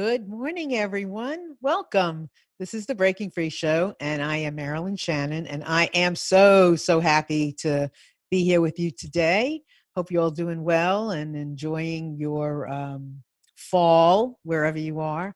Good 0.00 0.30
morning, 0.30 0.76
everyone. 0.76 1.56
Welcome. 1.60 2.30
This 2.58 2.72
is 2.72 2.86
the 2.86 2.94
Breaking 2.94 3.30
Free 3.30 3.50
Show, 3.50 3.94
and 4.00 4.22
I 4.22 4.38
am 4.38 4.54
Marilyn 4.54 4.96
Shannon, 4.96 5.46
and 5.46 5.62
I 5.62 5.90
am 5.92 6.16
so, 6.16 6.74
so 6.74 7.00
happy 7.00 7.52
to 7.58 7.90
be 8.30 8.42
here 8.42 8.62
with 8.62 8.78
you 8.78 8.90
today. 8.92 9.60
Hope 9.94 10.10
you're 10.10 10.22
all 10.22 10.30
doing 10.30 10.64
well 10.64 11.10
and 11.10 11.36
enjoying 11.36 12.16
your 12.18 12.66
um, 12.72 13.22
fall 13.56 14.38
wherever 14.42 14.78
you 14.78 15.00
are. 15.00 15.34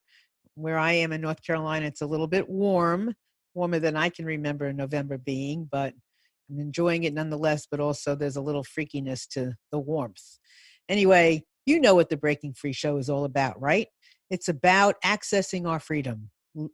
Where 0.54 0.78
I 0.78 0.92
am 0.92 1.12
in 1.12 1.20
North 1.20 1.42
Carolina, 1.42 1.84
it's 1.84 2.00
a 2.00 2.06
little 2.06 2.26
bit 2.26 2.48
warm, 2.48 3.14
warmer 3.52 3.80
than 3.80 3.98
I 3.98 4.08
can 4.08 4.24
remember 4.24 4.72
November 4.72 5.18
being, 5.18 5.68
but 5.70 5.92
I'm 6.48 6.58
enjoying 6.58 7.04
it 7.04 7.12
nonetheless. 7.12 7.66
But 7.70 7.80
also, 7.80 8.14
there's 8.14 8.36
a 8.36 8.40
little 8.40 8.64
freakiness 8.64 9.28
to 9.32 9.52
the 9.72 9.78
warmth. 9.78 10.38
Anyway, 10.88 11.44
you 11.66 11.80
know 11.80 11.94
what 11.94 12.08
the 12.08 12.16
Breaking 12.16 12.54
Free 12.54 12.72
Show 12.72 12.96
is 12.96 13.10
all 13.10 13.26
about, 13.26 13.60
right? 13.60 13.88
It's 14.30 14.48
about 14.48 14.96
accessing 15.04 15.68
our 15.68 15.80
freedom, 15.80 16.30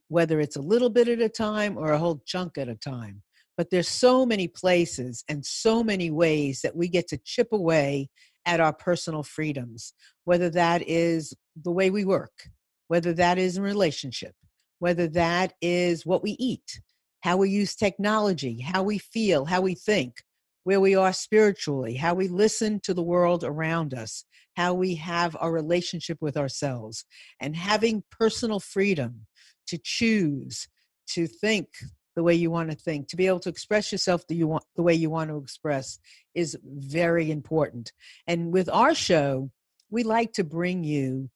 whether 0.09 0.41
it's 0.41 0.57
a 0.57 0.63
little 0.63 0.91
bit 0.91 1.09
at 1.09 1.21
a 1.21 1.29
time 1.29 1.77
or 1.77 1.93
a 1.93 1.99
whole 1.99 2.23
chunk 2.27 2.59
at 2.59 2.69
a 2.69 2.75
time. 2.75 3.23
But 3.57 3.71
there's 3.71 3.89
so 3.89 4.25
many 4.25 4.49
places 4.49 5.25
and 5.29 5.45
so 5.45 5.83
many 5.85 6.11
ways 6.11 6.61
that 6.63 6.77
we 6.77 6.89
get 6.89 7.09
to 7.09 7.19
chip 7.19 7.49
away 7.53 8.09
at 8.47 8.61
our 8.61 8.73
personal 8.73 9.23
freedoms, 9.23 9.93
whether 10.25 10.49
that 10.51 10.83
is 10.89 11.35
the 11.63 11.71
way 11.71 11.91
we 11.91 12.05
work, 12.05 12.49
whether 12.89 13.13
that 13.13 13.39
is 13.39 13.57
in 13.57 13.63
relationship, 13.63 14.35
whether 14.79 15.07
that 15.09 15.53
is 15.61 16.07
what 16.07 16.23
we 16.23 16.33
eat, 16.39 16.81
how 17.21 17.37
we 17.37 17.51
use 17.51 17.75
technology, 17.75 18.61
how 18.61 18.83
we 18.83 18.97
feel, 18.99 19.45
how 19.45 19.61
we 19.61 19.75
think, 19.75 20.23
where 20.65 20.81
we 20.81 20.95
are 20.95 21.13
spiritually, 21.13 21.95
how 21.95 22.15
we 22.15 22.29
listen 22.29 22.81
to 22.81 22.95
the 22.95 23.03
world 23.03 23.45
around 23.45 23.93
us, 23.93 24.25
how 24.57 24.75
we 24.75 24.95
have 24.97 25.37
a 25.41 25.51
relationship 25.51 26.19
with 26.21 26.37
ourselves, 26.37 27.05
and 27.41 27.57
having 27.57 28.03
personal 28.11 28.61
freedom 28.61 29.27
to 29.67 29.79
choose 29.83 30.69
to 31.09 31.27
think 31.27 31.69
the 32.17 32.23
way 32.23 32.35
you 32.35 32.51
want 32.51 32.71
to 32.71 32.77
think, 32.77 33.09
to 33.09 33.17
be 33.17 33.27
able 33.27 33.41
to 33.41 33.49
express 33.49 33.93
yourself 33.93 34.27
the, 34.27 34.35
you 34.35 34.49
want, 34.49 34.65
the 34.77 34.83
way 34.83 34.95
you 34.95 35.09
want 35.09 35.31
to 35.31 35.37
express 35.37 35.99
is 36.35 36.59
very 36.65 37.31
important. 37.31 37.93
And 38.27 38.53
with 38.53 38.69
our 38.69 38.95
show, 38.95 39.51
we 39.91 40.03
like 40.03 40.33
to 40.35 40.45
bring 40.45 40.85
you 40.85 41.31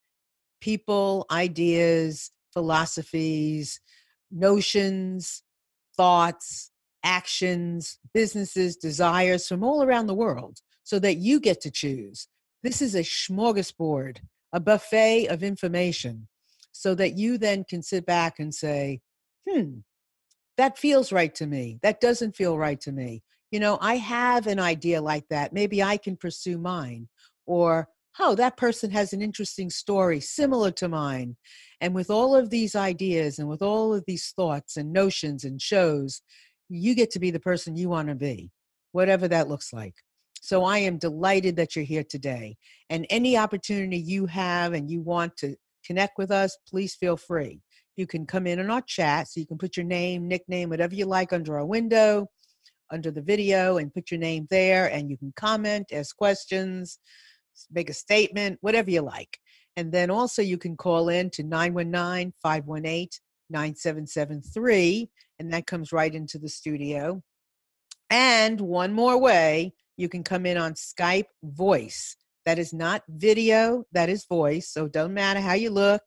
people, 0.61 1.27
ideas, 1.31 2.31
philosophies, 2.53 3.81
notions, 4.31 5.43
thoughts, 5.97 6.71
actions, 7.05 7.99
businesses, 8.13 8.77
desires 8.77 9.47
from 9.47 9.63
all 9.63 9.83
around 9.83 10.07
the 10.07 10.15
world 10.15 10.59
so 10.83 10.99
that 10.99 11.17
you 11.17 11.39
get 11.41 11.61
to 11.61 11.71
choose. 11.71 12.29
This 12.65 12.81
is 12.81 12.95
a 12.95 13.01
smorgasbord, 13.01 14.21
a 14.55 14.59
buffet 14.59 15.27
of 15.27 15.43
information 15.43 16.29
so 16.73 16.95
that 16.95 17.13
you 17.19 17.37
then 17.37 17.63
can 17.69 17.83
sit 17.83 18.07
back 18.07 18.39
and 18.39 18.55
say, 18.55 19.03
hmm, 19.47 19.81
that 20.57 20.79
feels 20.79 21.13
right 21.13 21.35
to 21.35 21.47
me. 21.47 21.79
That 21.83 22.01
doesn't 22.01 22.37
feel 22.37 22.57
right 22.57 22.81
to 22.81 22.91
me. 22.91 23.23
You 23.51 23.61
know, 23.61 23.77
I 23.83 23.97
have 23.97 24.47
an 24.47 24.59
idea 24.59 25.03
like 25.03 25.29
that. 25.29 25.53
Maybe 25.53 25.83
I 25.83 25.99
can 25.99 26.17
pursue 26.17 26.57
mine. 26.57 27.11
Or, 27.45 27.91
oh, 28.19 28.35
that 28.37 28.57
person 28.57 28.91
has 28.93 29.13
an 29.13 29.21
interesting 29.21 29.69
story 29.69 30.21
similar 30.21 30.71
to 30.71 30.89
mine. 30.89 31.37
And 31.83 31.95
with 31.95 32.11
all 32.11 32.35
of 32.35 32.49
these 32.49 32.75
ideas 32.75 33.39
and 33.39 33.47
with 33.47 33.61
all 33.61 33.93
of 33.93 34.05
these 34.07 34.33
thoughts 34.35 34.79
and 34.79 34.91
notions 34.91 35.45
and 35.45 35.61
shows, 35.61 36.23
you 36.71 36.95
get 36.95 37.11
to 37.11 37.21
be 37.21 37.31
the 37.31 37.39
person 37.41 37.77
you 37.77 37.91
want 37.91 38.09
to 38.09 38.15
be, 38.15 38.51
whatever 38.93 39.29
that 39.29 39.51
looks 39.51 39.71
like. 39.71 39.97
So 40.45 40.63
I 40.63 40.77
am 40.81 40.99
delighted 40.99 41.57
that 41.57 41.75
you're 41.75 41.87
here 41.87 42.05
today. 42.05 42.59
And 42.91 43.07
any 43.09 43.35
opportunity 43.35 43.97
you 43.97 44.27
have 44.27 44.75
and 44.75 44.91
you 44.91 45.01
want 45.01 45.39
to 45.39 45.57
connect 45.87 46.19
with 46.19 46.31
us, 46.31 46.59
please 46.69 46.95
feel 46.95 47.17
free. 47.17 47.63
You 47.97 48.07
can 48.07 48.27
come 48.27 48.47
in 48.47 48.61
on 48.61 48.71
our 48.71 48.83
chat, 48.83 49.29
so 49.29 49.41
you 49.41 49.47
can 49.47 49.57
put 49.57 49.79
your 49.79 49.87
name, 49.87 50.29
nickname, 50.29 50.69
whatever 50.69 50.95
you 50.95 51.07
like 51.07 51.33
under 51.33 51.59
our 51.59 51.65
window, 51.65 52.27
under 52.93 53.11
the 53.11 53.23
video, 53.23 53.79
and 53.79 53.95
put 53.95 54.11
your 54.11 54.21
name 54.21 54.47
there. 54.51 54.93
And 54.93 55.09
you 55.09 55.17
can 55.17 55.33
comment, 55.35 55.87
ask 55.91 56.15
questions, 56.15 56.99
make 57.73 57.89
a 57.89 57.95
statement, 57.95 58.59
whatever 58.61 58.91
you 58.91 59.01
like. 59.01 59.39
And 59.77 59.93
then 59.93 60.11
also 60.11 60.43
you 60.43 60.59
can 60.59 60.77
call 60.77 61.09
in 61.09 61.31
to 61.31 61.43
919 61.43 62.35
518 62.43 63.09
9773, 63.49 65.09
and 65.39 65.51
that 65.55 65.67
comes 65.67 65.91
right 65.91 66.15
into 66.15 66.39
the 66.39 66.51
studio. 66.51 67.23
And 68.11 68.61
one 68.61 68.93
more 68.93 69.19
way, 69.19 69.73
you 69.97 70.09
can 70.09 70.23
come 70.23 70.47
in 70.47 70.57
on 70.57 70.75
Skype 70.75 71.27
voice. 71.43 72.17
That 72.47 72.59
is 72.59 72.73
not 72.73 73.03
video, 73.09 73.85
that 73.93 74.09
is 74.09 74.27
voice. 74.27 74.71
So 74.71 74.87
don't 74.87 75.15
matter 75.15 75.41
how 75.41 75.55
you 75.55 75.71
look, 75.71 76.03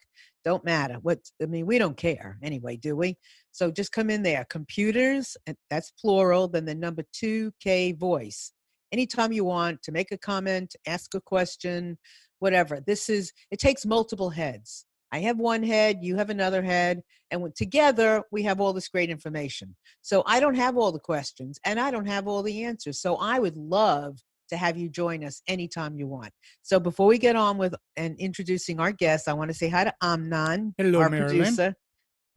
don't 0.46 0.64
matter. 0.64 0.98
What 1.02 1.20
I 1.42 1.46
mean, 1.46 1.66
we 1.66 1.78
don't 1.78 1.98
care 1.98 2.38
anyway, 2.44 2.78
do 2.78 2.96
we? 2.96 3.18
So 3.52 3.72
just 3.72 3.92
come 3.92 4.10
in 4.10 4.24
there. 4.24 4.46
Computers, 4.50 5.36
that's 5.70 5.92
plural, 6.00 6.48
then 6.48 6.66
the 6.66 6.76
number 6.76 7.04
2K 7.22 7.98
voice. 7.98 8.54
Anytime 8.92 9.34
you 9.34 9.44
want 9.44 9.84
to 9.84 9.92
make 9.92 10.12
a 10.12 10.18
comment, 10.18 10.76
ask 10.86 11.14
a 11.16 11.22
question, 11.22 11.98
whatever. 12.40 12.80
This 12.86 13.10
is 13.10 13.34
it 13.52 13.60
takes 13.60 13.86
multiple 13.86 14.30
heads. 14.30 14.86
I 15.12 15.20
have 15.20 15.38
one 15.38 15.64
head, 15.64 16.00
you 16.02 16.16
have 16.18 16.30
another 16.30 16.62
head, 16.62 17.02
and 17.32 17.56
together 17.56 18.24
we 18.32 18.44
have 18.44 18.60
all 18.60 18.74
this 18.74 18.88
great 18.88 19.10
information. 19.10 19.76
So 20.02 20.24
I 20.26 20.40
don't 20.40 20.56
have 20.56 20.78
all 20.78 20.92
the 20.92 21.00
questions 21.00 21.60
and 21.66 21.80
I 21.80 21.92
don't 21.92 22.06
have 22.08 22.28
all 22.28 22.44
the 22.44 22.64
answers. 22.64 23.00
So 23.02 23.16
I 23.16 23.40
would 23.40 23.58
love 23.58 24.18
to 24.50 24.58
have 24.58 24.78
you 24.78 24.90
join 24.90 25.24
us 25.24 25.42
anytime 25.48 25.96
you 25.96 26.08
want. 26.08 26.32
So 26.62 26.80
before 26.80 27.08
we 27.08 27.18
get 27.18 27.36
on 27.36 27.58
with 27.58 27.76
and 27.96 28.18
introducing 28.20 28.80
our 28.80 28.92
guests, 28.92 29.28
I 29.28 29.34
want 29.34 29.50
to 29.50 29.54
say 29.54 29.70
hi 29.70 29.86
to 29.86 29.94
Amnon, 30.02 30.74
Hello, 30.78 31.00
our 31.00 31.10
Marilyn. 31.10 31.38
producer. 31.38 31.74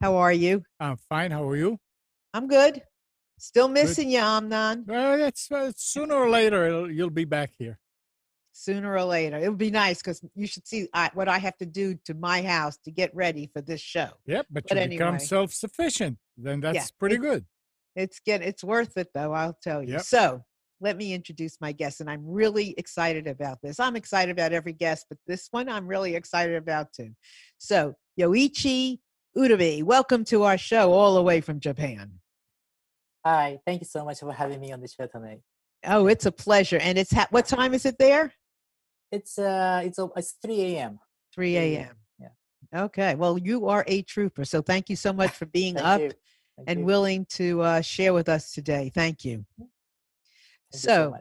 How 0.01 0.17
are 0.17 0.33
you? 0.33 0.63
I'm 0.79 0.97
fine. 0.97 1.31
How 1.31 1.49
are 1.49 1.57
you? 1.57 1.79
I'm 2.35 2.49
good. 2.49 2.83
Still 3.39 3.69
missing 3.69 4.11
you, 4.11 4.19
Amnon. 4.19 4.85
Well, 4.87 5.23
it's 5.23 5.51
uh, 5.51 5.73
sooner 5.77 6.15
or 6.15 6.29
later 6.29 6.67
it'll, 6.67 6.91
you'll 6.91 7.11
be 7.11 7.25
back 7.25 7.53
here. 7.59 7.79
Sooner 8.61 8.93
or 8.93 9.05
later, 9.05 9.39
it 9.39 9.49
would 9.49 9.57
be 9.57 9.71
nice 9.71 10.03
because 10.03 10.23
you 10.35 10.47
should 10.47 10.69
see 10.69 10.87
I, 10.93 11.11
what 11.15 11.29
I 11.29 11.39
have 11.39 11.57
to 11.57 11.65
do 11.65 11.95
to 12.05 12.13
my 12.13 12.43
house 12.43 12.77
to 12.85 12.91
get 12.91 13.11
ready 13.15 13.49
for 13.51 13.63
this 13.63 13.81
show. 13.81 14.11
Yep, 14.27 14.49
but, 14.51 14.65
But 14.69 14.77
you 14.77 14.83
anyway. 14.83 14.99
become 14.99 15.19
self-sufficient. 15.19 16.19
Then 16.37 16.61
that's 16.61 16.91
pretty 16.91 17.15
it- 17.15 17.23
good. 17.23 17.47
It's 17.97 18.21
get 18.21 18.43
it's 18.43 18.63
worth 18.63 18.99
it 18.99 19.09
though, 19.15 19.33
I'll 19.33 19.57
tell 19.63 19.83
you. 19.83 19.95
Yep. 19.95 20.03
So 20.03 20.45
let 20.79 20.99
me 20.99 21.15
introduce 21.15 21.59
my 21.63 21.73
guest, 21.73 22.03
and 22.03 22.11
I'm 22.11 22.23
really 22.27 22.75
excited 22.77 23.27
about 23.27 23.63
this. 23.63 23.81
I'm 23.81 23.97
excited 23.97 24.31
about 24.31 24.53
every 24.53 24.75
guest, 24.75 25.07
but 25.09 25.17
this 25.27 25.49
one 25.51 25.71
I'm 25.71 25.87
really 25.87 26.15
excited 26.15 26.57
about 26.57 26.93
too. 26.93 27.13
So 27.57 27.95
Yoichi 28.21 28.99
Utebi, 29.35 29.83
welcome 29.83 30.23
to 30.27 30.43
our 30.43 30.59
show 30.59 30.93
all 30.93 31.15
the 31.15 31.23
way 31.23 31.41
from 31.41 31.61
Japan. 31.61 32.21
Hi, 33.25 33.59
thank 33.67 33.81
you 33.81 33.87
so 33.87 34.05
much 34.05 34.21
for 34.21 34.31
having 34.35 34.61
me 34.61 34.71
on 34.71 34.83
the 34.83 34.89
show 34.89 35.07
tonight. 35.07 35.41
Oh, 35.87 36.09
it's 36.09 36.27
a 36.27 36.33
pleasure. 36.33 36.77
And 36.77 36.99
it's 36.99 37.11
ha- 37.13 37.29
what 37.31 37.47
time 37.47 37.73
is 37.73 37.87
it 37.87 37.97
there? 37.99 38.35
It's 39.13 39.39
uh, 39.39 39.83
it's 39.85 39.99
it's 40.17 40.33
3 40.43 40.61
a.m. 40.77 40.99
3 41.35 41.57
a.m. 41.57 41.97
Yeah. 42.19 42.29
Okay. 42.85 43.15
Well, 43.15 43.39
you 43.39 43.67
are 43.67 43.85
a 43.87 44.03
trooper. 44.03 44.45
So 44.45 44.63
thank 44.63 44.89
you 44.89 44.97
so 44.97 45.13
much 45.13 45.31
for 45.33 45.47
being 45.59 45.77
up 45.77 46.01
and 46.67 46.81
you. 46.81 46.85
willing 46.87 47.27
to 47.31 47.63
uh, 47.63 47.81
share 47.81 48.13
with 48.13 48.29
us 48.29 48.53
today. 48.53 48.91
Thank 48.95 49.25
you. 49.25 49.45
Thank 49.59 49.71
you 50.73 50.79
so- 50.79 51.17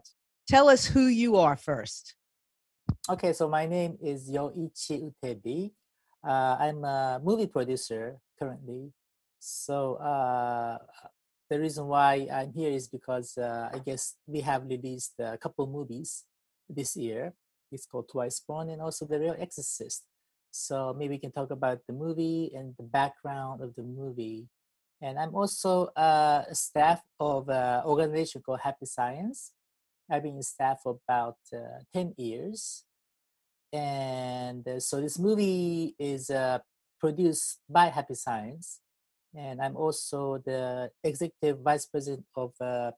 Tell 0.48 0.68
us 0.68 0.84
who 0.84 1.06
you 1.06 1.36
are 1.38 1.56
first. 1.56 2.16
Okay, 3.08 3.34
so 3.34 3.48
my 3.48 3.68
name 3.68 4.00
is 4.02 4.30
Yoichi 4.32 5.14
Utebi. 5.14 5.72
Uh, 6.28 6.58
I'm 6.60 6.84
a 6.84 7.22
movie 7.24 7.46
producer 7.46 8.18
currently. 8.40 8.92
So 9.38 9.96
uh, 10.02 10.80
the 11.50 11.60
reason 11.60 11.86
why 11.86 12.28
I'm 12.34 12.52
here 12.52 12.72
is 12.72 12.88
because 12.88 13.38
uh, 13.38 13.70
I 13.72 13.78
guess 13.78 14.16
we 14.26 14.42
have 14.42 14.66
released 14.66 15.14
a 15.20 15.38
couple 15.38 15.68
movies 15.68 16.26
this 16.68 16.96
year. 16.96 17.34
It's 17.72 17.86
called 17.86 18.10
Twice 18.10 18.40
Born 18.40 18.70
and 18.70 18.82
also 18.82 19.06
The 19.06 19.20
Real 19.20 19.36
Exorcist. 19.40 20.04
So 20.52 20.96
maybe 20.98 21.16
we 21.16 21.20
can 21.20 21.32
talk 21.32 21.52
about 21.52 21.80
the 21.88 21.94
movie 21.94 22.52
and 22.56 22.74
the 22.78 22.84
background 22.84 23.62
of 23.62 23.76
the 23.76 23.84
movie. 23.84 24.48
And 25.02 25.18
I'm 25.18 25.36
also 25.36 25.88
uh, 25.96 26.44
a 26.50 26.56
staff 26.56 27.02
of 27.20 27.50
an 27.50 27.84
organization 27.86 28.42
called 28.42 28.60
Happy 28.62 28.86
Science. 28.86 29.52
I've 30.12 30.24
been 30.24 30.42
staff 30.42 30.80
for 30.84 31.00
about 31.08 31.38
uh, 31.54 31.84
10 31.94 32.16
years 32.18 32.84
and 33.72 34.68
uh, 34.68 34.80
so 34.80 35.02
this 35.02 35.20
movie 35.20 35.96
is 36.00 36.30
uh, 36.30 36.60
produced 37.00 37.60
by 37.70 37.86
Happy 37.86 38.16
Science, 38.16 38.80
and 39.36 39.62
I'm 39.62 39.76
also 39.78 40.42
the 40.44 40.90
executive 41.04 41.60
vice 41.60 41.86
president 41.86 42.26
of 42.36 42.54
a 42.60 42.94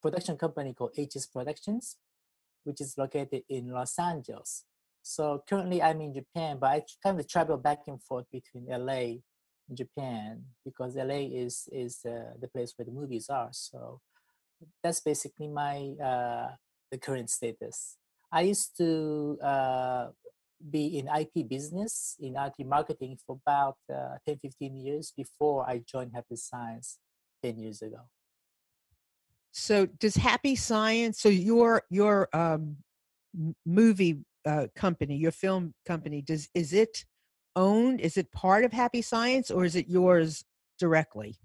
production 0.00 0.36
company 0.36 0.74
called 0.74 0.94
HS 0.96 1.26
Productions, 1.26 1.96
which 2.66 2.80
is 2.80 2.98
located 2.98 3.42
in 3.48 3.70
Los 3.70 3.98
Angeles. 3.98 4.64
So 5.02 5.42
currently 5.48 5.80
I'm 5.80 6.00
in 6.00 6.12
Japan, 6.12 6.58
but 6.60 6.70
I 6.70 6.82
kind 7.02 7.20
of 7.20 7.28
travel 7.28 7.56
back 7.56 7.82
and 7.86 8.02
forth 8.02 8.26
between 8.32 8.66
LA 8.66 9.22
and 9.68 9.76
Japan 9.76 10.42
because 10.64 10.96
LA 10.96 11.30
is 11.30 11.68
is 11.70 12.04
uh, 12.04 12.34
the 12.40 12.48
place 12.48 12.74
where 12.76 12.86
the 12.86 12.92
movies 12.92 13.28
are. 13.30 13.50
So 13.52 14.00
that's 14.82 15.00
basically 15.00 15.48
my 15.48 15.94
uh, 16.02 16.48
the 16.90 16.98
current 16.98 17.30
status. 17.30 17.96
I 18.32 18.42
used 18.42 18.76
to 18.78 19.38
uh, 19.40 20.08
be 20.58 20.98
in 20.98 21.06
IP 21.06 21.48
business, 21.48 22.16
in 22.18 22.34
IT 22.36 22.66
marketing 22.66 23.18
for 23.24 23.38
about 23.46 23.76
uh, 23.92 24.18
10, 24.26 24.38
15 24.38 24.76
years 24.76 25.12
before 25.16 25.68
I 25.68 25.82
joined 25.86 26.12
Happy 26.14 26.36
Science 26.36 26.98
10 27.44 27.58
years 27.58 27.82
ago. 27.82 28.00
So 29.58 29.86
does 29.86 30.16
Happy 30.16 30.54
Science, 30.54 31.18
so 31.18 31.30
your, 31.30 31.82
your 31.88 32.28
um, 32.34 32.76
movie 33.64 34.20
uh, 34.44 34.66
company, 34.76 35.16
your 35.16 35.32
film 35.32 35.72
company, 35.86 36.20
does, 36.20 36.50
is 36.54 36.74
it 36.74 37.06
owned? 37.56 38.02
Is 38.02 38.18
it 38.18 38.30
part 38.32 38.64
of 38.64 38.72
Happy 38.74 39.00
Science 39.00 39.50
or 39.50 39.64
is 39.64 39.74
it 39.74 39.88
yours 39.88 40.44
directly? 40.78 41.38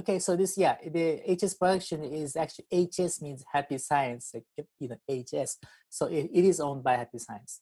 Okay, 0.00 0.18
so 0.18 0.34
this 0.34 0.56
yeah, 0.56 0.76
the 0.82 1.20
HS 1.28 1.54
production 1.54 2.02
is 2.02 2.36
actually 2.36 2.64
HS 2.72 3.20
means 3.20 3.44
Happy 3.52 3.76
Science, 3.76 4.32
like 4.32 4.66
you 4.80 4.88
know 4.88 4.96
HS. 5.08 5.58
So 5.90 6.06
it, 6.06 6.30
it 6.32 6.44
is 6.44 6.58
owned 6.58 6.82
by 6.82 6.96
Happy 6.96 7.18
Science. 7.18 7.60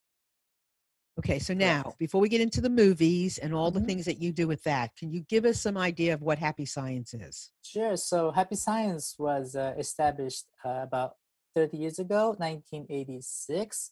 Okay, 1.19 1.39
so 1.39 1.53
now 1.53 1.95
before 1.99 2.23
we 2.23 2.29
get 2.31 2.41
into 2.41 2.63
the 2.63 2.71
movies 2.71 3.37
and 3.37 3.53
all 3.53 3.71
mm-hmm. 3.71 3.81
the 3.81 3.87
things 3.87 4.07
that 4.07 4.21
you 4.21 4.33
do 4.33 4.49
with 4.49 4.63
that, 4.65 4.97
can 4.97 5.13
you 5.13 5.21
give 5.29 5.45
us 5.45 5.61
some 5.61 5.77
idea 5.77 6.15
of 6.15 6.23
what 6.23 6.39
Happy 6.39 6.65
Science 6.65 7.13
is? 7.13 7.51
Sure. 7.63 7.97
So 7.97 8.31
Happy 8.31 8.57
Science 8.57 9.17
was 9.19 9.55
uh, 9.55 9.75
established 9.79 10.47
uh, 10.65 10.81
about 10.83 11.17
30 11.55 11.77
years 11.77 11.99
ago, 11.99 12.35
1986. 12.39 13.91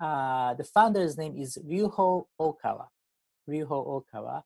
Uh, 0.00 0.54
the 0.54 0.64
founder's 0.64 1.18
name 1.18 1.36
is 1.36 1.58
Ryuho 1.58 2.24
Okawa. 2.40 2.86
Ryuho 3.48 4.02
Okawa. 4.02 4.42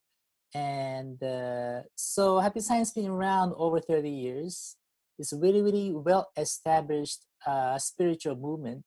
And 0.53 1.23
uh, 1.23 1.83
so 1.95 2.41
Happy 2.41 2.59
Science 2.59 2.89
has 2.89 2.95
been 2.95 3.11
around 3.11 3.53
over 3.57 3.79
30 3.79 4.11
years. 4.11 4.77
It's 5.17 5.33
a 5.33 5.37
really, 5.37 5.63
really 5.63 5.93
well 5.93 6.31
established 6.37 7.25
uh, 7.47 7.79
spiritual 7.79 8.35
movement 8.35 8.85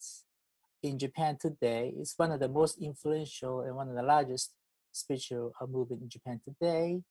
in 0.84 1.00
Japan 1.00 1.38
today. 1.40 1.94
It's 1.98 2.14
one 2.18 2.32
of 2.32 2.40
the 2.40 2.50
most 2.50 2.78
influential 2.82 3.62
and 3.62 3.76
one 3.76 3.90
of 3.90 3.96
the 3.96 4.04
largest 4.04 4.52
spiritual 4.92 5.54
uh, 5.60 5.66
movement 5.66 6.04
in 6.04 6.10
Japan 6.10 6.42
today. 6.44 7.02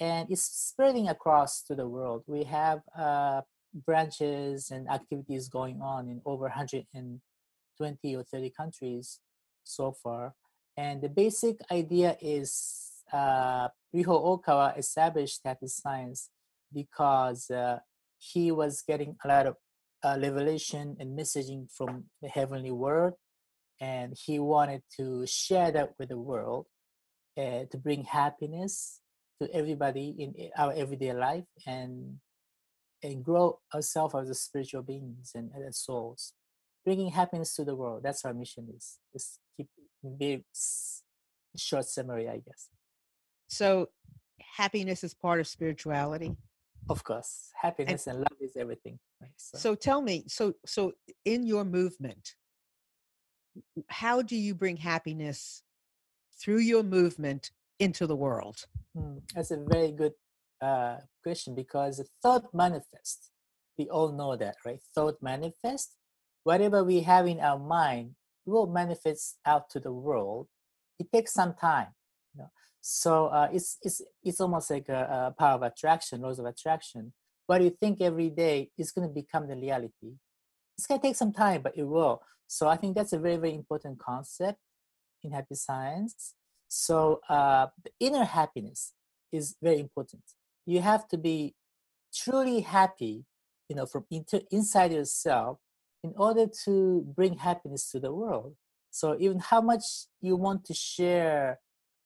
And 0.00 0.30
it's 0.30 0.42
spreading 0.42 1.08
across 1.08 1.62
to 1.62 1.74
the 1.74 1.86
world. 1.86 2.24
We 2.26 2.44
have 2.44 2.80
uh, 2.98 3.42
branches 3.86 4.70
and 4.70 4.90
activities 4.90 5.48
going 5.48 5.80
on 5.80 6.08
in 6.08 6.20
over 6.26 6.44
120 6.44 8.16
or 8.16 8.24
30 8.24 8.50
countries 8.50 9.20
so 9.62 9.92
far. 9.92 10.34
And 10.76 11.00
the 11.00 11.08
basic 11.08 11.56
idea 11.70 12.16
is 12.20 13.02
uh, 13.12 13.68
Ryuho 13.94 14.42
Okawa 14.44 14.76
established 14.76 15.40
that 15.44 15.58
Science 15.68 16.30
because 16.72 17.50
uh, 17.50 17.78
he 18.18 18.50
was 18.50 18.82
getting 18.86 19.16
a 19.24 19.28
lot 19.28 19.46
of 19.46 19.56
uh, 20.02 20.18
revelation 20.20 20.96
and 20.98 21.18
messaging 21.18 21.70
from 21.72 22.04
the 22.20 22.28
heavenly 22.28 22.72
world, 22.72 23.14
and 23.80 24.14
he 24.16 24.38
wanted 24.38 24.82
to 24.96 25.26
share 25.26 25.70
that 25.72 25.90
with 25.98 26.08
the 26.08 26.18
world 26.18 26.66
uh, 27.38 27.64
to 27.70 27.78
bring 27.78 28.04
happiness 28.04 29.00
to 29.40 29.52
everybody 29.54 30.14
in 30.18 30.50
our 30.56 30.72
everyday 30.72 31.12
life 31.12 31.44
and 31.66 32.18
and 33.02 33.24
grow 33.24 33.58
ourselves 33.74 34.14
as 34.14 34.30
a 34.30 34.34
spiritual 34.34 34.82
beings 34.82 35.32
and, 35.34 35.50
and 35.52 35.74
souls 35.74 36.34
bringing 36.84 37.10
happiness 37.10 37.56
to 37.56 37.64
the 37.64 37.74
world 37.74 38.00
that's 38.04 38.24
our 38.24 38.32
mission 38.32 38.68
is 38.76 38.98
just 39.12 39.40
keep 39.56 39.66
very 40.04 40.44
short 41.56 41.84
summary 41.84 42.28
i 42.28 42.36
guess 42.36 42.68
so 43.48 43.88
happiness 44.56 45.04
is 45.04 45.14
part 45.14 45.40
of 45.40 45.46
spirituality. 45.46 46.36
Of 46.88 47.04
course, 47.04 47.50
happiness 47.60 48.06
and, 48.06 48.16
and 48.16 48.20
love 48.20 48.38
is 48.40 48.56
everything. 48.56 48.98
So. 49.36 49.58
so 49.58 49.74
tell 49.74 50.02
me, 50.02 50.24
so 50.28 50.54
so 50.66 50.92
in 51.24 51.46
your 51.46 51.64
movement, 51.64 52.34
how 53.88 54.22
do 54.22 54.36
you 54.36 54.54
bring 54.54 54.76
happiness 54.76 55.62
through 56.40 56.60
your 56.60 56.82
movement 56.82 57.50
into 57.78 58.06
the 58.06 58.16
world? 58.16 58.66
Hmm, 58.96 59.18
that's 59.34 59.50
a 59.50 59.56
very 59.56 59.92
good 59.92 60.12
uh, 60.60 60.98
question 61.22 61.54
because 61.54 62.02
thought 62.22 62.52
manifest. 62.54 63.30
We 63.78 63.88
all 63.88 64.12
know 64.12 64.36
that, 64.36 64.56
right? 64.64 64.80
Thought 64.94 65.22
manifest. 65.22 65.96
Whatever 66.44 66.84
we 66.84 67.00
have 67.00 67.26
in 67.26 67.40
our 67.40 67.58
mind 67.58 68.14
will 68.44 68.66
manifest 68.66 69.38
out 69.46 69.70
to 69.70 69.80
the 69.80 69.92
world. 69.92 70.48
It 70.98 71.10
takes 71.12 71.32
some 71.32 71.54
time. 71.54 71.88
You 72.34 72.42
know? 72.42 72.50
So 72.80 73.26
uh, 73.26 73.48
it's 73.52 73.78
it's 73.82 74.02
it's 74.22 74.40
almost 74.40 74.70
like 74.70 74.88
a, 74.88 75.30
a, 75.30 75.34
power 75.38 75.54
of 75.54 75.62
attraction, 75.62 76.20
laws 76.20 76.38
of 76.38 76.46
attraction. 76.46 77.12
What 77.46 77.62
you 77.62 77.70
think 77.70 78.00
every 78.00 78.30
day 78.30 78.70
is 78.78 78.92
going 78.92 79.08
to 79.08 79.12
become 79.12 79.48
the 79.48 79.56
reality. 79.56 80.14
It's 80.76 80.86
going 80.86 81.00
to 81.00 81.06
take 81.06 81.16
some 81.16 81.32
time, 81.32 81.62
but 81.62 81.76
it 81.76 81.84
will. 81.84 82.22
So 82.46 82.68
I 82.68 82.76
think 82.76 82.94
that's 82.94 83.12
a 83.12 83.18
very 83.18 83.36
very 83.36 83.54
important 83.54 83.98
concept 83.98 84.58
in 85.22 85.32
happy 85.32 85.54
science. 85.54 86.34
So 86.68 87.20
uh, 87.28 87.66
the 87.84 87.90
inner 88.00 88.24
happiness 88.24 88.94
is 89.32 89.56
very 89.62 89.80
important. 89.80 90.22
You 90.66 90.80
have 90.80 91.08
to 91.08 91.18
be 91.18 91.54
truly 92.14 92.60
happy, 92.60 93.24
you 93.68 93.76
know, 93.76 93.86
from 93.86 94.06
inter- 94.10 94.42
inside 94.50 94.92
yourself 94.92 95.58
in 96.02 96.14
order 96.16 96.46
to 96.64 97.06
bring 97.14 97.38
happiness 97.38 97.90
to 97.90 98.00
the 98.00 98.12
world. 98.12 98.54
So 98.90 99.16
even 99.18 99.38
how 99.38 99.60
much 99.60 99.84
you 100.20 100.36
want 100.36 100.64
to 100.66 100.74
share 100.74 101.58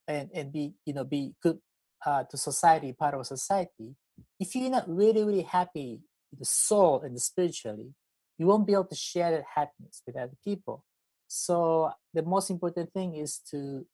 and, 0.08 0.30
and 0.34 0.52
be 0.52 0.74
you 0.84 0.94
know 0.94 1.04
be 1.04 1.34
good 1.42 1.58
uh, 2.04 2.24
to 2.30 2.36
society 2.36 2.92
part 2.92 3.14
of 3.14 3.26
society 3.26 3.94
if 4.40 4.54
you're 4.54 4.70
not 4.70 4.88
really 4.88 5.24
really 5.24 5.42
happy 5.42 6.00
with 6.30 6.40
the 6.40 6.44
soul 6.44 7.02
and 7.02 7.14
the 7.16 7.20
spiritually 7.20 7.94
you 8.38 8.46
won't 8.46 8.66
be 8.66 8.72
able 8.72 8.84
to 8.84 8.94
share 8.94 9.30
that 9.30 9.44
happiness 9.54 10.02
with 10.06 10.16
other 10.16 10.36
people. 10.44 10.84
So 11.28 11.90
the 12.12 12.22
most 12.22 12.50
important 12.50 12.92
thing 12.92 13.14
is 13.16 13.38
to 13.50 13.86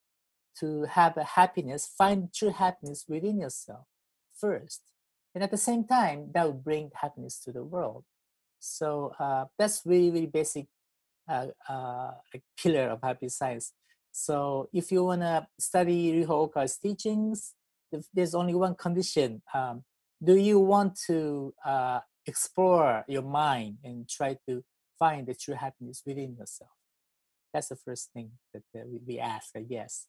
to 0.61 0.85
have 0.85 1.17
a 1.17 1.25
happiness 1.25 1.91
find 1.97 2.33
true 2.33 2.51
happiness 2.51 3.07
within 3.09 3.41
yourself 3.41 3.87
first. 4.39 4.83
And 5.35 5.43
at 5.43 5.51
the 5.51 5.57
same 5.57 5.85
time 5.85 6.31
that 6.35 6.45
will 6.45 6.53
bring 6.53 6.91
happiness 6.95 7.41
to 7.45 7.53
the 7.53 7.65
world. 7.65 8.05
So 8.59 9.15
uh, 9.19 9.47
that's 9.59 9.83
really 9.87 10.11
really 10.11 10.27
basic 10.27 10.67
uh, 11.29 11.47
uh, 11.69 12.13
pillar 12.59 12.89
of 12.91 13.01
happy 13.03 13.29
science. 13.29 13.73
So 14.11 14.69
if 14.75 14.93
you 14.93 15.05
want 15.05 15.23
to 15.23 15.47
study 15.59 16.13
Ryuho 16.13 16.53
Okawa's 16.53 16.77
teachings, 16.77 17.55
there's 18.13 18.35
only 18.35 18.55
one 18.55 18.75
condition. 18.75 19.41
Um, 19.55 19.85
do 20.23 20.37
you 20.37 20.59
want 20.59 20.99
to 21.07 21.53
uh, 21.65 22.01
explore 22.27 23.05
your 23.09 23.23
mind 23.23 23.79
and 23.83 24.09
try 24.09 24.37
to 24.49 24.63
find 24.99 25.27
the 25.27 25.35
true 25.35 25.55
happiness 25.55 26.03
within 26.07 26.37
yourself? 26.37 26.71
That's 27.53 27.69
the 27.69 27.77
first 27.77 28.11
thing 28.13 28.31
that 28.55 28.63
we 29.07 29.19
ask, 29.19 29.51
I 29.57 29.61
guess. 29.61 30.07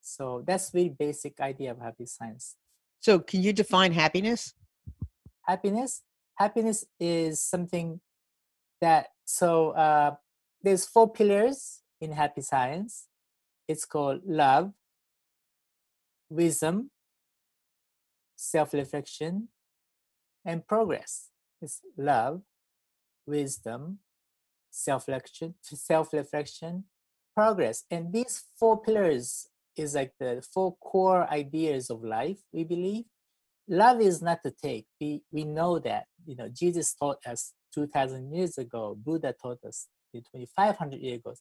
So 0.00 0.42
that's 0.46 0.70
very 0.70 0.88
basic 0.88 1.40
idea 1.40 1.72
of 1.72 1.80
happy 1.80 2.06
science. 2.06 2.56
So 3.00 3.18
can 3.18 3.42
you 3.42 3.52
define 3.52 3.92
happiness? 3.92 4.54
Happiness? 5.42 6.02
Happiness 6.36 6.84
is 6.98 7.42
something 7.42 8.00
that, 8.80 9.08
so 9.24 9.70
uh, 9.70 10.14
there's 10.62 10.86
four 10.86 11.12
pillars 11.12 11.82
in 12.00 12.12
happy 12.12 12.40
science. 12.40 13.06
It's 13.68 13.84
called 13.84 14.22
love, 14.26 14.72
wisdom, 16.30 16.90
self 18.40 18.72
reflection, 18.72 19.48
and 20.44 20.66
progress. 20.66 21.28
It's 21.60 21.80
love, 21.96 22.40
wisdom, 23.26 23.98
self 24.70 25.06
reflection, 25.06 25.54
self 25.62 26.12
reflection, 26.12 26.84
progress. 27.36 27.84
And 27.90 28.12
these 28.12 28.44
four 28.58 28.80
pillars 28.80 29.48
is 29.76 29.94
like 29.94 30.12
the 30.18 30.42
four 30.54 30.76
core 30.76 31.30
ideas 31.30 31.90
of 31.90 32.02
life, 32.02 32.38
we 32.52 32.64
believe. 32.64 33.04
Love 33.68 34.00
is 34.00 34.20
not 34.22 34.42
to 34.44 34.50
take. 34.50 34.86
We, 35.00 35.22
we 35.30 35.44
know 35.44 35.78
that. 35.78 36.06
You 36.26 36.36
know, 36.36 36.48
Jesus 36.48 36.94
taught 36.94 37.18
us 37.26 37.52
2,000 37.74 38.34
years 38.34 38.58
ago. 38.58 38.96
Buddha 38.98 39.34
taught 39.40 39.62
us 39.64 39.86
2,500 40.12 40.98
years 40.98 41.18
ago. 41.18 41.34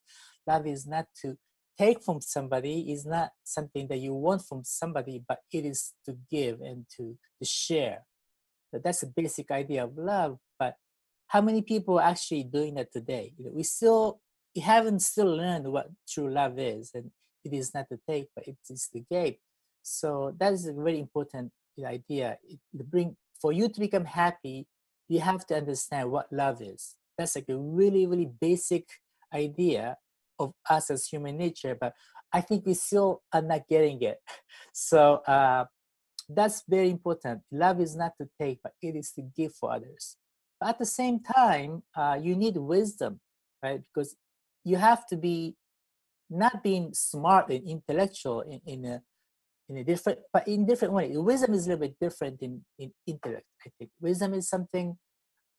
Love 0.45 0.67
is 0.67 0.85
not 0.85 1.05
to 1.21 1.37
take 1.79 2.03
from 2.03 2.19
somebody 2.19 2.91
is 2.91 3.05
not 3.05 3.31
something 3.43 3.87
that 3.87 3.97
you 3.97 4.13
want 4.13 4.41
from 4.45 4.63
somebody, 4.65 5.23
but 5.25 5.39
it 5.51 5.65
is 5.65 5.93
to 6.05 6.17
give 6.29 6.59
and 6.59 6.85
to, 6.97 7.17
to 7.39 7.45
share. 7.45 8.05
That's 8.73 8.99
the 8.99 9.07
basic 9.07 9.49
idea 9.49 9.85
of 9.85 9.97
love. 9.97 10.37
But 10.59 10.75
how 11.27 11.41
many 11.41 11.61
people 11.61 11.97
are 11.99 12.09
actually 12.09 12.43
doing 12.43 12.75
that 12.75 12.91
today? 12.91 13.33
You 13.37 13.45
know, 13.45 13.51
we 13.53 13.63
still 13.63 14.19
we 14.55 14.61
haven't 14.61 15.01
still 15.01 15.37
learned 15.37 15.71
what 15.71 15.89
true 16.07 16.29
love 16.29 16.59
is, 16.59 16.91
and 16.93 17.11
it 17.45 17.53
is 17.53 17.73
not 17.73 17.87
to 17.89 17.99
take, 18.07 18.27
but 18.35 18.47
it 18.47 18.57
is 18.69 18.89
to 18.93 18.99
give. 19.09 19.35
So 19.81 20.35
that 20.39 20.53
is 20.53 20.67
a 20.67 20.73
very 20.73 20.99
important 20.99 21.51
idea. 21.83 22.37
It, 22.43 22.59
bring 22.73 23.15
for 23.41 23.53
you 23.53 23.69
to 23.69 23.79
become 23.79 24.05
happy, 24.05 24.67
you 25.07 25.21
have 25.21 25.45
to 25.47 25.55
understand 25.55 26.11
what 26.11 26.31
love 26.31 26.61
is. 26.61 26.95
That's 27.17 27.35
like 27.35 27.49
a 27.49 27.57
really, 27.57 28.05
really 28.05 28.29
basic 28.39 28.85
idea 29.33 29.97
of 30.39 30.53
us 30.69 30.89
as 30.89 31.07
human 31.07 31.37
nature, 31.37 31.77
but 31.79 31.93
I 32.31 32.41
think 32.41 32.65
we 32.65 32.73
still 32.73 33.21
are 33.33 33.41
not 33.41 33.67
getting 33.67 34.01
it. 34.01 34.17
So 34.71 35.15
uh, 35.27 35.65
that's 36.29 36.63
very 36.67 36.89
important. 36.89 37.41
Love 37.51 37.81
is 37.81 37.95
not 37.95 38.13
to 38.21 38.29
take, 38.39 38.59
but 38.63 38.73
it 38.81 38.95
is 38.95 39.11
to 39.13 39.23
give 39.35 39.53
for 39.55 39.73
others. 39.73 40.15
But 40.59 40.69
at 40.69 40.79
the 40.79 40.85
same 40.85 41.19
time, 41.21 41.83
uh, 41.95 42.17
you 42.21 42.35
need 42.35 42.55
wisdom, 42.57 43.19
right? 43.63 43.81
Because 43.81 44.15
you 44.63 44.77
have 44.77 45.05
to 45.07 45.17
be 45.17 45.55
not 46.29 46.63
being 46.63 46.93
smart 46.93 47.49
and 47.49 47.67
intellectual 47.67 48.41
in, 48.41 48.61
in 48.65 48.85
a 48.85 49.01
in 49.69 49.77
a 49.77 49.83
different 49.83 50.19
but 50.33 50.47
in 50.47 50.65
different 50.65 50.93
way. 50.93 51.15
Wisdom 51.15 51.53
is 51.53 51.65
a 51.65 51.69
little 51.69 51.87
bit 51.87 51.95
different 51.99 52.41
in, 52.41 52.63
in 52.77 52.91
intellect, 53.05 53.45
I 53.65 53.69
think. 53.77 53.91
Wisdom 53.99 54.33
is 54.33 54.49
something 54.49 54.97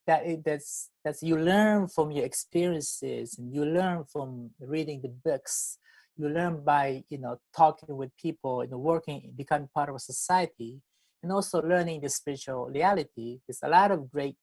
that 0.07 0.27
it, 0.27 0.45
that's 0.45 0.91
that's 1.05 1.23
you 1.23 1.37
learn 1.37 1.89
from 1.89 2.11
your 2.11 2.25
experiences 2.25 3.39
and 3.39 3.55
you 3.55 3.65
learn 3.65 4.05
from 4.05 4.51
reading 4.61 5.01
the 5.03 5.09
books. 5.09 5.79
You 6.17 6.29
learn 6.29 6.63
by 6.65 7.05
you 7.09 7.19
know 7.19 7.39
talking 7.57 7.97
with 7.97 8.11
people 8.17 8.63
and 8.63 8.71
working 8.73 9.33
becoming 9.37 9.69
part 9.75 9.89
of 9.89 9.95
a 9.95 9.99
society 9.99 10.81
and 11.23 11.33
also 11.33 11.63
learning 11.63 12.01
the 12.01 12.09
spiritual 12.09 12.67
reality. 12.67 13.41
There's 13.47 13.61
a 13.63 13.69
lot 13.69 13.91
of 13.91 14.11
great 14.11 14.37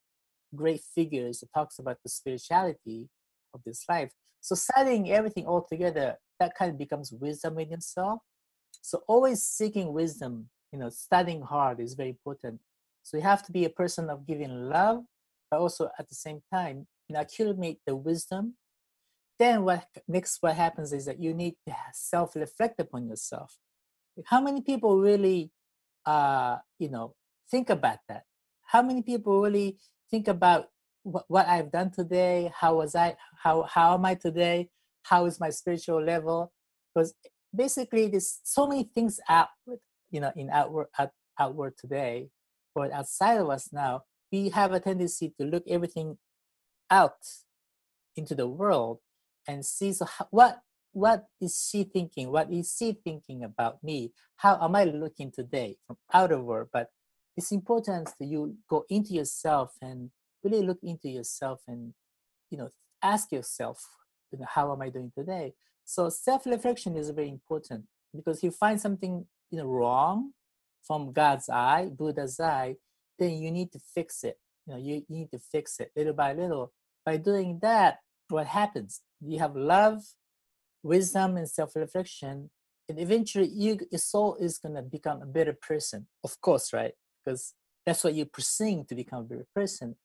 great 0.55 0.81
figures 0.95 1.39
that 1.39 1.53
talks 1.53 1.79
about 1.79 1.97
the 2.03 2.09
spirituality 2.09 3.09
of 3.53 3.61
this 3.65 3.83
life. 3.89 4.11
So 4.41 4.55
studying 4.55 5.11
everything 5.11 5.45
all 5.45 5.65
together 5.67 6.15
that 6.39 6.55
kind 6.55 6.71
of 6.71 6.77
becomes 6.77 7.11
wisdom 7.11 7.59
in 7.59 7.73
itself. 7.73 8.19
So 8.81 9.01
always 9.07 9.41
seeking 9.41 9.91
wisdom 9.91 10.49
you 10.71 10.79
know 10.79 10.89
studying 10.89 11.41
hard 11.41 11.79
is 11.79 11.93
very 11.93 12.09
important. 12.09 12.59
So 13.03 13.17
you 13.17 13.23
have 13.23 13.43
to 13.43 13.51
be 13.51 13.65
a 13.65 13.69
person 13.69 14.09
of 14.09 14.27
giving 14.27 14.69
love 14.69 15.03
but 15.50 15.60
also 15.60 15.89
at 15.98 16.08
the 16.10 16.16
same 16.16 16.42
time 16.54 16.88
accumulate 17.16 17.80
the 17.86 17.96
wisdom. 17.96 18.56
Then 19.39 19.63
what 19.63 19.86
next 20.08 20.39
what 20.42 20.56
happens 20.56 20.92
is 20.92 21.06
that 21.06 21.22
you 21.22 21.34
need 21.34 21.56
to 21.68 21.75
self-reflect 21.94 22.80
upon 22.80 23.08
yourself. 23.08 23.58
How 24.25 24.42
many 24.42 24.62
people 24.62 25.00
really 25.00 25.51
uh 26.06 26.58
you 26.80 26.89
know 26.89 27.16
think 27.50 27.70
about 27.70 28.00
that? 28.10 28.24
How 28.66 28.82
many 28.82 29.01
people 29.04 29.42
really 29.42 29.77
think 30.10 30.27
about 30.27 30.70
what, 31.04 31.25
what 31.27 31.48
i've 31.48 31.72
done 31.72 31.92
today? 31.92 32.51
How 32.60 32.77
was 32.77 32.96
i 32.96 33.16
how 33.44 33.63
how 33.63 33.94
am 33.94 34.06
i 34.06 34.16
today? 34.16 34.70
How 35.04 35.25
is 35.25 35.39
my 35.39 35.51
spiritual 35.51 36.04
level? 36.04 36.51
Because 36.94 37.13
basically 37.56 38.08
there's 38.08 38.39
so 38.44 38.68
many 38.68 38.84
things 38.84 39.20
out 39.30 39.50
you 40.10 40.20
know 40.20 40.32
in 40.36 40.50
outward 40.50 40.88
out, 40.98 41.12
outward 41.39 41.77
today 41.77 42.30
or 42.75 42.92
outside 42.92 43.38
of 43.38 43.50
us 43.50 43.70
now 43.72 44.01
we 44.31 44.50
have 44.50 44.72
a 44.72 44.79
tendency 44.79 45.34
to 45.39 45.46
look 45.46 45.63
everything 45.67 46.17
out 46.89 47.17
into 48.15 48.36
the 48.36 48.48
world 48.48 49.00
and 49.48 49.65
see 49.65 49.93
so 49.93 50.05
how, 50.05 50.27
what 50.31 50.60
what 50.93 51.25
is 51.39 51.69
she 51.69 51.84
thinking? 51.84 52.31
What 52.31 52.51
is 52.51 52.75
she 52.75 52.91
thinking 52.91 53.43
about 53.43 53.84
me? 53.84 54.13
How 54.38 54.57
am 54.60 54.75
i 54.75 54.84
looking 54.84 55.31
today 55.31 55.77
from 55.86 55.98
outer 56.12 56.41
world? 56.41 56.69
But 56.74 56.89
it's 57.36 57.51
important 57.51 58.10
that 58.19 58.25
you 58.25 58.55
go 58.67 58.84
into 58.89 59.13
yourself 59.13 59.74
and 59.79 60.10
really 60.43 60.63
look 60.65 60.79
into 60.81 61.10
yourself 61.10 61.62
and 61.67 61.93
you 62.50 62.57
know 62.57 62.69
ask 63.03 63.31
yourself 63.31 63.86
you 64.31 64.39
know, 64.39 64.46
how 64.50 64.74
am 64.74 64.81
i 64.81 64.89
doing 64.89 65.12
today? 65.15 65.53
So 65.86 66.10
self-reflection 66.10 66.98
is 66.98 67.10
very 67.12 67.29
important 67.29 67.86
because 68.15 68.43
you 68.43 68.51
find 68.51 68.79
something 68.81 69.25
you 69.51 69.57
know 69.57 69.65
wrong 69.65 70.31
from 70.84 71.12
god's 71.12 71.50
eye 71.50 71.89
buddha's 71.96 72.39
eye 72.39 72.75
then 73.19 73.31
you 73.31 73.51
need 73.51 73.71
to 73.74 73.79
fix 73.79 74.24
it. 74.24 74.38
You 74.65 74.74
know, 74.74 74.79
you, 74.79 74.95
you 75.07 75.17
need 75.19 75.31
to 75.31 75.39
fix 75.39 75.79
it 75.79 75.91
little 75.95 76.13
by 76.13 76.33
little. 76.33 76.74
By 77.05 77.17
doing 77.17 77.59
that, 77.62 78.00
what 78.29 78.47
happens? 78.47 79.01
You 79.21 79.39
have 79.39 79.55
love, 79.55 80.03
wisdom, 80.83 81.38
and 81.38 81.50
self-reflection, 81.50 82.50
and 82.89 83.00
eventually 83.00 83.47
you, 83.47 83.79
your 83.91 84.00
soul 84.00 84.36
is 84.39 84.57
gonna 84.57 84.81
become 84.81 85.21
a 85.21 85.25
better 85.25 85.53
person. 85.53 86.07
Of 86.24 86.39
course, 86.41 86.71
right? 86.74 86.93
Because 87.24 87.53
that's 87.86 88.03
what 88.03 88.15
you're 88.15 88.25
pursuing 88.25 88.86
to 88.86 88.95
become 88.95 89.19
a 89.21 89.24
better 89.24 89.47
person. 89.55 89.95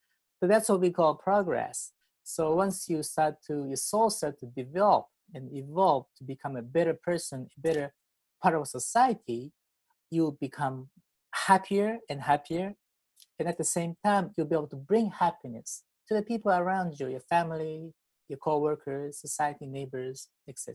So 0.40 0.49
that's 0.49 0.69
what 0.69 0.81
we 0.81 0.90
call 0.90 1.14
progress. 1.14 1.92
So 2.25 2.54
once 2.54 2.88
you 2.88 3.02
start 3.02 3.37
to, 3.49 3.66
your 3.66 3.76
soul 3.76 4.11
start 4.11 4.38
to 4.40 4.47
develop 4.47 5.07
and 5.35 5.52
evolve 5.52 6.07
to 6.19 6.25
become 6.25 6.57
a 6.57 6.62
better 6.62 6.95
person, 6.95 7.49
a 7.57 7.61
better 7.61 7.92
part 8.42 8.54
of 8.54 8.66
society, 8.66 9.52
you 10.11 10.37
become 10.40 10.88
happier 11.33 11.99
and 12.09 12.21
happier 12.21 12.75
and 13.39 13.49
at 13.49 13.59
the 13.59 13.65
same 13.65 13.97
time 14.05 14.31
you'll 14.37 14.47
be 14.47 14.55
able 14.55 14.67
to 14.67 14.77
bring 14.77 15.11
happiness 15.11 15.83
to 16.09 16.15
the 16.15 16.23
people 16.23 16.51
around 16.53 16.99
you 16.99 17.09
your 17.09 17.21
family 17.21 17.93
your 18.29 18.39
co-workers 18.39 19.19
society 19.21 19.67
neighbors 19.67 20.29
etc 20.49 20.75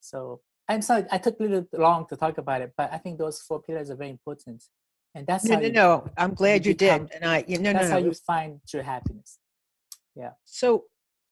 so 0.00 0.40
i'm 0.68 0.82
sorry 0.82 1.04
i 1.10 1.18
took 1.18 1.38
a 1.40 1.42
little 1.42 1.66
long 1.72 2.06
to 2.06 2.16
talk 2.16 2.38
about 2.38 2.60
it 2.60 2.72
but 2.76 2.92
i 2.92 2.98
think 2.98 3.18
those 3.18 3.40
four 3.40 3.60
pillars 3.62 3.90
are 3.90 3.96
very 3.96 4.10
important 4.10 4.62
and 5.14 5.26
that's 5.26 5.44
no, 5.44 5.54
how 5.54 5.60
no, 5.60 5.66
you, 5.66 5.72
no. 5.72 6.10
I'm 6.16 6.34
glad 6.34 6.66
you, 6.66 6.70
you 6.70 6.74
did, 6.74 7.10
and 7.14 7.24
I, 7.24 7.44
you 7.46 7.58
know, 7.58 7.72
that's 7.72 7.88
no, 7.88 7.94
how 7.94 8.00
no. 8.00 8.06
you 8.06 8.14
find 8.14 8.60
true 8.68 8.82
happiness. 8.82 9.38
Yeah. 10.16 10.30
So, 10.44 10.84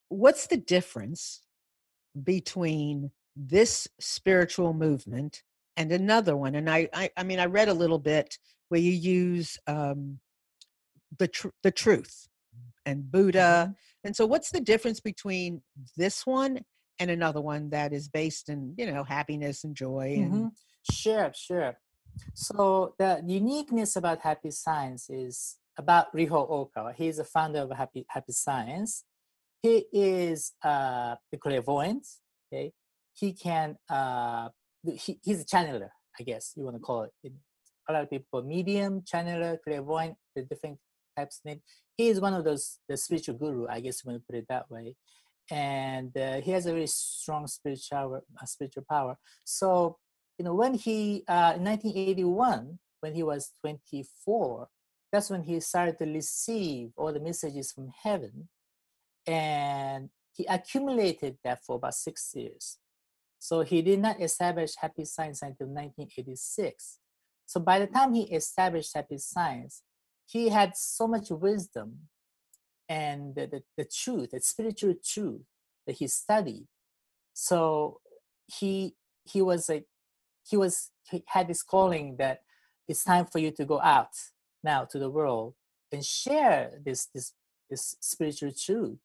what's 0.09 0.47
the 0.47 0.57
difference 0.57 1.43
between 2.23 3.11
this 3.35 3.89
spiritual 3.99 4.73
movement 4.73 5.43
and 5.77 5.91
another 5.91 6.37
one? 6.37 6.55
And 6.55 6.71
I, 6.71 6.89
I, 6.93 7.11
I 7.17 7.25
mean, 7.25 7.41
I 7.41 7.47
read 7.47 7.69
a 7.69 7.75
little 7.75 7.99
bit 7.99 8.39
where 8.73 8.81
you 8.81 8.93
use 8.93 9.59
um, 9.67 10.19
the 11.19 11.29
tr- 11.29 11.59
the 11.63 11.71
truth 11.71 12.27
and 12.87 13.13
Buddha. 13.13 13.69
Mm-hmm. 13.69 14.07
And 14.07 14.17
so, 14.17 14.25
what's 14.25 14.51
the 14.51 14.63
difference 14.63 14.99
between 14.99 15.61
this 15.95 16.27
one 16.27 16.61
and 16.99 17.11
another 17.11 17.43
one 17.43 17.69
that 17.69 17.93
is 17.93 18.09
based 18.09 18.49
in 18.49 18.75
you 18.79 18.91
know 18.91 19.05
happiness 19.05 19.63
and 19.65 19.77
joy? 19.77 20.15
And 20.17 20.33
mm-hmm. 20.33 20.47
sure, 20.91 21.31
sure. 21.35 21.77
So 22.33 22.95
the 22.99 23.23
uniqueness 23.27 23.97
about 23.97 24.21
Happy 24.21 24.51
Science 24.51 25.11
is 25.11 25.59
about 25.77 26.15
Ryuho 26.17 26.49
Okawa. 26.51 26.95
He's 26.95 27.19
the 27.19 27.25
founder 27.25 27.61
of 27.61 27.71
Happy 27.73 28.07
Happy 28.09 28.33
Science. 28.33 29.05
He 29.61 29.85
is 29.93 30.53
uh, 30.65 31.17
the 31.31 31.37
clairvoyant. 31.37 32.07
Okay, 32.51 32.73
he 33.13 33.35
can. 33.35 33.77
Uh, 33.91 34.49
he, 34.83 35.19
he's 35.23 35.43
a 35.43 35.45
channeler, 35.45 35.91
I 36.19 36.23
guess 36.23 36.55
you 36.57 36.65
want 36.65 36.77
to 36.77 36.81
call 36.81 37.03
it. 37.03 37.13
A 37.89 37.93
lot 37.93 38.03
of 38.03 38.11
people 38.11 38.43
medium, 38.43 39.03
channeler, 39.03 39.59
clairvoyant, 39.63 40.17
the 40.35 40.43
different 40.43 40.79
types 41.17 41.41
name. 41.45 41.61
He 41.97 42.09
is 42.09 42.21
one 42.21 42.35
of 42.35 42.45
those 42.45 42.79
the 42.89 42.97
spiritual 42.97 43.37
guru, 43.37 43.67
I 43.69 43.81
guess 43.81 44.05
when 44.05 44.15
you 44.15 44.23
put 44.27 44.37
it 44.37 44.47
that 44.49 44.71
way, 44.71 44.97
and 45.51 46.17
uh, 46.17 46.41
he 46.41 46.53
has 46.53 46.67
a 46.67 46.73
very 46.73 46.87
strong 46.87 47.47
spiritual 47.47 48.23
uh, 48.41 48.47
spiritual 48.47 48.85
power. 48.89 49.17
So 49.45 49.99
you 50.39 50.45
know 50.45 50.55
when 50.55 50.75
he 50.75 51.25
uh, 51.29 51.55
in 51.57 51.65
1981 51.65 52.79
when 53.01 53.15
he 53.15 53.23
was 53.23 53.53
24 53.61 54.69
that's 55.13 55.31
when 55.31 55.43
he 55.43 55.61
started 55.61 55.99
to 55.99 56.07
receive 56.07 56.91
all 56.97 57.13
the 57.13 57.21
messages 57.21 57.73
from 57.73 57.91
heaven 58.03 58.49
and 59.27 60.09
he 60.33 60.45
accumulated 60.47 61.37
that 61.45 61.63
for 61.65 61.77
about 61.77 61.95
six 61.95 62.33
years 62.35 62.79
so 63.39 63.61
he 63.61 63.83
did 63.83 64.01
not 64.01 64.21
establish 64.21 64.75
happy 64.77 65.05
science 65.05 65.43
until 65.43 65.69
1986 65.69 66.99
so 67.47 67.61
by 67.61 67.79
the 67.79 67.87
time 67.87 68.15
he 68.15 68.23
established 68.23 68.95
happy 68.95 69.19
science 69.19 69.83
he 70.27 70.49
had 70.49 70.77
so 70.77 71.07
much 71.07 71.31
wisdom 71.31 71.99
and 72.89 73.35
the, 73.35 73.47
the, 73.47 73.63
the 73.77 73.85
truth, 73.85 74.31
the 74.31 74.41
spiritual 74.41 74.95
truth 75.05 75.43
that 75.87 75.97
he 75.97 76.07
studied. 76.09 76.67
So 77.33 78.01
he 78.47 78.95
he 79.25 79.41
was 79.41 79.69
like 79.69 79.87
he 80.45 80.57
was 80.57 80.91
he 81.11 81.23
had 81.27 81.49
this 81.49 81.63
calling 81.63 82.17
that 82.19 82.43
it's 82.89 83.05
time 83.05 83.27
for 83.27 83.39
you 83.39 83.51
to 83.53 83.65
go 83.65 83.81
out 83.81 84.15
now 84.63 84.85
to 84.85 84.99
the 84.99 85.09
world 85.09 85.55
and 85.93 86.05
share 86.05 86.73
this 86.85 87.07
this 87.15 87.33
this 87.71 87.97
spiritual 88.01 88.53
truth 88.53 88.99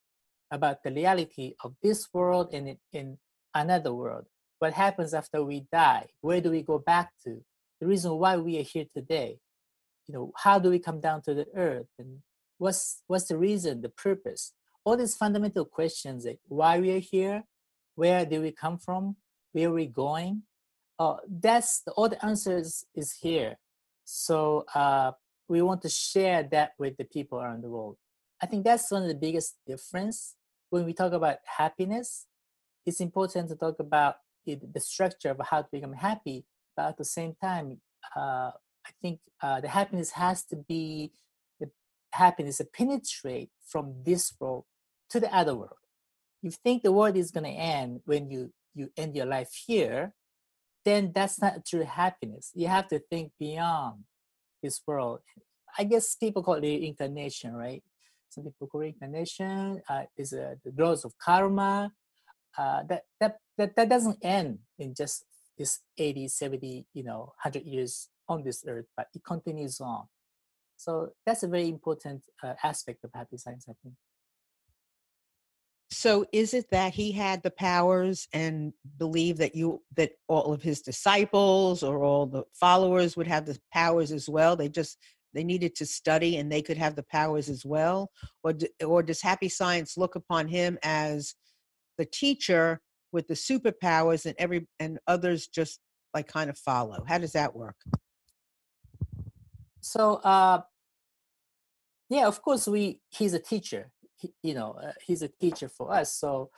about 0.52 0.84
the 0.84 0.92
reality 0.92 1.56
of 1.64 1.76
this 1.82 2.08
world 2.14 2.50
and 2.54 2.68
in, 2.70 2.78
in 2.94 3.18
another 3.54 3.94
world. 3.94 4.26
What 4.60 4.74
happens 4.74 5.14
after 5.14 5.44
we 5.44 5.68
die? 5.72 6.08
Where 6.22 6.42
do 6.42 6.52
we 6.52 6.62
go 6.62 6.80
back 6.80 7.12
to? 7.24 7.44
The 7.80 7.88
reason 7.88 8.18
why 8.18 8.38
we 8.38 8.60
are 8.60 8.64
here 8.64 8.86
today. 8.96 9.40
You 10.08 10.14
know 10.14 10.32
how 10.38 10.58
do 10.58 10.70
we 10.70 10.80
come 10.80 11.02
down 11.02 11.22
to 11.24 11.34
the 11.34 11.48
earth 11.54 11.88
and 12.00 12.20
what's 12.58 13.04
what's 13.08 13.28
the 13.28 13.38
reason 13.38 13.82
the 13.82 13.90
purpose? 13.90 14.54
All 14.86 14.96
these 14.96 15.16
fundamental 15.16 15.66
questions 15.66 16.26
like 16.26 16.40
why 16.48 16.80
we 16.80 16.92
are 16.96 17.00
here 17.00 17.44
where 17.96 18.26
do 18.26 18.42
we 18.42 18.52
come 18.52 18.78
from 18.78 19.18
where 19.52 19.70
are 19.70 19.74
we 19.74 19.86
going 19.86 20.44
uh, 21.00 21.18
that's 21.30 21.82
the, 21.82 21.92
all 21.92 22.10
the 22.10 22.24
answers 22.26 22.86
is 22.96 23.14
here. 23.22 23.58
So 24.04 24.66
uh, 24.74 25.12
we 25.48 25.62
want 25.62 25.82
to 25.84 25.90
share 25.90 26.44
that 26.52 26.72
with 26.78 26.98
the 26.98 27.04
people 27.04 27.40
around 27.40 27.64
the 27.64 27.70
world. 27.70 27.98
I 28.42 28.46
think 28.46 28.64
that's 28.64 28.92
one 28.92 29.04
of 29.04 29.08
the 29.08 29.16
biggest 29.16 29.56
difference 29.66 30.36
when 30.70 30.86
we 30.86 30.94
talk 30.94 31.14
about 31.14 31.38
happiness. 31.46 32.26
It's 32.86 33.02
important 33.02 33.50
to 33.50 33.56
talk 33.56 33.80
about 33.80 34.16
the 34.46 34.80
structure 34.80 35.30
of 35.30 35.42
how 35.50 35.62
to 35.62 35.68
become 35.72 35.94
happy 35.94 36.46
but 36.78 36.86
at 36.86 36.98
the 36.98 37.06
same 37.06 37.36
time 37.42 37.82
uh, 38.16 38.52
I 38.88 38.92
think 39.02 39.20
uh, 39.42 39.60
the 39.62 39.68
happiness 39.68 40.12
has 40.12 40.44
to 40.46 40.56
be 40.56 41.12
the 41.60 41.70
happiness 42.14 42.58
to 42.58 42.66
penetrate 42.66 43.50
from 43.66 43.96
this 44.06 44.34
world 44.40 44.64
to 45.10 45.20
the 45.20 45.34
other 45.36 45.56
world. 45.56 45.84
You 46.42 46.52
think 46.52 46.84
the 46.84 46.92
world 46.92 47.18
is 47.18 47.32
going 47.32 47.44
to 47.44 47.50
end 47.50 48.02
when 48.06 48.32
you 48.32 48.54
you 48.74 48.92
end 48.96 49.16
your 49.16 49.26
life 49.26 49.52
here, 49.66 50.14
then 50.86 51.12
that's 51.14 51.42
not 51.42 51.66
true 51.66 51.84
happiness. 51.84 52.52
You 52.54 52.68
have 52.68 52.88
to 52.90 53.00
think 53.00 53.32
beyond 53.40 54.04
this 54.62 54.82
world. 54.86 55.20
I 55.78 55.84
guess 55.84 56.16
people 56.16 56.44
call 56.44 56.56
it 56.56 56.62
reincarnation, 56.62 57.54
right? 57.54 57.84
Some 58.30 58.44
people 58.44 58.68
call 58.68 58.82
reincarnation 58.82 59.82
uh, 59.90 60.04
is 60.16 60.32
uh, 60.34 60.56
the 60.64 60.72
growth 60.72 61.06
of 61.06 61.18
karma. 61.18 61.92
Uh, 62.58 62.84
that 62.90 63.04
that 63.20 63.38
that 63.58 63.76
that 63.76 63.90
doesn't 63.90 64.18
end 64.22 64.60
in 64.80 64.94
just 64.94 65.26
this 65.58 65.80
80 65.98 66.28
70 66.28 66.86
you 66.94 67.04
know 67.04 67.34
100 67.44 67.64
years 67.64 68.10
on 68.30 68.44
this 68.44 68.64
earth 68.68 68.86
but 68.96 69.08
it 69.14 69.24
continues 69.24 69.80
on. 69.82 70.06
So 70.76 71.10
that's 71.26 71.44
a 71.44 71.48
very 71.48 71.70
important 71.70 72.24
uh, 72.44 72.54
aspect 72.64 73.04
of 73.04 73.12
happy 73.14 73.38
science 73.38 73.66
i 73.68 73.74
think. 73.82 73.96
So 75.90 76.26
is 76.34 76.54
it 76.54 76.70
that 76.72 76.94
he 76.94 77.12
had 77.12 77.42
the 77.42 77.52
powers 77.52 78.28
and 78.34 78.74
believed 78.98 79.40
that 79.40 79.56
you 79.56 79.82
that 79.96 80.12
all 80.28 80.54
of 80.54 80.62
his 80.62 80.82
disciples 80.82 81.82
or 81.82 82.04
all 82.04 82.26
the 82.26 82.44
followers 82.54 83.16
would 83.16 83.28
have 83.28 83.46
the 83.46 83.58
powers 83.74 84.12
as 84.12 84.28
well? 84.28 84.56
They 84.56 84.70
just 84.70 84.98
they 85.34 85.44
needed 85.44 85.76
to 85.76 85.86
study 85.86 86.38
and 86.38 86.52
they 86.52 86.62
could 86.62 86.78
have 86.78 86.96
the 86.96 87.04
powers 87.04 87.48
as 87.48 87.66
well? 87.66 88.12
Or 88.44 88.54
or 88.86 89.02
does 89.02 89.22
happy 89.22 89.50
science 89.50 89.98
look 89.98 90.16
upon 90.16 90.48
him 90.48 90.78
as 90.84 91.36
the 91.98 92.06
teacher 92.06 92.82
with 93.12 93.28
the 93.28 93.34
superpowers 93.34 94.26
and 94.26 94.36
every 94.38 94.68
and 94.80 95.00
others 95.08 95.48
just 95.48 95.80
like 96.14 96.28
kind 96.28 96.50
of 96.50 96.58
follow. 96.58 97.04
How 97.08 97.18
does 97.18 97.34
that 97.34 97.56
work? 97.56 97.76
So 99.82 100.16
uh 100.16 100.62
yeah 102.10 102.28
of 102.28 102.42
course 102.42 102.68
we 102.68 103.02
he's 103.10 103.34
a 103.34 103.40
teacher. 103.40 103.92
He, 104.16 104.34
you 104.44 104.54
know 104.54 104.78
uh, 104.82 104.94
he's 105.06 105.22
a 105.22 105.28
teacher 105.28 105.70
for 105.70 105.94
us. 105.94 106.14
So 106.14 106.50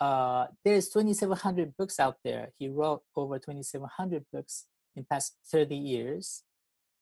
uh 0.00 0.46
there's 0.64 0.88
2700 0.88 1.76
books 1.76 2.00
out 2.00 2.16
there. 2.24 2.50
He 2.58 2.68
wrote 2.68 3.02
over 3.16 3.38
2700 3.38 4.24
books 4.32 4.66
in 4.96 5.04
past 5.04 5.36
30 5.50 5.76
years. 5.76 6.42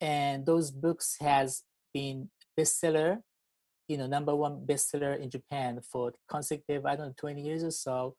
And 0.00 0.44
those 0.47 0.71
books 0.71 1.16
has 1.21 1.62
been 1.94 2.30
bestseller 2.59 3.21
you 3.88 3.99
know 3.99 4.06
number 4.06 4.35
one 4.35 4.64
bestseller 4.66 5.18
in 5.18 5.28
japan 5.30 5.80
for 5.80 6.12
consecutive 6.28 6.87
i 6.87 6.97
don't 6.97 7.09
know 7.09 7.14
20 7.16 7.42
years 7.42 7.62
or 7.64 7.71
so 7.71 8.14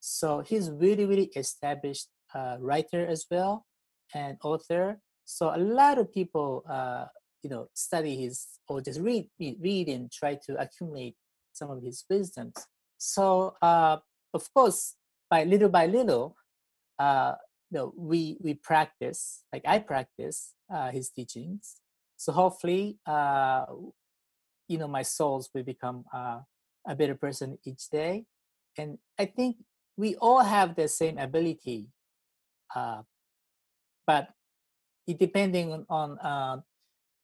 so 0.00 0.40
he's 0.40 0.70
really 0.70 1.04
really 1.06 1.30
established 1.36 2.08
uh, 2.34 2.56
writer 2.60 3.06
as 3.06 3.26
well 3.30 3.66
and 4.14 4.36
author. 4.42 5.00
So 5.24 5.52
a 5.54 5.58
lot 5.58 5.98
of 5.98 6.12
people 6.12 6.64
uh, 6.68 7.06
you 7.42 7.50
know 7.50 7.68
study 7.74 8.16
his 8.16 8.46
or 8.68 8.80
just 8.80 9.00
read 9.00 9.28
read 9.38 9.88
and 9.88 10.10
try 10.10 10.38
to 10.46 10.60
accumulate 10.60 11.16
some 11.52 11.70
of 11.70 11.82
his 11.82 12.04
wisdoms. 12.08 12.54
So 12.98 13.54
uh, 13.62 13.98
of 14.34 14.52
course 14.54 14.94
by 15.30 15.44
little 15.44 15.68
by 15.68 15.86
little 15.86 16.36
uh, 16.98 17.34
you 17.70 17.78
know, 17.78 17.92
we 17.96 18.38
we 18.40 18.54
practice 18.54 19.44
like 19.52 19.62
i 19.66 19.78
practice 19.78 20.54
uh, 20.72 20.90
his 20.90 21.10
teachings. 21.10 21.76
So 22.16 22.32
hopefully 22.32 22.98
uh, 23.06 23.66
you 24.68 24.78
know 24.78 24.88
my 24.88 25.02
souls 25.02 25.50
will 25.54 25.64
become 25.64 26.04
uh, 26.12 26.40
a 26.86 26.94
better 26.94 27.14
person 27.14 27.58
each 27.64 27.88
day. 27.90 28.24
And 28.78 28.98
i 29.18 29.24
think 29.24 29.56
we 29.98 30.14
all 30.16 30.40
have 30.40 30.74
the 30.76 30.88
same 30.88 31.18
ability 31.18 31.86
uh, 32.74 33.02
but 34.06 34.28
it 35.06 35.18
depending 35.18 35.84
on, 35.90 36.18
uh, 36.18 36.56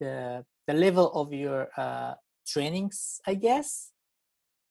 the 0.01 0.45
the 0.67 0.75
level 0.75 1.13
of 1.13 1.33
your 1.33 1.69
uh, 1.77 2.15
trainings 2.47 3.21
i 3.27 3.35
guess. 3.35 3.91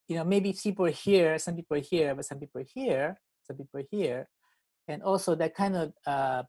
You 0.10 0.18
know 0.18 0.26
maybe 0.26 0.52
people 0.52 0.86
here 0.86 1.40
some 1.40 1.56
people 1.56 1.80
here 1.80 2.14
but 2.14 2.26
some 2.26 2.40
people 2.40 2.62
here 2.68 3.18
some 3.44 3.58
people 3.58 3.84
here. 3.92 4.28
And 4.88 5.04
also 5.04 5.36
that 5.36 5.56
kind 5.56 5.76
of 5.76 5.94
uh, 6.06 6.44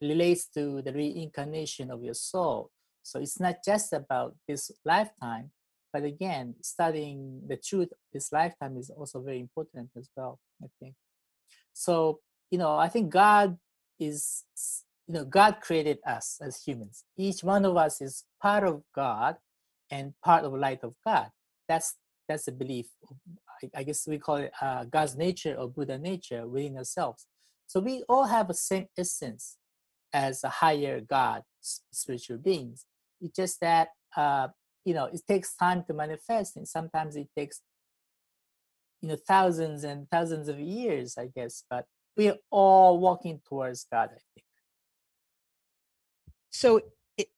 relates 0.00 0.48
to 0.54 0.82
the 0.82 0.92
reincarnation 0.92 1.90
of 1.90 2.02
your 2.02 2.14
soul. 2.14 2.70
So 3.02 3.20
it's 3.20 3.40
not 3.40 3.56
just 3.64 3.92
about 3.92 4.34
this 4.48 4.70
lifetime 4.84 5.50
but 5.94 6.02
again 6.02 6.56
studying 6.60 7.40
the 7.46 7.56
truth 7.56 7.90
this 8.12 8.32
lifetime 8.32 8.76
is 8.76 8.90
also 8.90 9.22
very 9.22 9.38
important 9.38 9.88
as 9.96 10.10
well 10.16 10.40
i 10.62 10.66
think. 10.80 10.94
So 11.72 12.18
you 12.50 12.58
know 12.58 12.76
i 12.76 12.88
think 12.88 13.10
god 13.10 13.56
is 13.98 14.44
you 15.06 15.14
know 15.14 15.24
god 15.24 15.60
created 15.62 15.98
us 16.06 16.38
as 16.42 16.62
humans. 16.62 17.04
Each 17.16 17.42
one 17.44 17.64
of 17.64 17.76
us 17.76 18.00
is 18.02 18.24
part 18.42 18.64
of 18.64 18.82
god 18.94 19.36
and 19.90 20.12
part 20.24 20.44
of 20.44 20.52
light 20.54 20.82
of 20.82 20.94
god. 21.06 21.30
That's 21.68 21.94
that's 22.28 22.46
the 22.46 22.52
belief 22.52 22.86
I, 23.74 23.82
guess 23.84 24.06
we 24.06 24.18
call 24.18 24.36
it 24.36 24.52
uh, 24.60 24.84
god's 24.84 25.16
nature 25.16 25.54
or 25.58 25.68
buddha 25.68 25.98
nature 25.98 26.46
within 26.46 26.76
ourselves. 26.76 27.26
So 27.66 27.80
we 27.80 28.02
all 28.08 28.26
have 28.26 28.48
the 28.48 28.54
same 28.54 28.88
essence 28.98 29.56
as 30.12 30.42
a 30.44 30.48
higher 30.48 31.00
god 31.00 31.42
spiritual 31.92 32.38
beings. 32.38 32.86
It's 33.20 33.36
just 33.36 33.60
that 33.60 33.88
uh, 34.16 34.48
you 34.84 34.94
know 34.94 35.06
it 35.06 35.20
takes 35.26 35.54
time 35.56 35.82
to 35.86 35.94
manifest 35.94 36.56
and 36.56 36.68
sometimes 36.68 37.16
it 37.16 37.28
takes 37.36 37.60
you 39.00 39.08
know 39.08 39.16
thousands 39.28 39.84
and 39.84 40.08
thousands 40.10 40.48
of 40.48 40.58
years 40.58 41.16
i 41.18 41.28
guess 41.34 41.64
but 41.68 41.84
we're 42.16 42.36
all 42.50 42.98
walking 42.98 43.40
towards 43.46 43.86
god 43.90 44.10
i 44.10 44.20
think 44.34 44.46
so 46.50 46.80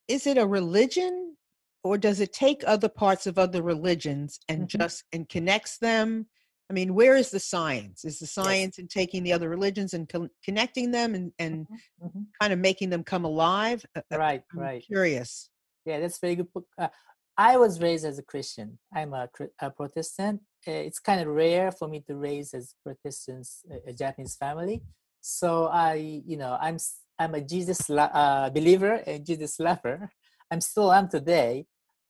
is 0.07 0.27
it 0.27 0.37
a 0.37 0.47
religion 0.47 1.35
or 1.83 1.97
does 1.97 2.19
it 2.19 2.33
take 2.33 2.63
other 2.65 2.89
parts 2.89 3.27
of 3.27 3.37
other 3.37 3.61
religions 3.61 4.39
and 4.49 4.63
mm-hmm. 4.67 4.77
just 4.77 5.03
and 5.13 5.27
connects 5.29 5.77
them 5.77 6.25
i 6.69 6.73
mean 6.73 6.93
where 6.93 7.15
is 7.15 7.31
the 7.31 7.39
science 7.39 8.05
is 8.05 8.19
the 8.19 8.27
science 8.27 8.77
yes. 8.77 8.79
in 8.79 8.87
taking 8.87 9.23
the 9.23 9.33
other 9.33 9.49
religions 9.49 9.93
and 9.93 10.07
co- 10.09 10.29
connecting 10.43 10.91
them 10.91 11.15
and 11.15 11.31
and 11.39 11.65
mm-hmm. 11.65 12.05
mm-hmm. 12.07 12.21
kind 12.41 12.53
of 12.53 12.59
making 12.59 12.89
them 12.89 13.03
come 13.03 13.25
alive 13.25 13.85
right 14.11 14.43
I'm 14.53 14.59
right 14.59 14.83
curious 14.85 15.49
yeah 15.85 15.99
that's 15.99 16.19
very 16.19 16.35
good 16.35 16.47
uh, 16.77 16.89
i 17.37 17.57
was 17.57 17.81
raised 17.81 18.05
as 18.05 18.19
a 18.19 18.23
christian. 18.23 18.79
I'm 18.93 19.13
a, 19.13 19.29
a 19.61 19.69
protestant. 19.69 20.41
It's 20.65 20.99
kind 20.99 21.21
of 21.21 21.27
rare 21.27 21.71
for 21.71 21.87
me 21.87 22.03
to 22.07 22.15
raise 22.15 22.53
as 22.53 22.75
protestants 22.83 23.63
a, 23.87 23.93
japanese 23.93 24.35
family. 24.35 24.81
So 25.21 25.67
i 25.67 25.93
you 26.25 26.37
know 26.37 26.57
i'm 26.59 26.77
I'm 27.19 27.33
a 27.33 27.41
Jesus 27.41 27.89
uh, 27.89 28.49
believer, 28.53 29.01
a 29.05 29.19
Jesus 29.19 29.59
lover. 29.59 30.11
I'm 30.51 30.61
still 30.61 30.93
am 30.93 31.07
today. 31.09 31.65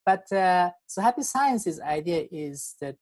But 0.06 0.32
uh, 0.32 0.72
so 0.86 1.02
happy 1.02 1.24
science's 1.24 1.80
idea 1.80 2.28
is 2.32 2.76
that 2.82 2.96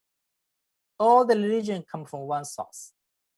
all 1.00 1.26
the 1.26 1.36
religion 1.36 1.84
come 1.92 2.06
from 2.06 2.22
one 2.22 2.46
source, 2.46 2.94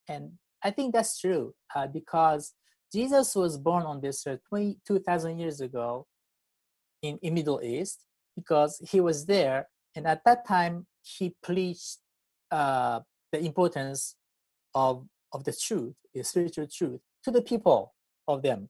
and 0.08 0.32
I 0.64 0.72
think 0.72 0.94
that's 0.94 1.20
true 1.20 1.54
uh, 1.76 1.88
because 1.88 2.54
Jesus 2.94 3.36
was 3.36 3.58
born 3.58 3.84
on 3.84 4.00
this 4.00 4.26
earth 4.28 4.40
22,000 4.50 5.40
years 5.40 5.60
ago 5.60 6.08
in, 7.02 7.18
in 7.22 7.34
Middle 7.34 7.62
East 7.62 8.04
because 8.38 8.80
he 8.90 9.02
was 9.02 9.26
there, 9.26 9.68
and 9.96 10.08
at 10.08 10.22
that 10.24 10.48
time 10.48 10.86
he 11.02 11.36
preached 11.44 11.98
uh, 12.52 13.02
the 13.34 13.40
importance 13.40 14.16
of 14.74 15.06
of 15.34 15.44
the 15.44 15.54
truth, 15.54 15.96
the 16.14 16.24
spiritual 16.24 16.68
truth, 16.68 17.02
to 17.24 17.32
the 17.32 17.42
people 17.42 17.94
of 18.28 18.42
them. 18.44 18.70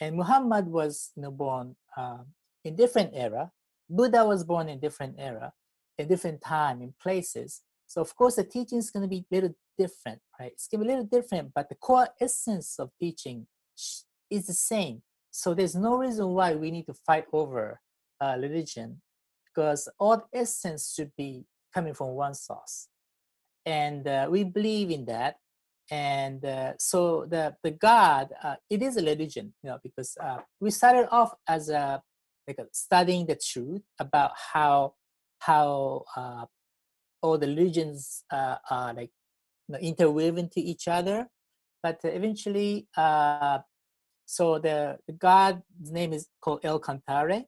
And 0.00 0.16
Muhammad 0.16 0.66
was 0.66 1.12
you 1.16 1.22
know, 1.22 1.30
born 1.30 1.76
uh, 1.96 2.24
in 2.64 2.76
different 2.76 3.12
era. 3.14 3.50
Buddha 3.88 4.24
was 4.26 4.44
born 4.44 4.68
in 4.68 4.78
different 4.78 5.14
era, 5.18 5.52
in 5.96 6.08
different 6.08 6.42
time, 6.42 6.82
in 6.82 6.92
places. 7.00 7.62
So 7.86 8.00
of 8.02 8.14
course 8.14 8.36
the 8.36 8.44
teaching 8.44 8.78
is 8.78 8.90
going 8.90 9.04
to 9.04 9.08
be 9.08 9.24
a 9.30 9.34
little 9.34 9.54
different, 9.78 10.20
right? 10.38 10.52
It's 10.52 10.68
going 10.68 10.80
to 10.80 10.86
be 10.86 10.92
a 10.92 10.96
little 10.96 11.08
different, 11.08 11.52
but 11.54 11.68
the 11.68 11.76
core 11.76 12.08
essence 12.20 12.78
of 12.78 12.90
teaching 13.00 13.46
is 14.30 14.46
the 14.46 14.52
same. 14.52 15.02
So 15.30 15.54
there's 15.54 15.76
no 15.76 15.96
reason 15.96 16.26
why 16.28 16.54
we 16.54 16.70
need 16.70 16.86
to 16.86 16.94
fight 16.94 17.26
over 17.32 17.80
uh, 18.20 18.36
religion, 18.38 19.00
because 19.46 19.88
all 19.98 20.22
essence 20.32 20.94
should 20.94 21.12
be 21.16 21.44
coming 21.74 21.94
from 21.94 22.08
one 22.08 22.34
source, 22.34 22.88
and 23.64 24.06
uh, 24.06 24.26
we 24.30 24.44
believe 24.44 24.90
in 24.90 25.04
that. 25.06 25.36
And 25.90 26.44
uh, 26.44 26.72
so 26.78 27.26
the 27.26 27.54
the 27.62 27.70
god 27.70 28.32
uh, 28.42 28.56
it 28.68 28.82
is 28.82 28.96
a 28.96 29.04
religion 29.04 29.54
you 29.62 29.70
know 29.70 29.78
because 29.84 30.16
uh, 30.20 30.38
we 30.58 30.72
started 30.72 31.06
off 31.12 31.32
as 31.46 31.68
a 31.68 32.02
like 32.48 32.58
a 32.58 32.66
studying 32.72 33.24
the 33.26 33.36
truth 33.36 33.82
about 34.00 34.32
how 34.52 34.94
how 35.38 36.02
uh, 36.16 36.44
all 37.22 37.38
the 37.38 37.46
religions 37.46 38.24
uh, 38.32 38.56
are 38.68 38.94
like 38.94 39.10
you 39.68 39.72
know, 39.74 39.78
interwoven 39.78 40.48
to 40.50 40.60
each 40.60 40.88
other. 40.88 41.28
But 41.82 42.00
eventually 42.02 42.88
so 44.26 44.58
the, 44.58 44.98
the 45.06 45.12
god's 45.12 45.62
name 45.80 46.12
is 46.12 46.28
called 46.40 46.60
el 46.64 46.80
cantare 46.80 47.44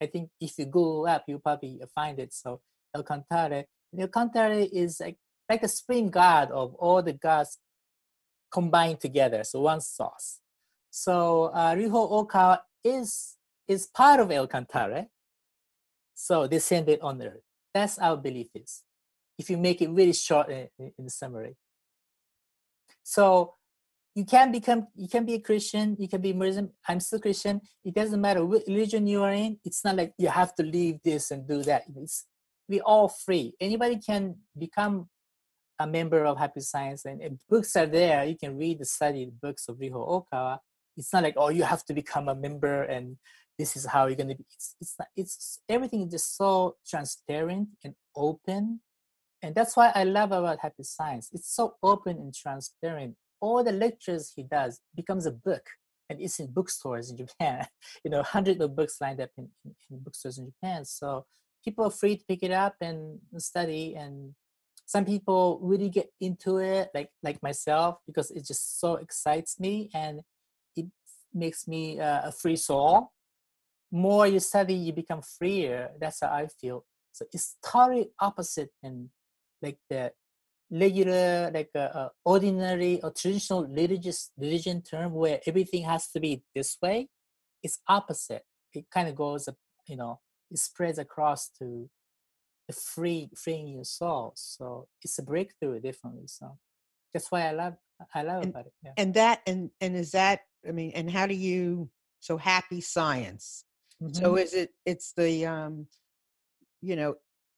i 0.00 0.06
think 0.06 0.30
if 0.40 0.58
you 0.58 0.66
google 0.66 1.06
up 1.06 1.24
you 1.26 1.38
probably 1.38 1.80
find 1.94 2.18
it 2.18 2.32
so 2.32 2.60
el 2.94 3.02
cantare 3.02 3.64
el 3.98 4.08
cantare 4.08 4.68
is 4.72 5.00
like 5.00 5.16
like 5.48 5.62
a 5.62 5.68
supreme 5.68 6.08
god 6.10 6.50
of 6.50 6.74
all 6.74 7.02
the 7.02 7.12
gods 7.12 7.58
combined 8.50 9.00
together, 9.00 9.44
so 9.44 9.60
one 9.60 9.80
source. 9.80 10.40
So 10.90 11.50
uh, 11.52 11.74
Ryuho 11.74 12.10
Ohkawa 12.16 12.60
is 12.82 13.36
is 13.68 13.86
part 13.86 14.20
of 14.20 14.30
El 14.30 14.48
Cantare, 14.48 15.06
so 16.14 16.46
descended 16.46 17.00
on 17.00 17.20
earth. 17.22 17.42
That's 17.74 17.98
our 17.98 18.16
belief 18.16 18.48
is. 18.54 18.82
If 19.38 19.50
you 19.50 19.58
make 19.58 19.82
it 19.82 19.90
really 19.90 20.14
short 20.14 20.48
in, 20.48 20.68
in 20.98 21.08
summary. 21.10 21.56
So 23.02 23.54
you 24.16 24.24
can 24.24 24.50
become 24.50 24.88
you 24.96 25.08
can 25.08 25.24
be 25.24 25.34
a 25.34 25.40
christian 25.40 25.94
you 26.00 26.08
can 26.08 26.20
be 26.20 26.32
muslim 26.32 26.70
i'm 26.88 26.98
still 26.98 27.20
christian 27.20 27.60
it 27.84 27.94
doesn't 27.94 28.20
matter 28.20 28.44
what 28.44 28.62
religion 28.66 29.06
you 29.06 29.22
are 29.22 29.32
in 29.32 29.58
it's 29.64 29.84
not 29.84 29.94
like 29.94 30.12
you 30.18 30.28
have 30.28 30.54
to 30.54 30.64
leave 30.64 30.98
this 31.04 31.30
and 31.30 31.46
do 31.46 31.62
that 31.62 31.84
it's 31.96 32.26
we 32.68 32.80
all 32.80 33.08
free 33.08 33.54
anybody 33.60 33.98
can 33.98 34.34
become 34.58 35.08
a 35.78 35.86
member 35.86 36.24
of 36.24 36.38
Happy 36.38 36.60
Science, 36.60 37.04
and, 37.04 37.20
and 37.20 37.38
books 37.48 37.76
are 37.76 37.86
there. 37.86 38.24
You 38.24 38.36
can 38.36 38.56
read 38.56 38.78
the 38.78 38.84
study 38.84 39.30
books 39.42 39.68
of 39.68 39.76
Ryuho 39.76 40.26
Okawa. 40.32 40.58
It's 40.96 41.12
not 41.12 41.22
like 41.22 41.34
oh, 41.36 41.50
you 41.50 41.62
have 41.64 41.84
to 41.86 41.94
become 41.94 42.28
a 42.28 42.34
member 42.34 42.82
and 42.84 43.16
this 43.58 43.76
is 43.76 43.86
how 43.86 44.06
you're 44.06 44.16
going 44.16 44.28
to 44.28 44.34
be. 44.34 44.44
It's 44.50 44.76
it's 44.80 44.94
not, 44.98 45.08
it's 45.16 45.60
everything 45.68 46.02
is 46.02 46.10
just 46.12 46.36
so 46.36 46.76
transparent 46.86 47.68
and 47.84 47.94
open, 48.14 48.80
and 49.42 49.54
that's 49.54 49.76
why 49.76 49.92
I 49.94 50.04
love 50.04 50.32
about 50.32 50.60
Happy 50.60 50.82
Science. 50.82 51.30
It's 51.32 51.54
so 51.54 51.74
open 51.82 52.16
and 52.16 52.34
transparent. 52.34 53.16
All 53.46 53.62
the 53.62 53.72
lectures 53.86 54.32
he 54.34 54.42
does 54.42 54.80
becomes 55.00 55.24
a 55.26 55.30
book 55.48 55.64
and 56.08 56.20
it's 56.20 56.40
in 56.40 56.48
bookstores 56.58 57.10
in 57.10 57.16
Japan. 57.16 57.66
you 58.04 58.10
know, 58.10 58.22
hundreds 58.22 58.60
of 58.60 58.74
books 58.74 59.00
lined 59.00 59.20
up 59.20 59.30
in, 59.38 59.48
in, 59.64 59.74
in, 59.90 59.98
bookstores 60.00 60.38
in 60.38 60.46
Japan. 60.46 60.84
So 60.84 61.26
people 61.64 61.84
are 61.86 61.90
free 61.90 62.16
to 62.16 62.24
pick 62.26 62.42
it 62.42 62.50
up 62.50 62.74
and 62.80 63.20
study. 63.38 63.94
And 63.94 64.34
some 64.84 65.04
people 65.04 65.60
really 65.62 65.88
get 65.88 66.08
into 66.20 66.58
it, 66.58 66.90
like 66.92 67.10
like 67.22 67.40
myself, 67.42 67.98
because 68.06 68.30
it 68.32 68.44
just 68.46 68.80
so 68.80 68.96
excites 68.96 69.60
me 69.60 69.90
and 69.94 70.22
it 70.74 70.86
makes 71.32 71.68
me 71.68 72.00
uh, 72.00 72.22
a 72.30 72.32
free 72.32 72.56
soul. 72.56 73.12
More 73.92 74.26
you 74.26 74.40
study, 74.40 74.74
you 74.74 74.92
become 74.92 75.22
freer. 75.22 75.90
That's 76.00 76.20
how 76.20 76.28
I 76.28 76.48
feel. 76.60 76.84
So 77.12 77.24
it's 77.32 77.56
totally 77.64 78.10
opposite 78.20 78.70
and 78.82 79.10
like 79.62 79.78
the 79.88 80.12
regular 80.70 81.50
like 81.54 81.70
a, 81.74 81.78
a 81.78 82.10
ordinary 82.24 83.00
or 83.02 83.10
traditional 83.12 83.66
religious 83.66 84.30
religion 84.36 84.82
term 84.82 85.12
where 85.12 85.40
everything 85.46 85.84
has 85.84 86.08
to 86.08 86.18
be 86.18 86.42
this 86.54 86.76
way 86.82 87.08
it's 87.62 87.78
opposite 87.88 88.42
it 88.74 88.84
kind 88.90 89.08
of 89.08 89.14
goes 89.14 89.48
you 89.86 89.96
know 89.96 90.18
it 90.50 90.58
spreads 90.58 90.98
across 90.98 91.48
to 91.48 91.88
the 92.66 92.72
free 92.72 93.28
freeing 93.36 93.68
your 93.68 93.84
soul 93.84 94.32
so 94.34 94.88
it's 95.02 95.18
a 95.18 95.22
breakthrough 95.22 95.80
definitely 95.80 96.26
so 96.26 96.58
that's 97.14 97.30
why 97.30 97.42
i 97.42 97.52
love 97.52 97.76
i 98.14 98.22
love 98.22 98.42
and, 98.42 98.50
about 98.50 98.66
it 98.66 98.72
yeah. 98.84 98.92
and 98.96 99.14
that 99.14 99.40
and 99.46 99.70
and 99.80 99.94
is 99.94 100.10
that 100.10 100.40
i 100.68 100.72
mean 100.72 100.90
and 100.94 101.10
how 101.10 101.26
do 101.26 101.34
you 101.34 101.88
so 102.18 102.36
happy 102.36 102.80
science 102.80 103.64
mm-hmm. 104.02 104.12
so 104.12 104.36
is 104.36 104.52
it 104.52 104.70
it's 104.84 105.12
the 105.16 105.46
um 105.46 105.86
you 106.82 106.96
know 106.96 107.14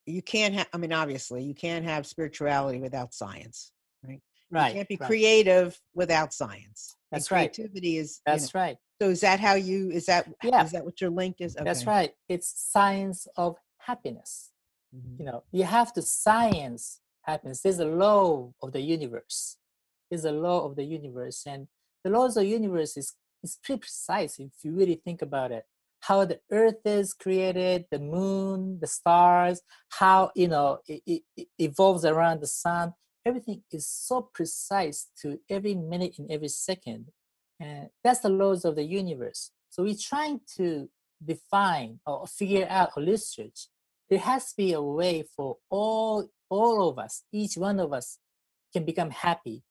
you 0.09 0.23
can't 0.23 0.55
have 0.55 0.67
i 0.73 0.77
mean 0.77 0.93
obviously 0.93 1.43
you 1.43 1.55
can't 1.55 1.85
have 1.85 2.07
spirituality 2.07 2.81
without 2.81 3.13
science 3.13 3.73
right? 4.07 4.21
Right 4.51 4.69
you 4.69 4.75
can't 4.75 4.89
be 4.89 4.97
right. 5.01 5.07
creative 5.07 5.79
without 5.95 6.33
science 6.33 6.97
that's 7.13 7.31
and 7.31 7.37
right. 7.37 7.55
creativity 7.55 7.99
is 7.99 8.21
that's 8.25 8.55
you 8.55 8.59
know, 8.59 8.65
right. 8.65 8.77
so 9.01 9.11
is 9.11 9.21
that 9.21 9.41
how 9.41 9.55
you 9.55 9.91
is 9.91 10.07
that 10.07 10.27
yeah. 10.43 10.65
is 10.65 10.73
that 10.73 10.85
what 10.85 11.01
your 11.01 11.11
link 11.11 11.37
is? 11.41 11.57
Okay. 11.57 11.65
that's 11.65 11.87
right 11.87 12.13
it's 12.29 12.53
science 12.73 13.27
of 13.37 13.57
happiness 13.79 14.51
mm-hmm. 14.95 15.21
you 15.21 15.27
know? 15.27 15.43
You 15.53 15.65
have 15.65 15.93
to 15.95 16.03
science 16.03 17.01
happiness 17.23 17.61
there's 17.61 17.79
a 17.79 17.85
law 17.85 18.51
of 18.63 18.73
the 18.73 18.81
universe 18.81 19.59
there's 20.11 20.25
a 20.25 20.33
law 20.33 20.65
of 20.65 20.77
the 20.77 20.85
universe 20.85 21.43
and 21.47 21.69
the 22.05 22.11
laws 22.11 22.37
of 22.37 22.45
the 22.45 22.49
universe 22.49 22.97
is 22.97 23.15
is 23.43 23.59
pretty 23.63 23.81
precise 23.81 24.39
if 24.39 24.51
you 24.63 24.73
really 24.73 25.01
think 25.05 25.21
about 25.23 25.53
it 25.53 25.65
how 26.01 26.25
the 26.25 26.41
earth 26.51 26.81
is 26.85 27.13
created 27.13 27.85
the 27.91 27.99
moon 27.99 28.79
the 28.81 28.87
stars 28.87 29.61
how 29.91 30.31
you 30.35 30.49
know 30.49 30.79
it, 30.87 31.23
it, 31.37 31.49
evolves 31.59 32.05
around 32.05 32.41
the 32.41 32.47
sun. 32.47 32.93
Everything 33.25 33.63
is 33.73 33.87
so 33.87 34.31
precise 34.33 35.09
to 35.21 35.39
every 35.51 35.75
minute 35.75 36.15
and 36.19 36.31
every 36.31 36.49
second. 36.49 37.07
And 37.61 37.89
that's 38.03 38.21
the 38.21 38.31
laws 38.31 38.65
of 38.65 38.77
the 38.77 38.85
universe. 38.85 39.51
So 39.69 39.83
we're 39.83 39.97
trying 40.01 40.41
to 40.57 40.89
define 41.23 41.99
or 42.07 42.27
figure 42.27 42.67
out 42.71 42.91
or 42.97 43.03
research 43.03 43.67
there 44.09 44.21
has 44.21 44.51
to 44.51 44.57
be 44.57 44.73
a 44.73 44.81
way 44.81 45.25
for 45.37 45.57
all 45.69 46.29
all 46.49 46.89
of 46.89 46.99
us 46.99 47.25
each 47.33 47.57
one 47.57 47.79
of 47.81 47.93
us 47.93 48.19
can 48.73 48.85
become 48.85 49.11
happy. 49.11 49.63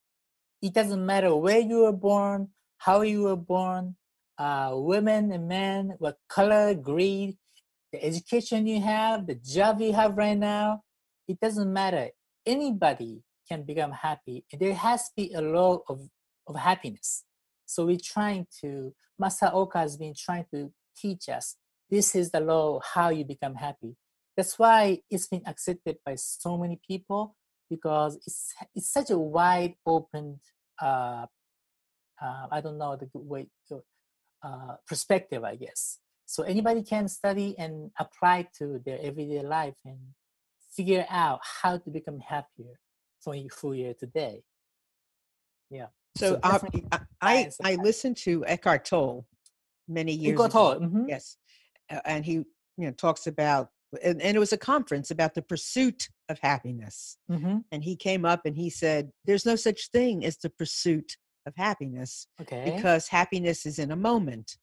It 0.61 0.73
doesn't 0.73 1.05
matter 1.05 1.35
where 1.35 1.59
you 1.59 1.83
were 1.83 1.93
born 1.93 2.49
how 2.77 3.01
you 3.01 3.23
were 3.23 3.35
born 3.35 3.95
uh, 4.37 4.71
women 4.73 5.31
and 5.31 5.47
men, 5.47 5.95
what 5.99 6.17
color, 6.29 6.73
greed, 6.73 7.37
the 7.91 8.03
education 8.03 8.67
you 8.67 8.81
have, 8.81 9.27
the 9.27 9.35
job 9.35 9.81
you 9.81 9.93
have 9.93 10.17
right 10.17 10.37
now, 10.37 10.81
it 11.27 11.39
doesn't 11.39 11.71
matter. 11.71 12.09
Anybody 12.45 13.23
can 13.47 13.63
become 13.63 13.91
happy. 13.91 14.45
There 14.57 14.73
has 14.73 15.05
to 15.05 15.11
be 15.15 15.33
a 15.33 15.41
law 15.41 15.79
of, 15.89 16.01
of 16.47 16.55
happiness. 16.55 17.23
So 17.65 17.85
we're 17.85 17.97
trying 18.03 18.47
to, 18.61 18.93
Master 19.17 19.49
Oka 19.53 19.79
has 19.79 19.97
been 19.97 20.13
trying 20.17 20.45
to 20.53 20.71
teach 20.95 21.29
us 21.29 21.55
this 21.89 22.15
is 22.15 22.31
the 22.31 22.41
law 22.41 22.79
how 22.93 23.09
you 23.09 23.23
become 23.23 23.55
happy. 23.55 23.95
That's 24.35 24.59
why 24.59 24.99
it's 25.09 25.27
been 25.27 25.43
accepted 25.45 25.97
by 26.05 26.15
so 26.15 26.57
many 26.57 26.79
people 26.85 27.35
because 27.69 28.17
it's 28.25 28.53
it's 28.75 28.91
such 28.91 29.09
a 29.09 29.17
wide 29.17 29.75
open 29.85 30.39
uh, 30.81 31.25
uh, 32.21 32.47
I 32.51 32.61
don't 32.61 32.77
know 32.77 32.95
the 32.95 33.05
good 33.05 33.27
way 33.27 33.47
to, 33.69 33.81
uh, 34.43 34.75
perspective, 34.87 35.43
I 35.43 35.55
guess. 35.55 35.99
So 36.25 36.43
anybody 36.43 36.83
can 36.83 37.07
study 37.07 37.55
and 37.57 37.91
apply 37.99 38.47
to 38.59 38.81
their 38.85 38.99
everyday 39.01 39.41
life 39.41 39.75
and 39.85 39.97
figure 40.75 41.05
out 41.09 41.39
how 41.61 41.77
to 41.77 41.89
become 41.89 42.19
happier 42.19 42.79
for 43.21 43.33
you 43.33 43.49
for 43.49 43.73
you 43.73 43.95
today. 43.97 44.43
Yeah. 45.69 45.87
So, 46.17 46.33
so 46.33 46.39
uh, 46.43 46.59
I 46.91 46.99
I, 47.21 47.51
I 47.63 47.75
listened 47.75 48.17
to 48.17 48.45
Eckhart 48.45 48.85
Tolle 48.85 49.25
many 49.87 50.13
years 50.13 50.33
Eckhart 50.33 50.51
Tolle, 50.51 50.71
ago. 50.71 50.85
Mm-hmm. 50.85 51.09
Yes, 51.09 51.37
and 52.05 52.25
he 52.25 52.33
you 52.33 52.45
know 52.77 52.91
talks 52.91 53.27
about 53.27 53.69
and, 54.03 54.21
and, 54.21 54.35
it 54.35 54.39
was 54.39 54.51
a 54.51 54.57
conference 54.57 55.11
about 55.11 55.33
the 55.33 55.41
pursuit 55.41 56.09
of 56.27 56.39
happiness. 56.39 57.17
Mm-hmm. 57.31 57.59
And 57.71 57.83
he 57.83 57.95
came 57.95 58.25
up 58.25 58.41
and 58.45 58.57
he 58.57 58.69
said, 58.69 59.11
"There's 59.25 59.45
no 59.45 59.55
such 59.55 59.91
thing 59.91 60.25
as 60.25 60.37
the 60.37 60.49
pursuit 60.49 61.15
of 61.47 61.55
happiness 61.55 62.27
okay. 62.41 62.73
because 62.75 63.07
happiness 63.07 63.65
is 63.65 63.79
in 63.79 63.91
a 63.91 63.95
moment 63.95 64.57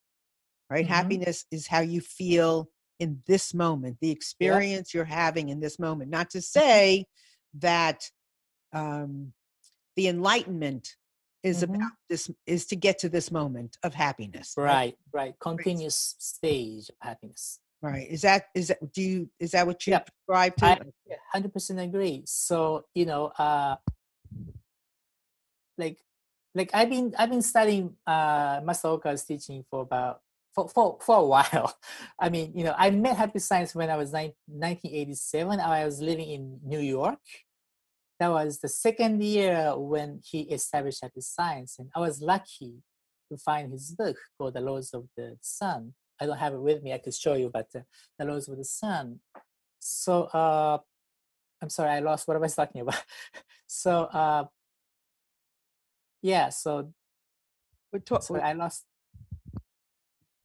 right 0.70 0.84
mm-hmm. 0.84 0.94
happiness 0.94 1.46
is 1.50 1.66
how 1.66 1.80
you 1.80 2.00
feel 2.00 2.68
in 3.00 3.20
this 3.26 3.54
moment 3.54 3.96
the 4.00 4.10
experience 4.10 4.92
yep. 4.92 4.94
you're 4.94 5.04
having 5.04 5.48
in 5.48 5.60
this 5.60 5.78
moment 5.78 6.10
not 6.10 6.30
to 6.30 6.38
mm-hmm. 6.38 6.60
say 6.60 7.06
that 7.54 8.08
um, 8.72 9.32
the 9.96 10.08
enlightenment 10.08 10.96
is 11.42 11.62
mm-hmm. 11.62 11.74
about 11.74 11.90
this 12.08 12.30
is 12.46 12.66
to 12.66 12.76
get 12.76 12.98
to 12.98 13.08
this 13.08 13.30
moment 13.30 13.76
of 13.82 13.94
happiness 13.94 14.54
right 14.56 14.66
right, 14.66 14.96
right. 15.12 15.34
continuous 15.40 16.14
right. 16.16 16.22
stage 16.22 16.88
of 16.88 16.96
happiness 17.00 17.58
right 17.82 18.08
is 18.10 18.22
that 18.22 18.46
is 18.54 18.68
that 18.68 18.92
do 18.92 19.02
you 19.02 19.30
is 19.38 19.52
that 19.52 19.66
what 19.66 19.86
you 19.86 19.92
yep. 19.92 20.08
subscribe 20.08 20.56
to 20.56 20.66
I 20.66 21.38
100% 21.38 21.82
agree 21.82 22.22
so 22.26 22.84
you 22.94 23.06
know 23.06 23.26
uh 23.38 23.76
like 25.78 25.98
like 26.54 26.70
I've 26.72 26.90
been 26.90 27.14
I've 27.18 27.30
been 27.30 27.42
studying 27.42 27.96
uh 28.06 28.60
Master 28.64 28.88
Okawa's 28.88 29.24
teaching 29.24 29.64
for 29.70 29.82
about 29.82 30.20
for, 30.54 30.68
for, 30.68 30.98
for 31.00 31.16
a 31.16 31.24
while. 31.34 31.74
I 32.18 32.28
mean, 32.30 32.52
you 32.54 32.64
know, 32.64 32.74
I 32.76 32.90
met 32.90 33.16
Happy 33.16 33.40
Science 33.40 33.74
when 33.74 33.90
I 33.90 33.96
was 33.96 34.12
19, 34.12 34.34
1987. 34.46 35.60
I 35.60 35.84
was 35.84 36.00
living 36.00 36.30
in 36.30 36.60
New 36.64 36.78
York. 36.78 37.18
That 38.20 38.30
was 38.30 38.60
the 38.60 38.68
second 38.68 39.22
year 39.22 39.76
when 39.76 40.20
he 40.24 40.42
established 40.42 41.00
Happy 41.02 41.20
Science, 41.20 41.76
and 41.78 41.90
I 41.96 42.00
was 42.00 42.22
lucky 42.22 42.74
to 43.30 43.36
find 43.38 43.72
his 43.72 43.90
book 43.90 44.16
called 44.38 44.54
The 44.54 44.60
Laws 44.60 44.94
of 44.94 45.08
the 45.16 45.36
Sun. 45.40 45.94
I 46.20 46.26
don't 46.26 46.38
have 46.38 46.54
it 46.54 46.60
with 46.60 46.82
me. 46.82 46.92
I 46.92 46.98
could 46.98 47.14
show 47.14 47.34
you, 47.34 47.50
but 47.52 47.66
uh, 47.74 47.80
The 48.18 48.26
Laws 48.26 48.48
of 48.48 48.56
the 48.56 48.64
Sun. 48.64 49.18
So, 49.80 50.24
uh, 50.24 50.78
I'm 51.60 51.70
sorry, 51.70 51.90
I 51.90 51.98
lost 51.98 52.28
what 52.28 52.36
I 52.36 52.40
was 52.40 52.54
talking 52.56 52.82
about. 52.82 53.02
so, 53.66 54.04
uh, 54.04 54.44
yeah 56.24 56.48
so 56.48 56.90
we 57.92 58.00
talk, 58.00 58.22
so 58.22 58.34
i 58.37 58.54
lost 58.54 58.84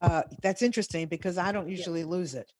uh 0.01 0.21
that's 0.43 0.61
interesting 0.61 1.07
because 1.07 1.37
i 1.37 1.51
don't 1.51 1.69
usually 1.69 2.01
yeah. 2.01 2.07
lose 2.07 2.35
it 2.35 2.51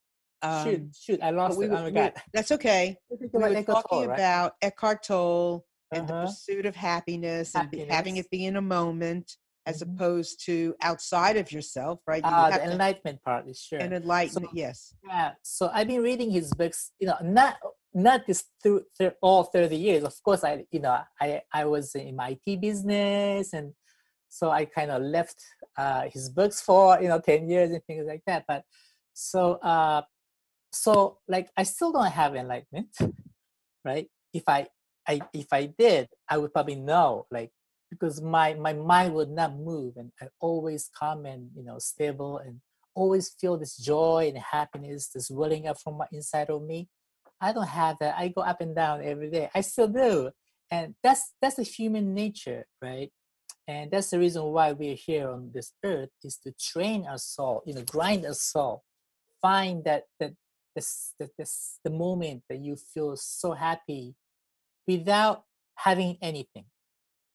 um, 0.42 0.64
shoot 0.64 0.96
shoot 1.00 1.20
i 1.22 1.30
lost 1.30 1.60
we, 1.60 1.66
it 1.66 1.72
oh 1.72 1.84
my 1.84 1.92
god 1.92 2.14
that's 2.34 2.52
okay 2.52 2.98
we 3.10 3.28
were 3.32 3.62
talking 3.62 3.90
Tolle, 3.90 4.08
right? 4.08 4.16
about 4.16 4.54
eckhart 4.62 5.04
tolle 5.04 5.66
and 5.92 6.10
uh-huh. 6.10 6.22
the 6.22 6.28
pursuit 6.28 6.66
of 6.66 6.76
happiness, 6.76 7.54
happiness, 7.54 7.84
and 7.84 7.92
having 7.92 8.18
it 8.18 8.30
be 8.30 8.46
in 8.46 8.56
a 8.56 8.62
moment 8.62 9.36
as 9.70 9.82
mm-hmm. 9.82 9.96
opposed 9.96 10.44
to 10.46 10.76
outside 10.82 11.38
of 11.38 11.52
yourself, 11.52 12.00
right? 12.08 12.24
You 12.24 12.30
uh, 12.30 12.50
the 12.52 12.64
enlightenment 12.72 13.24
part 13.24 13.48
is 13.48 13.60
sure. 13.60 13.80
And 13.80 13.94
enlightenment, 13.94 14.52
so, 14.52 14.58
yes. 14.66 14.94
Yeah. 15.08 15.32
So 15.44 15.70
I've 15.74 15.88
been 15.88 16.04
reading 16.04 16.30
his 16.32 16.52
books, 16.54 16.92
you 17.00 17.08
know, 17.08 17.18
not 17.22 17.58
not 17.94 18.26
this 18.28 18.46
through, 18.62 18.84
through 18.98 19.12
all 19.22 19.44
30 19.44 19.76
years 19.76 20.04
of 20.04 20.14
course 20.24 20.44
i 20.44 20.64
you 20.72 20.80
know 20.80 20.96
i 21.20 21.42
i 21.52 21.66
was 21.66 21.96
in 21.96 22.16
my 22.16 22.38
it 22.46 22.62
business 22.62 23.54
and 23.54 23.74
so 24.30 24.52
i 24.52 24.64
kind 24.64 24.92
of 24.92 25.02
left 25.02 25.44
uh, 25.78 26.04
his 26.14 26.30
books 26.30 26.62
for 26.62 27.02
you 27.02 27.08
know 27.08 27.20
10 27.20 27.50
years 27.50 27.72
and 27.72 27.84
things 27.86 28.06
like 28.08 28.22
that 28.28 28.46
but 28.48 28.64
so 29.14 29.54
uh 29.74 30.02
so 30.72 31.18
like 31.28 31.50
i 31.58 31.64
still 31.64 31.92
don't 31.92 32.12
have 32.12 32.36
enlightenment 32.36 32.96
right 33.84 34.08
if 34.34 34.44
i 34.48 34.68
i 35.08 35.20
if 35.34 35.48
i 35.52 35.66
did 35.66 36.08
i 36.30 36.38
would 36.38 36.54
probably 36.54 36.76
know 36.76 37.26
like 37.32 37.52
because 37.90 38.22
my 38.22 38.54
my 38.56 38.74
mind 38.74 39.14
would 39.14 39.30
not 39.30 39.56
move 39.58 39.96
and 39.98 40.12
i 40.22 40.28
always 40.40 40.90
calm 40.98 41.26
and 41.26 41.50
you 41.56 41.64
know 41.64 41.78
stable 41.80 42.38
and 42.38 42.60
always 42.96 43.30
feel 43.40 43.58
this 43.58 43.78
joy 43.78 44.26
and 44.28 44.38
happiness 44.38 45.10
this 45.10 45.30
welling 45.30 45.68
up 45.68 45.80
from 45.80 45.98
my 45.98 46.06
inside 46.12 46.50
of 46.50 46.62
me 46.64 46.88
I 47.42 47.54
don't 47.54 47.70
have 47.70 48.00
that. 48.00 48.16
I 48.18 48.28
go 48.28 48.42
up 48.42 48.60
and 48.60 48.76
down 48.76 49.02
every 49.02 49.30
day. 49.30 49.50
I 49.56 49.62
still 49.62 49.88
do. 49.88 50.30
and 50.72 50.96
that's 51.04 51.34
that's 51.42 51.56
the 51.56 51.64
human 51.64 52.14
nature 52.14 52.66
right 52.82 53.12
and 53.68 53.92
that's 53.92 54.10
the 54.10 54.20
reason 54.20 54.44
why 54.44 54.72
we're 54.72 54.96
here 54.96 55.30
on 55.30 55.52
this 55.54 55.74
earth 55.84 56.10
is 56.24 56.38
to 56.38 56.52
train 56.60 57.06
our 57.06 57.18
soul 57.18 57.62
you 57.66 57.74
know 57.74 57.84
grind 57.84 58.26
our 58.26 58.34
soul 58.34 58.84
find 59.42 59.84
that 59.84 60.04
that 60.20 60.34
this, 60.76 61.14
this 61.38 61.80
the 61.84 61.90
moment 61.90 62.44
that 62.50 62.60
you 62.60 62.76
feel 62.76 63.18
so 63.18 63.54
happy 63.54 64.16
without 64.88 65.44
having 65.76 66.18
anything 66.22 66.66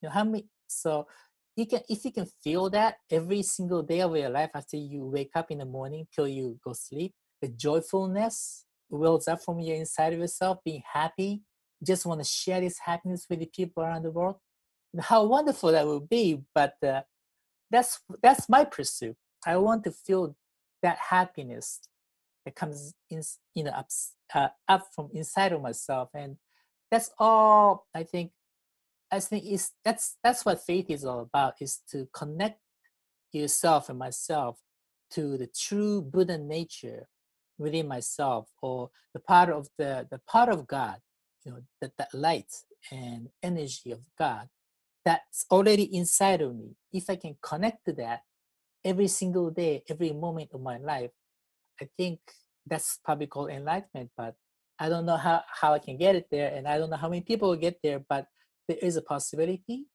know 0.05 0.11
how 0.11 0.25
many 0.25 0.47
so 0.67 1.07
you 1.57 1.67
can 1.67 1.81
if 1.89 2.05
you 2.05 2.13
can 2.13 2.27
feel 2.43 2.71
that 2.71 2.97
every 3.11 3.43
single 3.43 3.83
day 3.83 4.01
of 4.01 4.17
your 4.17 4.31
life 4.31 4.51
after 4.55 4.77
you 4.77 5.05
wake 5.05 5.31
up 5.35 5.51
in 5.51 5.59
the 5.59 5.65
morning 5.65 6.07
till 6.15 6.29
you 6.29 6.59
go 6.65 6.73
sleep 6.73 7.13
the 7.43 7.49
joyfulness 7.49 8.65
wells 8.89 9.29
up 9.29 9.43
from 9.43 9.61
your 9.61 9.77
inside 9.77 10.13
of 10.13 10.21
yourself 10.21 10.59
being 10.65 10.83
happy 10.93 11.43
just 11.85 12.07
want 12.07 12.21
to 12.21 12.27
share 12.27 12.61
this 12.61 12.79
happiness 12.79 13.27
with 13.29 13.41
the 13.41 13.47
people 13.47 13.83
around 13.83 14.05
the 14.05 14.11
world. 14.11 14.37
How 14.99 15.25
wonderful 15.25 15.73
that 15.73 15.87
would 15.87 16.09
be 16.09 16.43
but 16.55 16.75
uh, 16.83 17.03
that's 17.71 18.01
that's 18.23 18.49
my 18.49 18.65
pursuit. 18.65 19.17
I 19.47 19.57
want 19.57 19.85
to 19.85 19.91
feel 19.91 20.37
that 20.83 20.99
happiness 21.11 21.81
that 22.45 22.55
comes 22.55 22.95
in 23.11 23.23
you 23.55 23.65
know 23.65 23.73
up, 23.73 23.89
uh, 24.35 24.49
up 24.69 24.87
from 24.95 25.11
inside 25.13 25.53
of 25.53 25.63
myself 25.63 26.11
and 26.15 26.37
that's 26.91 27.11
all 27.19 27.87
i 27.95 28.03
think 28.03 28.31
i 29.15 29.21
think 29.21 29.45
is 29.47 29.71
that's 29.85 30.17
that's 30.23 30.45
what 30.45 30.65
faith 30.65 30.87
is 30.89 31.05
all 31.05 31.21
about 31.21 31.55
is 31.61 31.81
to 31.91 32.09
connect 32.13 32.61
yourself 33.33 33.89
and 33.89 33.99
myself 33.99 34.61
to 35.11 35.37
the 35.39 35.49
true 35.67 36.03
buddha 36.03 36.39
nature 36.39 37.07
within 37.59 37.87
myself 37.87 38.49
or 38.63 38.91
the 39.15 39.21
part 39.21 39.49
of 39.51 39.69
the 39.79 40.07
the 40.11 40.21
part 40.27 40.49
of 40.49 40.67
god 40.67 40.99
you 41.45 41.53
know 41.53 41.61
that, 41.81 41.93
that 41.99 42.13
light 42.13 42.53
and 42.91 43.29
energy 43.43 43.91
of 43.93 44.01
god 44.19 44.49
that's 45.05 45.45
already 45.51 45.85
inside 45.95 46.41
of 46.41 46.57
me. 46.57 46.75
If 46.93 47.09
i 47.09 47.17
can 47.17 47.37
connect 47.43 47.85
to 47.87 47.93
that 47.95 48.21
every 48.85 49.09
single 49.09 49.51
day 49.51 49.83
every 49.89 50.13
moment 50.13 50.51
of 50.53 50.61
my 50.61 50.79
life 50.79 51.11
i 51.81 51.89
think 51.97 52.19
that's 52.67 52.99
probably 53.05 53.27
called 53.27 53.51
enlightenment 53.51 54.11
but 54.17 54.35
i 54.79 54.89
don't 54.89 55.07
know 55.07 55.17
how, 55.17 55.43
how 55.61 55.73
i 55.75 55.79
can 55.79 55.97
get 55.97 56.17
it 56.17 56.27
there 56.31 56.53
and 56.55 56.67
i 56.67 56.79
don't 56.79 56.91
know 56.91 56.97
how 56.97 57.09
many 57.09 57.23
people 57.23 57.49
will 57.49 57.65
get 57.69 57.79
there 57.83 58.01
but 58.09 58.27
there 58.69 58.79
is 58.81 58.97
a 58.97 59.03
possibility 59.03 59.87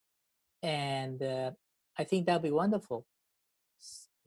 and 0.63 1.21
uh, 1.21 1.51
i 1.97 2.03
think 2.03 2.25
that'll 2.25 2.41
be 2.41 2.51
wonderful 2.51 3.05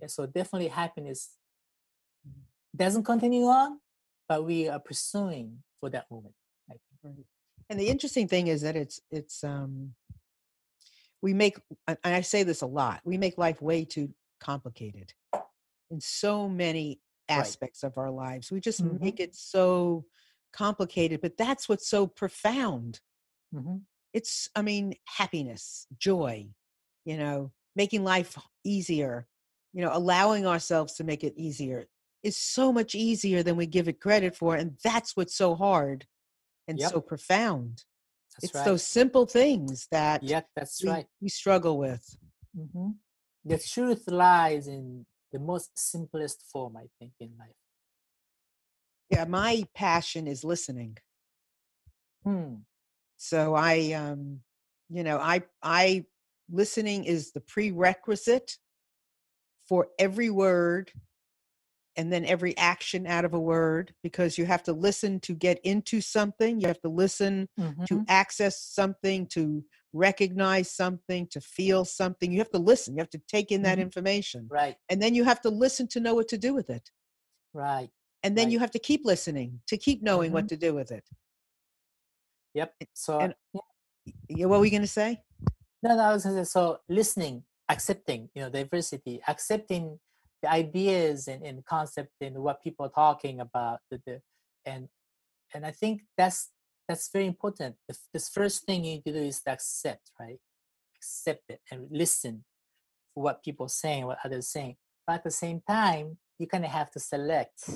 so 0.07 0.26
definitely 0.26 0.68
happiness 0.68 1.37
doesn't 2.74 3.05
continue 3.05 3.44
on 3.44 3.78
but 4.28 4.44
we 4.44 4.68
are 4.68 4.81
pursuing 4.81 5.59
for 5.81 5.90
that 5.90 6.07
moment 6.11 6.35
and 7.68 7.78
the 7.78 7.88
interesting 7.88 8.28
thing 8.28 8.48
is 8.48 8.62
that 8.62 8.76
it's 8.76 9.00
it's 9.11 9.44
um 9.44 9.94
we 11.20 11.33
make 11.33 11.59
and 11.87 11.98
i 12.05 12.20
say 12.20 12.42
this 12.42 12.62
a 12.62 12.66
lot 12.66 13.00
we 13.05 13.16
make 13.16 13.38
life 13.38 13.61
way 13.62 13.85
too 13.85 14.12
complicated 14.40 15.12
in 15.90 16.00
so 16.00 16.48
many 16.48 17.00
aspects 17.28 17.83
right. 17.83 17.88
of 17.88 17.98
our 17.98 18.11
lives 18.11 18.50
we 18.50 18.61
just 18.61 18.83
mm-hmm. 18.83 19.05
make 19.05 19.20
it 19.20 19.35
so 19.35 20.05
complicated 20.52 21.20
but 21.20 21.37
that's 21.37 21.68
what's 21.68 21.88
so 21.88 22.07
profound 22.07 23.00
mm-hmm. 23.55 23.76
It's 24.12 24.48
i 24.55 24.62
mean 24.62 24.94
happiness 25.07 25.87
joy 25.98 26.46
you 27.05 27.16
know 27.16 27.51
making 27.77 28.05
life 28.05 28.38
easier 28.64 29.27
you 29.72 29.83
know 29.83 29.90
allowing 29.92 30.46
ourselves 30.46 30.94
to 30.94 31.05
make 31.05 31.25
it 31.25 31.35
easier 31.37 31.87
is 32.22 32.37
so 32.37 32.72
much 32.72 32.94
easier 32.94 33.42
than 33.42 33.57
we 33.57 33.66
give 33.66 33.88
it 33.88 34.01
credit 34.01 34.37
for 34.37 34.55
and 34.55 34.77
that's 34.85 35.16
what's 35.16 35.35
so 35.35 35.55
hard 35.55 36.07
and 36.68 36.79
yep. 36.79 36.90
so 36.90 37.01
profound 37.01 37.85
that's 38.35 38.44
it's 38.44 38.55
right. 38.55 38.64
those 38.64 38.87
simple 38.87 39.27
things 39.27 39.88
that 39.90 40.22
yeah 40.22 40.42
that's 40.55 40.83
we, 40.83 40.90
right 40.90 41.07
we 41.20 41.29
struggle 41.29 41.79
with 41.79 42.16
mm-hmm. 42.57 42.90
the 43.44 43.59
truth 43.59 44.05
lies 44.09 44.68
in 44.68 45.05
the 45.33 45.38
most 45.38 45.70
simplest 45.77 46.44
form 46.53 46.77
i 46.77 46.87
think 46.98 47.12
in 47.20 47.31
life 47.38 47.48
yeah 49.11 49.25
my 49.25 49.64
passion 49.75 50.27
is 50.27 50.44
listening 50.44 50.96
hmm. 52.25 52.55
So 53.22 53.54
i 53.54 53.92
um 53.92 54.40
you 54.90 55.04
know 55.04 55.16
i 55.18 55.40
i 55.62 56.04
listening 56.50 57.04
is 57.04 57.30
the 57.30 57.40
prerequisite 57.40 58.58
for 59.68 59.87
every 59.96 60.28
word 60.28 60.90
and 61.96 62.12
then 62.12 62.24
every 62.24 62.56
action 62.56 63.06
out 63.06 63.24
of 63.24 63.32
a 63.32 63.38
word 63.38 63.94
because 64.02 64.38
you 64.38 64.44
have 64.44 64.62
to 64.64 64.72
listen 64.72 65.20
to 65.20 65.35
get 65.35 65.61
into 65.62 66.00
something 66.00 66.61
you 66.61 66.66
have 66.66 66.80
to 66.80 66.88
listen 66.88 67.48
mm-hmm. 67.58 67.85
to 67.85 68.04
access 68.08 68.61
something 68.61 69.24
to 69.28 69.64
recognize 69.92 70.68
something 70.68 71.28
to 71.28 71.40
feel 71.40 71.85
something 71.85 72.32
you 72.32 72.38
have 72.38 72.50
to 72.50 72.58
listen 72.58 72.96
you 72.96 73.00
have 73.00 73.11
to 73.11 73.22
take 73.28 73.52
in 73.52 73.62
that 73.62 73.74
mm-hmm. 73.74 73.82
information 73.82 74.48
right 74.50 74.74
and 74.88 75.00
then 75.00 75.14
you 75.14 75.22
have 75.22 75.40
to 75.40 75.48
listen 75.48 75.87
to 75.87 76.00
know 76.00 76.14
what 76.14 76.26
to 76.26 76.38
do 76.38 76.52
with 76.52 76.68
it 76.70 76.90
right 77.54 77.90
and 78.24 78.37
then 78.37 78.46
right. 78.46 78.52
you 78.52 78.58
have 78.58 78.70
to 78.72 78.80
keep 78.80 79.02
listening 79.04 79.61
to 79.68 79.76
keep 79.76 80.02
knowing 80.02 80.28
mm-hmm. 80.28 80.35
what 80.35 80.48
to 80.48 80.56
do 80.56 80.74
with 80.74 80.90
it 80.90 81.04
yep 82.55 82.75
so 82.95 83.19
and, 83.19 83.35
yeah. 84.29 84.47
what 84.47 84.59
were 84.59 84.65
you 84.65 84.71
going 84.71 84.83
to 84.83 84.88
say? 84.88 85.21
No 85.83 85.97
no 85.97 86.03
i 86.03 86.12
was 86.12 86.25
going 86.25 86.37
to 86.37 86.45
say 86.45 86.51
so 86.51 86.79
listening 86.88 87.45
accepting 87.69 88.29
you 88.35 88.43
know 88.43 88.51
diversity 88.51 89.21
accepting 89.29 89.99
the 90.43 90.51
ideas 90.51 91.29
and, 91.29 91.45
and 91.45 91.65
concept 91.65 92.11
and 92.21 92.37
what 92.37 92.62
people 92.62 92.85
are 92.87 92.91
talking 92.91 93.41
about 93.41 93.79
the, 93.91 94.01
the 94.07 94.21
and 94.67 94.88
and 95.55 95.65
i 95.65 95.71
think 95.71 96.03
that's 96.17 96.51
that's 96.88 97.11
very 97.11 97.27
important. 97.27 97.77
The, 97.88 97.97
this 98.12 98.29
first 98.29 98.65
thing 98.65 98.85
you 98.85 98.95
need 98.95 99.05
to 99.05 99.12
do 99.12 99.21
is 99.21 99.41
to 99.43 99.53
accept 99.53 100.11
right? 100.19 100.38
Accept 100.97 101.45
it 101.49 101.61
and 101.71 101.87
listen 101.91 102.45
for 103.15 103.23
what 103.25 103.43
people 103.43 103.67
are 103.67 103.71
saying 103.71 104.07
what 104.07 104.19
others 104.25 104.45
are 104.45 104.53
saying. 104.57 104.77
But 105.07 105.15
at 105.15 105.25
the 105.25 105.31
same 105.31 105.62
time 105.67 106.19
you 106.38 106.47
kind 106.47 106.65
of 106.65 106.71
have 106.71 106.91
to 106.93 107.01
select 107.01 107.69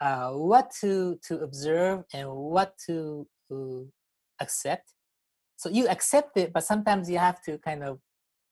uh, 0.00 0.30
what 0.30 0.72
to 0.80 1.18
to 1.28 1.40
observe 1.40 2.04
and 2.12 2.28
what 2.30 2.74
to 2.86 3.26
uh, 3.52 3.84
accept 4.40 4.94
so 5.56 5.68
you 5.68 5.86
accept 5.88 6.36
it 6.36 6.52
but 6.52 6.64
sometimes 6.64 7.08
you 7.10 7.18
have 7.18 7.40
to 7.42 7.58
kind 7.58 7.82
of 7.82 7.98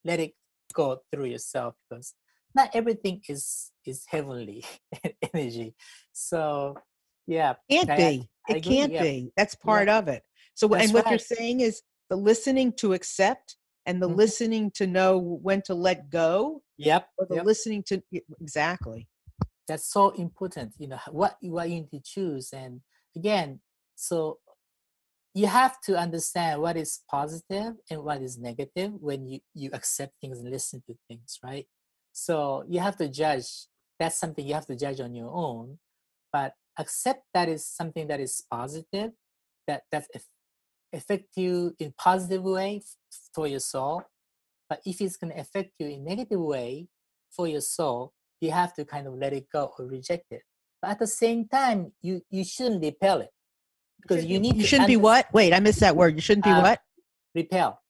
let 0.04 0.20
it 0.20 0.32
go 0.72 0.98
through 1.10 1.26
yourself 1.26 1.74
because 1.88 2.14
not 2.54 2.70
everything 2.74 3.20
is 3.28 3.72
is 3.84 4.04
heavenly 4.08 4.64
energy 5.34 5.74
so 6.12 6.76
yeah 7.26 7.54
can't 7.70 7.90
I, 7.90 7.96
be 7.96 8.28
I, 8.48 8.52
I 8.52 8.56
it 8.56 8.60
can't 8.62 8.92
yeah. 8.92 9.02
be 9.02 9.32
that's 9.36 9.54
part 9.54 9.88
yeah. 9.88 9.98
of 9.98 10.08
it 10.08 10.22
so 10.54 10.68
that's 10.68 10.84
and 10.84 10.94
what 10.94 11.04
right. 11.04 11.12
you're 11.12 11.18
saying 11.18 11.60
is 11.60 11.82
the 12.08 12.16
listening 12.16 12.72
to 12.74 12.92
accept 12.92 13.56
and 13.86 14.02
the 14.02 14.06
mm-hmm. 14.06 14.16
listening 14.16 14.70
to 14.72 14.86
know 14.86 15.18
when 15.18 15.62
to 15.62 15.74
let 15.74 16.10
go 16.10 16.62
yep 16.76 17.08
or 17.18 17.26
the 17.28 17.36
yep. 17.36 17.44
listening 17.44 17.82
to 17.84 18.02
exactly 18.40 19.08
that's 19.68 19.90
so 19.92 20.10
important 20.10 20.72
you 20.78 20.88
know 20.88 20.98
what 21.10 21.36
what 21.42 21.68
you 21.68 21.76
need 21.76 21.90
to 21.90 22.00
choose 22.04 22.50
and 22.52 22.80
again 23.16 23.60
so 23.96 24.38
you 25.34 25.46
have 25.46 25.80
to 25.82 25.96
understand 25.96 26.60
what 26.60 26.76
is 26.76 27.00
positive 27.10 27.74
and 27.90 28.02
what 28.02 28.20
is 28.20 28.38
negative 28.38 28.92
when 29.00 29.26
you 29.26 29.40
you 29.54 29.70
accept 29.72 30.12
things 30.20 30.40
and 30.40 30.50
listen 30.50 30.82
to 30.86 30.94
things 31.08 31.38
right 31.42 31.66
so 32.12 32.64
you 32.68 32.80
have 32.80 32.96
to 32.96 33.08
judge. 33.08 33.66
That's 33.98 34.18
something 34.18 34.46
you 34.46 34.54
have 34.54 34.66
to 34.66 34.76
judge 34.76 35.00
on 35.00 35.14
your 35.14 35.30
own. 35.30 35.78
But 36.32 36.54
accept 36.78 37.24
that 37.34 37.48
is 37.48 37.66
something 37.66 38.08
that 38.08 38.20
is 38.20 38.42
positive, 38.50 39.12
that 39.66 39.82
that 39.92 40.06
affect 40.92 41.36
you 41.36 41.74
in 41.78 41.94
positive 41.98 42.42
way 42.42 42.82
for 43.34 43.46
your 43.46 43.60
soul. 43.60 44.02
But 44.68 44.80
if 44.84 45.00
it's 45.00 45.16
going 45.16 45.32
to 45.32 45.40
affect 45.40 45.72
you 45.78 45.88
in 45.88 46.04
negative 46.04 46.40
way 46.40 46.88
for 47.30 47.48
your 47.48 47.60
soul, 47.60 48.12
you 48.40 48.52
have 48.52 48.74
to 48.74 48.84
kind 48.84 49.06
of 49.06 49.14
let 49.14 49.32
it 49.32 49.46
go 49.52 49.72
or 49.78 49.86
reject 49.86 50.26
it. 50.30 50.42
But 50.80 50.92
at 50.92 50.98
the 50.98 51.06
same 51.06 51.48
time, 51.48 51.92
you 52.00 52.22
you 52.30 52.44
shouldn't 52.44 52.82
repel 52.82 53.20
it 53.20 53.30
because 54.00 54.24
you 54.24 54.38
need. 54.38 54.56
You 54.56 54.64
shouldn't 54.64 54.88
be 54.88 54.96
what? 54.96 55.32
Wait, 55.32 55.52
I 55.52 55.60
missed 55.60 55.80
that 55.80 55.96
word. 55.96 56.14
You 56.14 56.20
shouldn't 56.20 56.44
be 56.44 56.50
uh, 56.50 56.62
what? 56.62 56.80
Repel, 57.34 57.80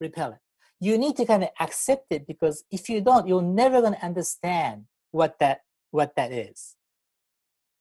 repel 0.00 0.32
it 0.32 0.38
you 0.80 0.98
need 0.98 1.16
to 1.16 1.24
kind 1.24 1.42
of 1.42 1.50
accept 1.60 2.06
it 2.10 2.26
because 2.26 2.64
if 2.70 2.88
you 2.88 3.00
don't 3.00 3.26
you're 3.26 3.42
never 3.42 3.80
going 3.80 3.94
to 3.94 4.04
understand 4.04 4.84
what 5.10 5.38
that 5.40 5.60
what 5.90 6.14
that 6.16 6.32
is 6.32 6.76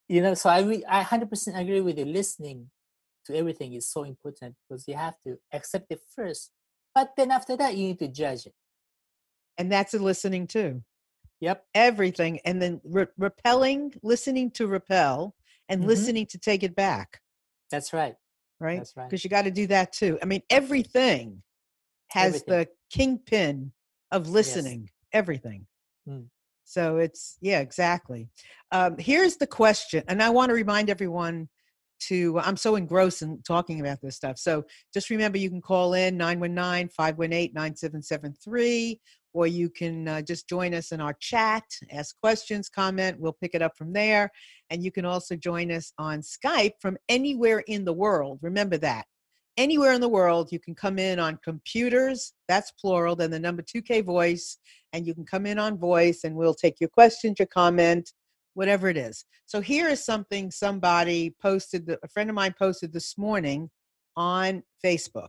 you 0.08 0.22
know 0.22 0.34
so 0.34 0.50
i 0.50 0.62
re- 0.62 0.86
i 0.88 1.04
100% 1.04 1.60
agree 1.60 1.82
with 1.82 1.98
you 1.98 2.06
listening 2.06 2.70
to 3.26 3.36
everything 3.36 3.74
is 3.74 3.90
so 3.90 4.04
important 4.04 4.56
because 4.68 4.88
you 4.88 4.96
have 4.96 5.16
to 5.26 5.38
accept 5.52 5.88
it 5.90 6.00
first 6.16 6.52
but 6.94 7.12
then 7.18 7.32
after 7.32 7.58
that 7.58 7.76
you 7.76 7.88
need 7.88 8.00
to 8.00 8.08
judge 8.08 8.46
it 8.46 8.54
and 9.58 9.72
that's 9.72 9.94
a 9.94 10.00
listening 10.00 10.48
too 10.48 10.82
yep 11.42 11.66
everything 11.74 12.40
and 12.46 12.62
then 12.62 12.80
re- 12.86 13.08
repelling 13.18 13.94
listening 14.04 14.50
to 14.50 14.68
repel 14.68 15.36
and 15.68 15.82
mm-hmm. 15.82 15.90
listening 15.90 16.26
to 16.26 16.38
take 16.38 16.64
it 16.64 16.76
back 16.76 17.20
that's 17.72 17.94
right 17.94 18.16
right 18.60 18.78
that's 18.78 18.96
right 18.96 19.10
because 19.10 19.24
you 19.24 19.30
got 19.30 19.44
to 19.44 19.52
do 19.52 19.68
that 19.68 19.92
too 19.92 20.18
i 20.22 20.26
mean 20.26 20.42
everything 20.50 21.42
has 22.10 22.36
everything. 22.36 22.60
the 22.60 22.68
kingpin 22.90 23.72
of 24.12 24.30
listening, 24.30 24.84
yes. 24.84 24.92
everything. 25.14 25.66
Mm. 26.08 26.28
So 26.64 26.98
it's, 26.98 27.38
yeah, 27.42 27.60
exactly. 27.60 28.30
Um, 28.72 28.98
here's 28.98 29.38
the 29.38 29.48
question. 29.48 30.04
And 30.08 30.24
I 30.24 30.30
want 30.30 30.50
to 30.50 30.56
remind 30.56 30.90
everyone 30.90 31.50
to 31.98 32.38
i'm 32.40 32.58
so 32.58 32.76
engrossed 32.76 33.22
in 33.22 33.42
talking 33.48 33.80
about 33.80 34.02
this 34.02 34.18
stuff 34.18 34.38
so 34.38 34.66
just 34.94 35.10
remember 35.10 35.38
you 35.38 35.50
can 35.50 35.62
call 35.62 35.94
in 35.94 36.18
919-518-9773 36.18 39.00
or 39.36 39.46
you 39.46 39.70
can 39.70 40.08
uh, 40.08 40.22
just 40.22 40.48
join 40.48 40.74
us 40.74 40.94
in 40.94 41.02
our 41.02 41.14
chat 41.20 41.64
ask 41.92 42.18
questions 42.22 42.70
comment 42.70 43.20
we'll 43.20 43.38
pick 43.42 43.54
it 43.54 43.62
up 43.62 43.78
from 43.78 43.92
there. 43.92 44.32
And 44.70 44.82
you 44.84 44.92
can 44.92 45.06
also 45.06 45.36
join 45.36 45.72
us 45.72 45.92
on 46.00 46.22
skype 46.22 46.72
from 46.80 46.98
anywhere 47.10 47.60
in 47.68 47.84
the 47.86 47.94
world 47.94 48.40
remember 48.42 48.78
that. 48.78 49.06
Anywhere 49.58 49.94
in 49.94 50.02
the 50.02 50.10
world 50.10 50.52
you 50.52 50.60
can 50.60 50.74
come 50.74 50.98
in 50.98 51.20
on 51.20 51.38
computers 51.44 52.34
that's 52.48 52.72
plural 52.72 53.16
then 53.16 53.30
the 53.30 53.40
number 53.40 53.62
2k 53.62 54.04
voice 54.06 54.58
and 54.94 55.06
you 55.06 55.14
can 55.14 55.26
come 55.26 55.46
in 55.46 55.60
on 55.60 55.78
voice 55.78 56.24
and 56.24 56.34
we'll 56.36 56.54
take 56.54 56.80
your 56.80 56.90
questions 56.90 57.36
your 57.38 57.48
comment 57.48 58.14
whatever 58.54 58.88
it 58.88 58.96
is. 58.96 59.26
So 59.46 59.60
here 59.60 59.90
is 59.90 60.04
something 60.04 60.50
somebody 60.50 61.36
posted, 61.42 61.94
a 62.02 62.08
friend 62.08 62.30
of 62.30 62.36
mine 62.36 62.56
posted 62.58 62.94
this 62.94 63.18
morning 63.18 63.70
on 64.16 64.64
Facebook 64.84 65.28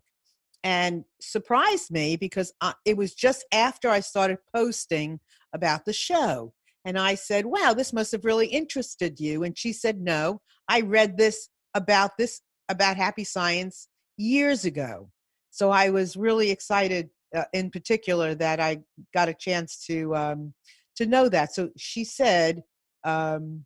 and 0.66 1.04
surprised 1.20 1.92
me 1.92 2.16
because 2.16 2.52
I, 2.60 2.74
it 2.84 2.96
was 2.96 3.14
just 3.14 3.44
after 3.52 3.88
I 3.88 4.00
started 4.00 4.38
posting 4.52 5.20
about 5.52 5.84
the 5.84 5.92
show. 5.92 6.54
And 6.84 6.98
I 6.98 7.14
said, 7.14 7.46
wow, 7.46 7.72
this 7.72 7.92
must 7.92 8.10
have 8.10 8.24
really 8.24 8.48
interested 8.48 9.20
you. 9.20 9.44
And 9.44 9.56
she 9.56 9.72
said, 9.72 10.00
no, 10.00 10.40
I 10.68 10.80
read 10.80 11.16
this 11.16 11.50
about 11.74 12.16
this, 12.18 12.40
about 12.68 12.96
happy 12.96 13.22
science 13.22 13.86
years 14.16 14.64
ago. 14.64 15.08
So 15.52 15.70
I 15.70 15.90
was 15.90 16.16
really 16.16 16.50
excited 16.50 17.10
uh, 17.32 17.44
in 17.52 17.70
particular 17.70 18.34
that 18.34 18.58
I 18.58 18.78
got 19.14 19.28
a 19.28 19.34
chance 19.34 19.84
to, 19.86 20.16
um, 20.16 20.52
to 20.96 21.06
know 21.06 21.28
that. 21.28 21.54
So 21.54 21.70
she 21.76 22.02
said, 22.02 22.64
um, 23.04 23.64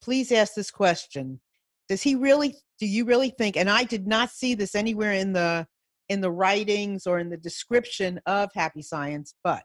please 0.00 0.30
ask 0.30 0.54
this 0.54 0.70
question 0.70 1.40
does 1.88 2.02
he 2.02 2.14
really 2.14 2.54
do 2.78 2.86
you 2.86 3.04
really 3.04 3.30
think 3.30 3.56
and 3.56 3.70
i 3.70 3.82
did 3.82 4.06
not 4.06 4.30
see 4.30 4.54
this 4.54 4.74
anywhere 4.74 5.12
in 5.12 5.32
the 5.32 5.66
in 6.08 6.20
the 6.20 6.30
writings 6.30 7.06
or 7.06 7.18
in 7.18 7.28
the 7.28 7.36
description 7.36 8.20
of 8.26 8.50
happy 8.54 8.82
science 8.82 9.34
but 9.42 9.64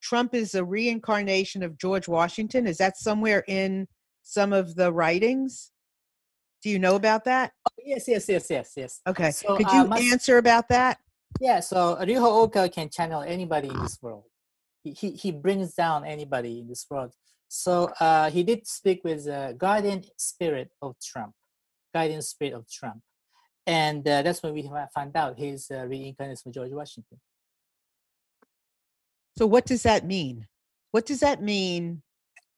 trump 0.00 0.34
is 0.34 0.54
a 0.54 0.64
reincarnation 0.64 1.62
of 1.62 1.78
george 1.78 2.08
washington. 2.08 2.66
Is 2.66 2.78
that 2.78 2.96
somewhere 2.96 3.44
in 3.48 3.88
some 4.22 4.52
of 4.52 4.74
the 4.74 4.92
writings? 4.92 5.72
Do 6.62 6.70
you 6.70 6.78
know 6.78 6.94
about 6.94 7.24
that? 7.24 7.52
Oh, 7.66 7.82
yes 7.84 8.06
yes 8.06 8.28
yes 8.28 8.46
yes 8.48 8.72
yes. 8.76 9.00
Okay. 9.06 9.32
So, 9.32 9.56
could 9.56 9.70
you 9.72 9.82
uh, 9.82 9.96
answer 9.96 10.38
about 10.38 10.68
that? 10.68 10.98
Yeah 11.40 11.60
so 11.60 11.96
ryuho 12.00 12.48
okawa 12.48 12.72
can 12.72 12.88
channel 12.88 13.22
anybody 13.22 13.68
in 13.68 13.78
this 13.78 13.98
world. 14.00 14.24
He, 14.84 14.92
he, 14.92 15.10
he 15.12 15.30
brings 15.30 15.74
down 15.74 16.04
anybody 16.04 16.58
in 16.60 16.68
this 16.68 16.86
world. 16.90 17.12
So 17.48 17.92
uh, 18.00 18.30
he 18.30 18.42
did 18.42 18.66
speak 18.66 19.04
with 19.04 19.26
the 19.26 19.54
guardian 19.56 20.02
spirit 20.16 20.70
of 20.80 20.96
Trump, 21.00 21.34
guardian 21.94 22.22
spirit 22.22 22.54
of 22.54 22.68
Trump. 22.68 23.02
And 23.66 24.06
uh, 24.06 24.22
that's 24.22 24.42
when 24.42 24.54
we 24.54 24.68
found 24.94 25.16
out 25.16 25.38
he's 25.38 25.70
uh, 25.70 25.86
reincarnated 25.86 26.40
from 26.40 26.52
George 26.52 26.72
Washington. 26.72 27.20
So 29.38 29.46
what 29.46 29.66
does 29.66 29.84
that 29.84 30.04
mean? 30.04 30.46
What 30.90 31.06
does 31.06 31.20
that 31.20 31.42
mean 31.42 32.02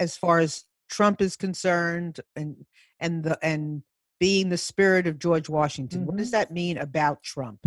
as 0.00 0.16
far 0.16 0.40
as 0.40 0.64
Trump 0.90 1.20
is 1.20 1.36
concerned 1.36 2.20
and 2.34 2.64
and 3.00 3.22
the 3.22 3.38
and 3.42 3.82
being 4.18 4.48
the 4.48 4.58
spirit 4.58 5.06
of 5.06 5.18
George 5.18 5.48
Washington? 5.48 6.00
Mm-hmm. 6.00 6.06
What 6.06 6.16
does 6.16 6.28
mm-hmm. 6.28 6.38
that 6.38 6.52
mean 6.52 6.78
about 6.78 7.22
Trump? 7.22 7.60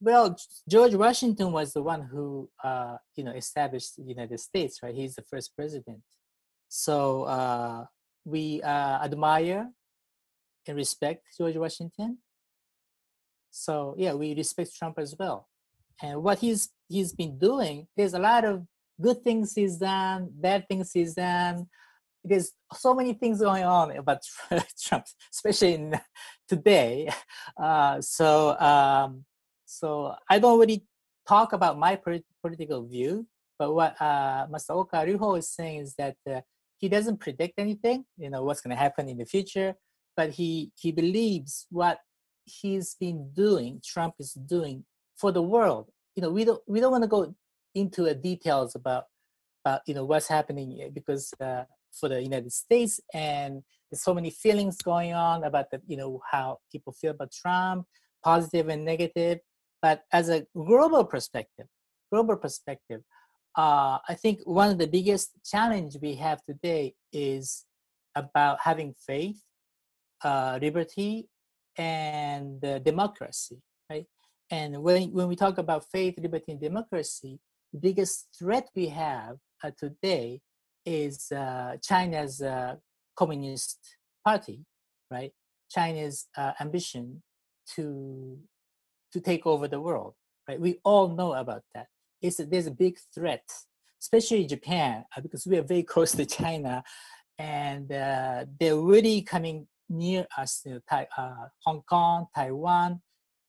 Well, 0.00 0.36
George 0.68 0.94
Washington 0.94 1.52
was 1.52 1.72
the 1.72 1.82
one 1.82 2.02
who, 2.02 2.50
uh, 2.62 2.96
you 3.14 3.22
know, 3.22 3.30
established 3.30 3.96
the 3.96 4.02
United 4.02 4.40
States, 4.40 4.80
right? 4.82 4.94
He's 4.94 5.14
the 5.14 5.22
first 5.22 5.54
president. 5.54 6.02
So 6.68 7.22
uh, 7.24 7.84
we 8.24 8.60
uh, 8.62 9.04
admire 9.04 9.70
and 10.66 10.76
respect 10.76 11.24
George 11.38 11.56
Washington. 11.56 12.18
So 13.52 13.94
yeah, 13.98 14.14
we 14.14 14.34
respect 14.34 14.74
Trump 14.76 14.98
as 14.98 15.14
well. 15.16 15.48
And 16.02 16.22
what 16.22 16.38
he's 16.40 16.70
he's 16.88 17.12
been 17.12 17.38
doing, 17.38 17.86
there's 17.96 18.14
a 18.14 18.18
lot 18.18 18.44
of 18.44 18.66
good 19.00 19.22
things 19.22 19.52
he's 19.54 19.76
done, 19.76 20.30
bad 20.32 20.66
things 20.66 20.90
he's 20.92 21.14
done. 21.14 21.68
There's 22.24 22.52
so 22.72 22.94
many 22.94 23.12
things 23.12 23.40
going 23.40 23.64
on 23.64 23.96
about 23.96 24.22
Trump, 24.82 25.04
especially 25.32 25.74
in 25.74 26.00
today. 26.48 27.10
Uh, 27.60 28.00
so 28.00 28.58
um, 28.58 29.24
so 29.66 30.14
I 30.28 30.38
don't 30.38 30.58
really 30.58 30.84
talk 31.28 31.52
about 31.52 31.78
my 31.78 32.00
political 32.42 32.86
view, 32.86 33.26
but 33.58 33.74
what 33.74 34.00
uh, 34.00 34.46
Master 34.50 34.72
Okawa 34.72 35.06
Ryuho 35.06 35.38
is 35.38 35.50
saying 35.50 35.80
is 35.80 35.94
that 35.96 36.16
uh, 36.28 36.40
he 36.78 36.88
doesn't 36.88 37.20
predict 37.20 37.58
anything, 37.58 38.04
you 38.16 38.30
know, 38.30 38.42
what's 38.44 38.60
going 38.60 38.74
to 38.74 38.82
happen 38.82 39.08
in 39.08 39.18
the 39.18 39.26
future, 39.26 39.74
but 40.16 40.30
he 40.30 40.72
he 40.76 40.90
believes 40.90 41.66
what 41.70 41.98
he's 42.44 42.96
been 42.98 43.30
doing, 43.32 43.80
Trump 43.84 44.14
is 44.18 44.32
doing 44.32 44.84
for 45.16 45.32
the 45.32 45.42
world. 45.42 45.90
You 46.14 46.22
know, 46.22 46.30
we 46.30 46.44
don't 46.44 46.62
we 46.66 46.80
don't 46.80 46.92
want 46.92 47.04
to 47.04 47.08
go 47.08 47.34
into 47.74 48.02
the 48.02 48.14
details 48.14 48.74
about 48.74 49.04
about 49.64 49.80
you 49.86 49.94
know 49.94 50.04
what's 50.04 50.28
happening 50.28 50.90
because 50.92 51.32
uh, 51.40 51.64
for 51.92 52.08
the 52.08 52.22
United 52.22 52.52
States 52.52 53.00
and 53.14 53.62
there's 53.90 54.02
so 54.02 54.14
many 54.14 54.30
feelings 54.30 54.76
going 54.78 55.12
on 55.12 55.44
about 55.44 55.70
the 55.70 55.80
you 55.86 55.96
know 55.96 56.20
how 56.30 56.58
people 56.70 56.92
feel 56.92 57.12
about 57.12 57.32
Trump, 57.32 57.86
positive 58.24 58.68
and 58.68 58.84
negative. 58.84 59.38
But 59.80 60.04
as 60.12 60.28
a 60.28 60.46
global 60.54 61.04
perspective, 61.04 61.66
global 62.10 62.36
perspective, 62.36 63.02
uh, 63.56 63.98
I 64.08 64.14
think 64.14 64.40
one 64.44 64.70
of 64.70 64.78
the 64.78 64.86
biggest 64.86 65.32
challenge 65.44 65.96
we 66.00 66.14
have 66.16 66.42
today 66.44 66.94
is 67.12 67.64
about 68.14 68.58
having 68.62 68.94
faith, 69.06 69.40
uh, 70.22 70.58
liberty, 70.60 71.28
and 71.76 72.64
uh, 72.64 72.78
democracy, 72.80 73.58
right? 73.90 74.06
And 74.50 74.82
when 74.82 75.12
when 75.12 75.28
we 75.28 75.36
talk 75.36 75.58
about 75.58 75.90
faith, 75.90 76.14
liberty, 76.18 76.52
and 76.52 76.60
democracy, 76.60 77.38
the 77.72 77.78
biggest 77.78 78.28
threat 78.38 78.68
we 78.74 78.88
have 78.88 79.36
uh, 79.64 79.70
today 79.78 80.40
is 80.84 81.30
uh, 81.32 81.76
China's 81.82 82.42
uh, 82.42 82.76
Communist 83.16 83.78
Party, 84.24 84.64
right? 85.10 85.32
China's 85.70 86.26
ambition 86.60 87.22
to 87.74 88.38
to 89.12 89.20
take 89.20 89.46
over 89.46 89.68
the 89.68 89.80
world, 89.80 90.14
right? 90.48 90.60
We 90.60 90.80
all 90.84 91.08
know 91.08 91.32
about 91.34 91.62
that 91.74 91.86
is 92.22 92.36
there's 92.36 92.66
a 92.66 92.70
big 92.70 92.98
threat, 93.14 93.42
especially 94.00 94.46
Japan, 94.46 95.04
uh, 95.16 95.20
because 95.20 95.46
we 95.46 95.58
are 95.58 95.62
very 95.62 95.82
close 95.92 96.12
to 96.12 96.24
China, 96.24 96.82
and 97.38 97.92
uh, 97.92 98.46
they're 98.58 98.76
really 98.76 99.22
coming 99.22 99.66
near 99.88 100.26
us, 100.36 100.62
you 100.64 100.80
know, 100.90 101.06
uh, 101.16 101.48
Hong 101.64 101.82
Kong, 101.88 102.26
Taiwan. 102.34 103.00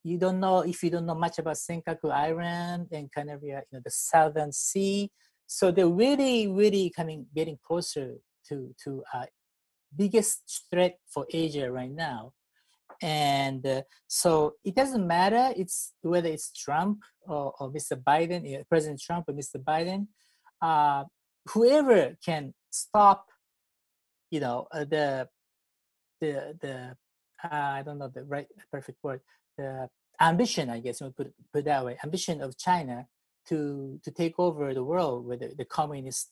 You 0.04 0.18
don't 0.18 0.40
know 0.40 0.60
if 0.60 0.84
you 0.84 0.90
don't 0.90 1.06
know 1.06 1.16
much 1.16 1.40
about 1.40 1.56
Senkaku 1.56 2.12
Island 2.12 2.88
and 2.92 3.10
of 3.30 3.44
you 3.44 3.60
know 3.72 3.80
the 3.84 3.92
Southern 3.92 4.52
Sea. 4.52 5.10
So 5.48 5.72
they're 5.72 5.88
really, 5.88 6.48
really 6.48 6.92
coming, 6.96 7.28
getting 7.36 7.58
closer 7.66 8.16
to 8.50 8.76
to 8.84 9.04
uh, 9.14 9.26
biggest 9.96 10.68
threat 10.70 10.98
for 11.08 11.26
Asia 11.32 11.72
right 11.72 11.92
now 11.92 12.34
and 13.04 13.66
uh, 13.68 13.82
so 14.08 14.54
it 14.64 14.76
doesn't 14.76 15.06
matter 15.06 15.54
it's 15.58 15.94
whether 16.02 16.30
it's 16.30 16.52
trump 16.54 17.00
or, 17.28 17.54
or 17.60 17.72
mr 17.72 18.02
biden 18.02 18.46
president 18.70 19.00
trump 19.00 19.26
or 19.28 19.34
mr 19.34 19.58
biden 19.58 20.08
uh, 20.62 21.04
whoever 21.50 22.16
can 22.26 22.54
stop 22.70 23.28
you 24.32 24.40
know 24.40 24.68
uh, 24.72 24.86
the 24.86 25.28
the 26.24 26.34
the 26.64 26.76
uh, 27.44 27.72
i 27.78 27.82
don't 27.86 28.00
know 28.02 28.12
the 28.18 28.24
right 28.36 28.48
perfect 28.72 29.00
word 29.04 29.22
the 29.58 29.90
ambition 30.30 30.70
i 30.70 30.80
guess 30.80 31.02
we 31.02 31.10
put, 31.10 31.30
put 31.54 31.66
that 31.66 31.84
way 31.86 31.98
ambition 32.04 32.38
of 32.42 32.58
china 32.58 32.98
to 33.50 34.00
to 34.04 34.10
take 34.12 34.36
over 34.38 34.74
the 34.74 34.84
world 34.92 35.20
with 35.28 35.40
the, 35.44 35.50
the 35.60 35.66
communist 35.66 36.32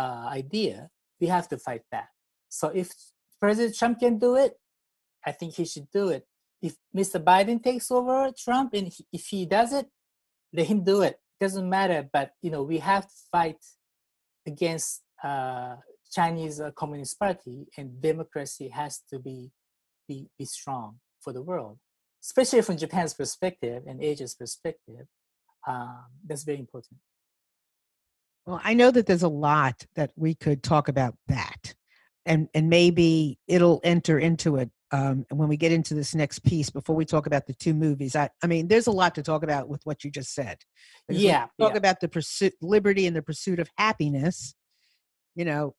uh, 0.00 0.26
idea 0.40 0.90
we 1.20 1.26
have 1.26 1.46
to 1.48 1.56
fight 1.56 1.84
that 1.94 2.08
so 2.48 2.68
if 2.82 2.88
president 3.40 3.76
trump 3.76 3.96
can 4.00 4.18
do 4.18 4.36
it 4.44 4.52
I 5.28 5.32
think 5.32 5.54
he 5.54 5.64
should 5.64 5.90
do 5.90 6.08
it. 6.08 6.26
If 6.62 6.74
Mr. 6.96 7.22
Biden 7.22 7.62
takes 7.62 7.90
over 7.90 8.32
Trump 8.32 8.74
and 8.74 8.92
if 9.12 9.26
he 9.26 9.46
does 9.46 9.72
it, 9.72 9.86
let 10.52 10.66
him 10.66 10.82
do 10.82 11.02
it. 11.02 11.20
it 11.40 11.44
doesn't 11.44 11.68
matter. 11.68 12.08
But 12.10 12.32
you 12.42 12.50
know, 12.50 12.62
we 12.62 12.78
have 12.78 13.06
to 13.06 13.14
fight 13.30 13.62
against 14.46 15.02
uh, 15.22 15.76
Chinese 16.10 16.60
uh, 16.60 16.70
Communist 16.72 17.18
Party, 17.18 17.66
and 17.76 18.00
democracy 18.00 18.68
has 18.68 19.00
to 19.10 19.18
be 19.18 19.50
be 20.06 20.28
be 20.38 20.44
strong 20.44 20.98
for 21.20 21.32
the 21.32 21.42
world, 21.42 21.78
especially 22.22 22.62
from 22.62 22.76
Japan's 22.76 23.14
perspective 23.14 23.82
and 23.86 24.02
Asia's 24.02 24.34
perspective. 24.34 25.06
Um, 25.66 26.04
that's 26.26 26.44
very 26.44 26.58
important. 26.58 27.00
Well, 28.46 28.60
I 28.64 28.74
know 28.74 28.90
that 28.90 29.06
there's 29.06 29.22
a 29.22 29.28
lot 29.28 29.84
that 29.96 30.12
we 30.16 30.34
could 30.34 30.62
talk 30.62 30.88
about 30.88 31.14
that, 31.26 31.74
and 32.24 32.48
and 32.54 32.70
maybe 32.70 33.38
it'll 33.46 33.80
enter 33.84 34.18
into 34.18 34.56
it 34.56 34.70
um, 34.90 35.26
when 35.30 35.48
we 35.48 35.56
get 35.56 35.72
into 35.72 35.94
this 35.94 36.14
next 36.14 36.40
piece 36.40 36.70
before 36.70 36.96
we 36.96 37.04
talk 37.04 37.26
about 37.26 37.46
the 37.46 37.54
two 37.54 37.74
movies 37.74 38.16
i, 38.16 38.28
I 38.42 38.46
mean 38.46 38.68
there's 38.68 38.86
a 38.86 38.92
lot 38.92 39.14
to 39.16 39.22
talk 39.22 39.42
about 39.42 39.68
with 39.68 39.80
what 39.84 40.04
you 40.04 40.10
just 40.10 40.34
said 40.34 40.58
yeah 41.08 41.46
talk 41.60 41.72
yeah. 41.72 41.76
about 41.76 42.00
the 42.00 42.08
pursuit 42.08 42.54
liberty 42.62 43.06
and 43.06 43.14
the 43.14 43.22
pursuit 43.22 43.58
of 43.58 43.70
happiness 43.76 44.54
you 45.34 45.44
know 45.44 45.74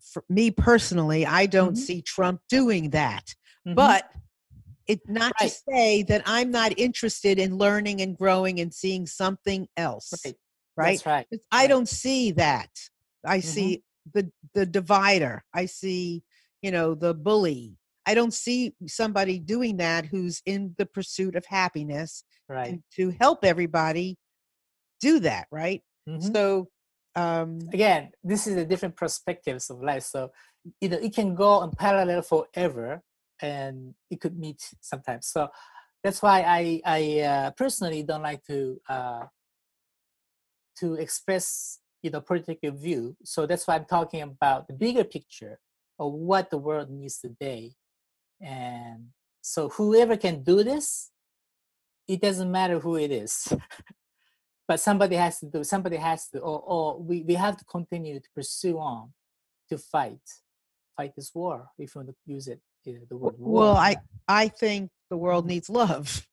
for 0.00 0.24
me 0.28 0.50
personally 0.50 1.26
i 1.26 1.46
don't 1.46 1.72
mm-hmm. 1.74 1.82
see 1.82 2.02
trump 2.02 2.40
doing 2.48 2.90
that 2.90 3.34
mm-hmm. 3.66 3.74
but 3.74 4.10
it 4.90 5.00
not 5.06 5.32
right. 5.40 5.48
to 5.48 5.56
say 5.72 6.02
that 6.02 6.22
I'm 6.26 6.50
not 6.50 6.76
interested 6.76 7.38
in 7.38 7.56
learning 7.56 8.00
and 8.00 8.18
growing 8.18 8.58
and 8.58 8.74
seeing 8.74 9.06
something 9.06 9.68
else. 9.76 10.12
Right. 10.24 10.34
Right. 10.76 10.92
That's 10.92 11.06
right. 11.06 11.26
I 11.52 11.68
don't 11.68 11.88
see 11.88 12.32
that. 12.32 12.70
I 13.24 13.38
mm-hmm. 13.38 13.48
see 13.48 13.82
the 14.12 14.32
the 14.52 14.66
divider. 14.66 15.44
I 15.54 15.66
see, 15.66 16.24
you 16.60 16.72
know, 16.72 16.96
the 16.96 17.14
bully. 17.14 17.76
I 18.04 18.14
don't 18.14 18.34
see 18.34 18.72
somebody 18.88 19.38
doing 19.38 19.76
that 19.76 20.06
who's 20.06 20.42
in 20.44 20.74
the 20.76 20.86
pursuit 20.86 21.36
of 21.36 21.44
happiness 21.46 22.24
right. 22.48 22.80
to 22.96 23.14
help 23.20 23.44
everybody 23.44 24.16
do 25.00 25.20
that, 25.20 25.46
right? 25.52 25.82
Mm-hmm. 26.08 26.32
So 26.32 26.68
um 27.16 27.58
again, 27.72 28.10
this 28.22 28.46
is 28.46 28.56
a 28.56 28.64
different 28.64 28.96
perspectives 28.96 29.70
of 29.70 29.82
life. 29.82 30.04
So 30.04 30.30
you 30.80 30.88
know, 30.88 30.98
it 30.98 31.14
can 31.14 31.34
go 31.34 31.50
on 31.60 31.70
parallel 31.72 32.22
forever 32.22 33.02
and 33.40 33.94
it 34.10 34.20
could 34.20 34.38
meet 34.38 34.62
sometimes. 34.80 35.26
So 35.26 35.48
that's 36.02 36.22
why 36.22 36.42
I 36.46 36.80
I 36.84 37.20
uh, 37.20 37.50
personally 37.52 38.02
don't 38.02 38.22
like 38.22 38.44
to 38.44 38.80
uh, 38.88 39.24
to 40.78 40.94
express 40.94 41.78
you 42.02 42.10
know 42.10 42.20
political 42.20 42.72
view. 42.72 43.16
So 43.24 43.46
that's 43.46 43.66
why 43.66 43.76
I'm 43.76 43.84
talking 43.86 44.22
about 44.22 44.68
the 44.68 44.74
bigger 44.74 45.04
picture 45.04 45.58
of 45.98 46.12
what 46.12 46.50
the 46.50 46.58
world 46.58 46.90
needs 46.90 47.18
today. 47.18 47.72
And 48.40 49.08
so 49.42 49.68
whoever 49.68 50.16
can 50.16 50.42
do 50.42 50.64
this, 50.64 51.10
it 52.08 52.20
doesn't 52.20 52.50
matter 52.50 52.78
who 52.78 52.96
it 52.96 53.10
is. 53.10 53.52
but 54.70 54.78
somebody 54.78 55.16
has 55.16 55.40
to 55.40 55.46
do 55.46 55.64
somebody 55.64 55.96
has 55.96 56.28
to 56.28 56.38
or, 56.38 56.60
or 56.64 57.02
we, 57.02 57.22
we 57.22 57.34
have 57.34 57.56
to 57.56 57.64
continue 57.64 58.20
to 58.20 58.28
pursue 58.36 58.78
on 58.78 59.12
to 59.68 59.76
fight 59.76 60.20
fight 60.96 61.12
this 61.16 61.32
war 61.34 61.66
if 61.76 61.92
you 61.92 61.98
want 61.98 62.08
to 62.08 62.14
use 62.24 62.46
it 62.46 62.60
the 62.84 63.16
word 63.16 63.34
war. 63.36 63.52
Well, 63.52 63.76
I 63.76 63.96
I 64.28 64.46
think 64.46 64.90
the 65.10 65.16
world 65.16 65.44
needs 65.44 65.68
love. 65.68 66.24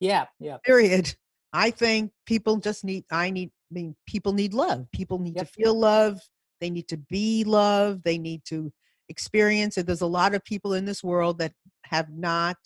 Yeah, 0.00 0.26
yeah. 0.40 0.56
Period. 0.64 1.14
I 1.52 1.70
think 1.70 2.10
people 2.26 2.56
just 2.56 2.84
need. 2.84 3.04
I 3.10 3.30
need. 3.30 3.50
I 3.70 3.74
mean, 3.74 3.96
people 4.06 4.32
need 4.32 4.54
love. 4.54 4.86
People 4.92 5.18
need 5.20 5.36
yep. 5.36 5.46
to 5.46 5.52
feel 5.52 5.78
love. 5.78 6.20
They 6.60 6.70
need 6.70 6.88
to 6.88 6.96
be 6.96 7.44
loved. 7.44 8.02
They 8.02 8.18
need 8.18 8.42
to 8.46 8.72
experience 9.08 9.78
it. 9.78 9.86
There's 9.86 10.02
a 10.02 10.06
lot 10.20 10.34
of 10.34 10.44
people 10.44 10.74
in 10.74 10.84
this 10.84 11.02
world 11.02 11.38
that 11.38 11.52
have 11.84 12.10
not 12.10 12.56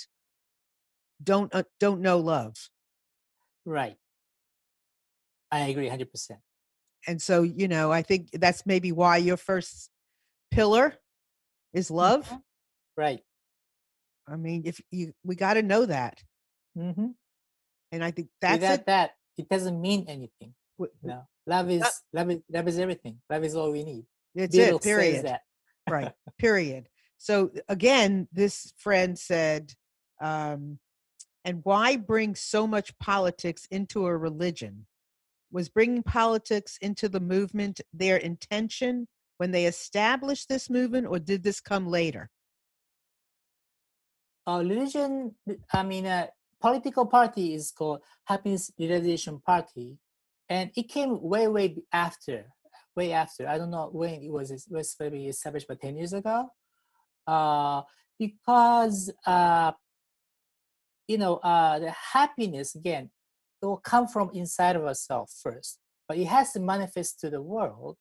don't 1.23 1.55
uh, 1.55 1.65
don't 1.81 2.01
know 2.01 2.19
love. 2.19 2.57
Right. 3.65 3.97
I 5.53 5.61
agree 5.69 5.89
100%. 5.89 6.09
And 7.07 7.21
so, 7.21 7.43
you 7.43 7.69
know, 7.69 7.93
I 7.93 8.03
think 8.03 8.31
that's 8.33 8.65
maybe 8.65 8.91
why 8.91 9.19
your 9.19 9.37
first 9.37 9.91
pillar 10.51 10.95
is 11.75 11.91
love. 11.91 12.27
Mm-hmm. 12.27 12.37
Right. 12.97 13.21
I 14.27 14.37
mean, 14.37 14.63
if 14.65 14.81
you, 14.91 15.13
we 15.25 15.35
got 15.35 15.55
to 15.55 15.63
know 15.63 15.85
that. 15.87 16.23
Mm-hmm. 16.77 17.09
And 17.93 18.05
I 18.05 18.11
think 18.11 18.29
that's 18.41 18.61
Without 18.61 18.81
it. 18.81 18.87
that, 18.87 19.11
it 19.37 19.49
doesn't 19.49 19.81
mean 19.81 20.07
anything. 20.09 20.55
no, 21.03 21.27
love 21.47 21.71
is 21.71 21.85
love 22.13 22.31
is 22.31 22.41
love 22.51 22.69
is 22.69 22.79
everything. 22.79 23.19
Love 23.29 23.45
is 23.45 23.55
all 23.55 23.71
we 23.73 23.85
need. 23.85 24.07
It's 24.35 24.57
Beatles 24.57 24.77
it. 24.77 24.83
Period. 24.83 25.39
right. 25.89 26.13
Period. 26.39 26.89
So 27.19 27.51
again, 27.69 28.29
this 28.33 28.73
friend 28.79 29.19
said, 29.19 29.75
um, 30.21 30.79
and 31.45 31.61
why 31.65 31.97
bring 31.97 32.35
so 32.35 32.67
much 32.67 32.97
politics 32.99 33.67
into 33.71 34.07
a 34.07 34.17
religion? 34.17 34.87
Was 35.53 35.69
bringing 35.69 36.03
politics 36.03 36.79
into 36.81 37.09
the 37.09 37.21
movement 37.21 37.81
their 37.93 38.17
intention 38.17 39.07
when 39.37 39.51
they 39.51 39.67
established 39.67 40.49
this 40.49 40.69
movement, 40.71 41.07
or 41.07 41.19
did 41.19 41.43
this 41.43 41.61
come 41.61 41.87
later? 41.87 42.31
uh, 44.47 44.59
religion, 44.59 45.35
I 45.73 45.83
mean, 45.83 46.07
uh, 46.07 46.27
political 46.61 47.07
party 47.07 47.55
is 47.55 47.71
called 47.71 48.01
Happiness 48.25 48.73
Realization 48.79 49.41
Party, 49.45 49.99
and 50.49 50.71
it 50.77 50.89
came 50.89 51.21
way, 51.23 51.49
way 51.49 51.77
after, 51.93 52.47
way 52.97 53.13
after. 53.13 53.49
I 53.49 53.59
don't 53.59 53.71
know 53.71 53.89
when 53.93 54.23
it 54.23 54.31
was. 54.31 54.51
It 54.51 54.63
was 54.71 54.97
maybe 54.99 55.29
established, 55.29 55.69
but 55.69 55.81
ten 55.81 55.97
years 55.97 56.13
ago, 56.13 56.49
uh, 57.27 57.83
because 58.19 59.13
uh, 59.27 59.73
you 61.07 61.19
know, 61.19 61.37
uh, 61.37 61.79
the 61.79 61.91
happiness 61.91 62.75
again, 62.75 63.11
it 63.63 63.67
will 63.67 63.79
come 63.79 64.09
from 64.09 64.31
inside 64.35 64.77
of 64.77 64.85
ourselves 64.85 65.39
first, 65.43 65.79
but 66.09 66.19
it 66.19 66.27
has 66.27 66.53
to 66.53 66.61
manifest 66.61 67.21
to 67.21 67.31
the 67.31 67.41
world. 67.41 67.97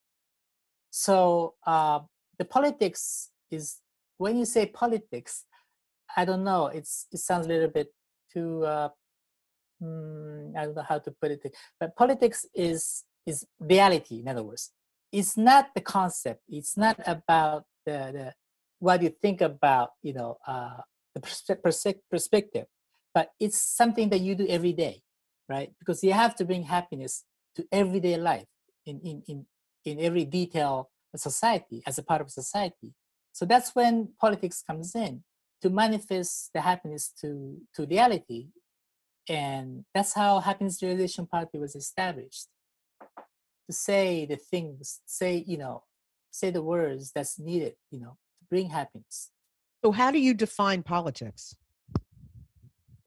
So 0.90 1.54
uh, 1.66 2.00
the 2.38 2.44
politics 2.44 3.30
is 3.50 3.78
when 4.18 4.36
you 4.36 4.44
say 4.44 4.66
politics, 4.66 5.44
I 6.16 6.24
don't 6.24 6.44
know. 6.44 6.66
It's 6.66 7.06
it 7.12 7.18
sounds 7.18 7.46
a 7.46 7.48
little 7.48 7.68
bit 7.68 7.88
too. 8.32 8.64
Uh, 8.64 8.88
mm, 9.82 10.56
I 10.56 10.64
don't 10.64 10.76
know 10.76 10.86
how 10.86 10.98
to 10.98 11.10
put 11.10 11.30
it. 11.30 11.56
But 11.80 11.96
politics 11.96 12.44
is 12.54 13.04
is 13.24 13.46
reality. 13.60 14.20
In 14.20 14.28
other 14.28 14.42
words, 14.42 14.72
it's 15.12 15.36
not 15.36 15.74
the 15.74 15.80
concept. 15.80 16.42
It's 16.48 16.76
not 16.76 16.96
about 17.06 17.64
the, 17.86 17.98
the 18.12 18.32
what 18.80 19.02
you 19.02 19.10
think 19.10 19.40
about. 19.40 19.90
You 20.02 20.14
know, 20.14 20.38
uh, 20.46 20.80
the 21.14 21.20
pers- 21.20 21.94
perspective, 22.10 22.66
but 23.14 23.30
it's 23.38 23.60
something 23.60 24.08
that 24.10 24.20
you 24.20 24.34
do 24.34 24.46
every 24.48 24.72
day, 24.72 25.02
right? 25.48 25.72
Because 25.78 26.02
you 26.02 26.12
have 26.12 26.34
to 26.36 26.44
bring 26.44 26.64
happiness 26.64 27.24
to 27.56 27.66
everyday 27.72 28.16
life 28.16 28.46
in 28.86 29.00
in 29.00 29.22
in 29.28 29.46
in 29.84 30.00
every 30.00 30.24
detail 30.24 30.90
of 31.12 31.20
society 31.20 31.82
as 31.86 31.98
a 31.98 32.02
part 32.02 32.20
of 32.20 32.30
society. 32.30 32.94
So 33.32 33.44
that's 33.46 33.74
when 33.74 34.10
politics 34.20 34.62
comes 34.62 34.94
in 34.94 35.24
to 35.62 35.70
manifest 35.70 36.50
the 36.54 36.60
happiness 36.60 37.12
to 37.20 37.58
to 37.74 37.86
reality 37.86 38.48
and 39.28 39.84
that's 39.94 40.14
how 40.14 40.40
happiness 40.40 40.82
realization 40.82 41.26
party 41.26 41.58
was 41.58 41.76
established 41.76 42.48
to 43.00 43.72
say 43.72 44.26
the 44.26 44.36
things 44.36 45.00
say 45.06 45.44
you 45.46 45.56
know 45.56 45.84
say 46.30 46.50
the 46.50 46.62
words 46.62 47.12
that's 47.14 47.38
needed 47.38 47.74
you 47.90 48.00
know 48.00 48.16
to 48.38 48.44
bring 48.50 48.68
happiness 48.70 49.30
so 49.84 49.92
how 49.92 50.10
do 50.10 50.18
you 50.18 50.34
define 50.34 50.82
politics 50.82 51.54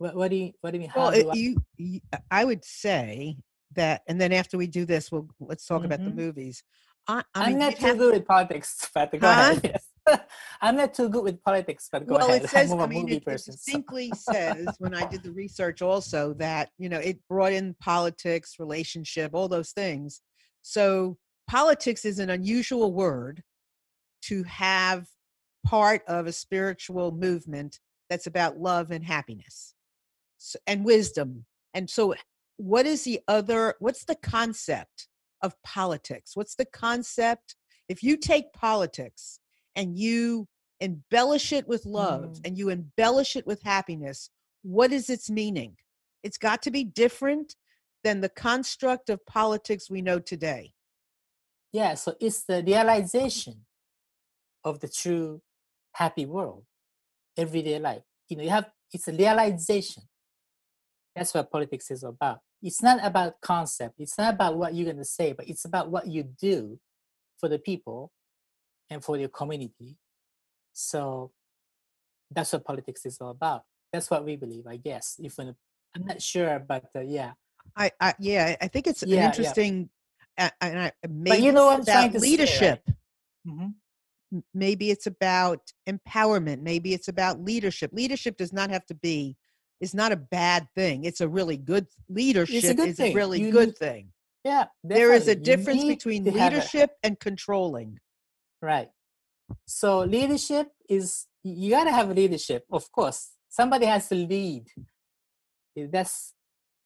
what, 0.06 0.16
what 0.16 0.32
do 0.32 0.38
you 0.38 0.52
what 0.62 0.72
do 0.72 0.78
you 0.78 0.82
mean 0.82 0.92
well, 0.96 1.12
do 1.12 1.30
I... 1.30 1.34
You, 1.34 1.58
you, 1.78 2.00
I 2.32 2.46
would 2.46 2.64
say 2.64 3.38
that 3.76 4.02
and 4.08 4.20
then 4.20 4.32
after 4.32 4.58
we 4.58 4.68
do 4.68 4.86
this 4.86 5.12
we'll 5.12 5.28
let's 5.40 5.66
talk 5.66 5.78
mm-hmm. 5.78 5.86
about 5.86 6.00
the 6.00 6.12
mm-hmm. 6.12 6.20
movies 6.20 6.64
I, 7.08 7.24
I 7.34 7.52
am 7.52 7.60
not 7.60 7.76
too 7.76 7.86
have... 7.88 7.98
good 7.98 8.14
with 8.14 8.28
politics 8.28 8.90
but 8.96 9.12
go 9.12 9.20
huh? 9.28 9.52
ahead 9.52 9.62
yes. 9.64 9.88
I'm 10.62 10.76
not 10.76 10.94
too 10.94 11.10
good 11.10 11.24
with 11.24 11.42
politics, 11.44 11.90
but 11.92 12.06
go 12.06 12.18
well, 12.18 12.28
ahead. 12.28 12.44
It 12.44 12.50
says, 12.52 12.72
I'm 12.72 12.80
I 12.80 12.86
mean, 12.86 13.04
movie 13.04 13.16
it, 13.16 13.26
person. 13.26 13.54
It 13.54 13.58
distinctly 13.58 14.12
so. 14.16 14.34
says 14.34 14.68
when 14.78 14.94
I 14.94 15.08
did 15.08 15.24
the 15.24 15.32
research 15.32 15.82
also 15.82 16.34
that 16.36 16.70
you 16.78 16.90
know 16.90 17.00
it 17.00 17.18
brought 17.28 17.54
in 17.54 17.76
politics, 17.80 18.58
relationship, 18.60 19.32
all 19.34 19.48
those 19.48 19.72
things. 19.72 20.22
So 20.62 21.18
politics 21.50 22.06
is 22.06 22.20
an 22.20 22.30
unusual 22.30 22.94
word 22.94 23.42
to 24.24 24.44
have 24.44 25.08
part 25.66 26.04
of 26.08 26.28
a 26.28 26.32
spiritual 26.32 27.12
movement 27.12 27.80
that's 28.10 28.28
about 28.28 28.60
love 28.60 28.92
and 28.92 29.04
happiness 29.04 29.75
and 30.68 30.86
wisdom. 30.86 31.46
And 31.74 31.90
so, 31.90 32.16
what 32.58 32.86
is 32.86 33.04
the 33.04 33.20
other? 33.28 33.76
What's 33.80 34.06
the 34.06 34.16
concept 34.16 35.08
of 35.42 35.62
politics? 35.64 36.36
What's 36.36 36.56
the 36.56 36.66
concept? 36.66 37.56
If 37.88 38.02
you 38.02 38.18
take 38.18 38.54
politics 38.54 39.40
and 39.76 39.98
you 39.98 40.48
embellish 40.80 41.54
it 41.54 41.68
with 41.68 41.86
love 41.86 42.34
mm. 42.34 42.42
and 42.46 42.58
you 42.58 42.70
embellish 42.70 43.36
it 43.36 43.46
with 43.46 43.62
happiness, 43.64 44.30
what 44.64 44.92
is 44.92 45.10
its 45.10 45.30
meaning? 45.30 45.76
It's 46.24 46.38
got 46.38 46.62
to 46.64 46.72
be 46.72 46.84
different 46.84 47.56
than 48.04 48.22
the 48.22 48.30
construct 48.30 49.10
of 49.10 49.26
politics 49.26 49.90
we 49.90 50.02
know 50.02 50.20
today. 50.20 50.74
Yeah, 51.72 51.96
so 51.96 52.16
it's 52.22 52.44
the 52.44 52.64
realization 52.66 53.66
of 54.64 54.80
the 54.80 54.88
true 54.88 55.42
happy 55.94 56.26
world, 56.26 56.64
everyday 57.38 57.80
life. 57.80 58.04
You 58.30 58.38
know, 58.38 58.44
you 58.44 58.50
have 58.50 58.70
it's 58.92 59.08
a 59.08 59.14
realization. 59.14 60.04
That's 61.16 61.34
what 61.34 61.50
politics 61.50 61.92
is 61.92 62.04
about. 62.04 62.40
It's 62.62 62.82
not 62.82 63.00
about 63.04 63.40
concept. 63.42 63.96
It's 64.00 64.18
not 64.18 64.34
about 64.34 64.58
what 64.58 64.74
you're 64.74 64.86
going 64.86 64.98
to 64.98 65.06
say, 65.06 65.34
but 65.34 65.48
it's 65.48 65.66
about 65.66 65.90
what 65.90 66.08
you 66.08 66.24
do 66.24 66.80
for 67.40 67.48
the 67.48 67.60
people 67.60 68.12
and 68.90 69.04
for 69.04 69.18
your 69.18 69.30
community. 69.30 69.98
So 70.74 71.32
that's 72.32 72.52
what 72.54 72.66
politics 72.66 73.06
is 73.06 73.18
all 73.22 73.30
about. 73.30 73.64
That's 73.94 74.10
what 74.12 74.26
we 74.26 74.36
believe, 74.36 74.68
I 74.68 74.78
guess. 74.78 75.16
If 75.24 75.40
I'm 75.40 75.56
not 76.06 76.22
sure, 76.22 76.60
but 76.60 76.86
uh, 76.96 77.02
yeah. 77.02 77.32
I, 77.78 77.92
I 78.00 78.14
yeah, 78.20 78.56
I 78.62 78.68
think 78.68 78.88
it's 78.88 79.04
yeah, 79.04 79.20
an 79.20 79.26
interesting. 79.26 79.90
Yeah. 80.38 80.46
Uh, 80.46 80.50
and 80.62 80.80
I, 80.80 80.92
maybe 81.08 81.30
but 81.30 81.42
you 81.42 81.52
know 81.54 81.68
what 81.68 81.80
I'm 81.80 81.86
trying 81.86 82.12
to 82.12 82.20
leadership. 82.20 82.84
Say, 82.86 82.94
right? 83.46 83.56
mm-hmm. 83.56 84.40
Maybe 84.54 84.92
it's 84.92 85.08
about 85.08 85.62
empowerment. 85.88 86.62
Maybe 86.62 86.94
it's 86.94 87.08
about 87.08 87.42
leadership. 87.42 87.92
Leadership 87.94 88.36
does 88.36 88.52
not 88.52 88.70
have 88.70 88.86
to 88.88 88.96
be. 88.96 89.38
Is 89.82 89.94
not 89.94 90.12
a 90.12 90.16
bad 90.16 90.68
thing. 90.74 91.04
It's 91.04 91.22
a 91.22 91.28
really 91.28 91.58
good 91.58 91.88
leadership. 92.10 92.56
It's 92.56 92.70
a 92.70 92.74
good 92.74 92.90
is 92.90 92.98
thing. 92.98 93.12
a 93.12 93.16
really 93.16 93.42
you 93.42 93.52
good 93.52 93.70
need, 93.70 93.78
thing. 93.78 94.14
Yeah, 94.44 94.66
there 94.84 95.14
is 95.14 95.28
a 95.28 95.36
difference 95.36 95.84
between 95.84 96.24
leadership 96.24 96.92
and 97.04 97.20
controlling. 97.20 98.00
Right. 98.62 98.90
So 99.66 100.00
leadership 100.00 100.68
is 100.90 101.28
you 101.44 101.70
got 101.72 101.84
to 101.86 101.92
have 101.92 102.10
leadership, 102.10 102.64
of 102.72 102.92
course. 102.92 103.32
Somebody 103.50 103.86
has 103.86 104.08
to 104.10 104.16
lead. 104.16 104.68
That's 105.76 106.34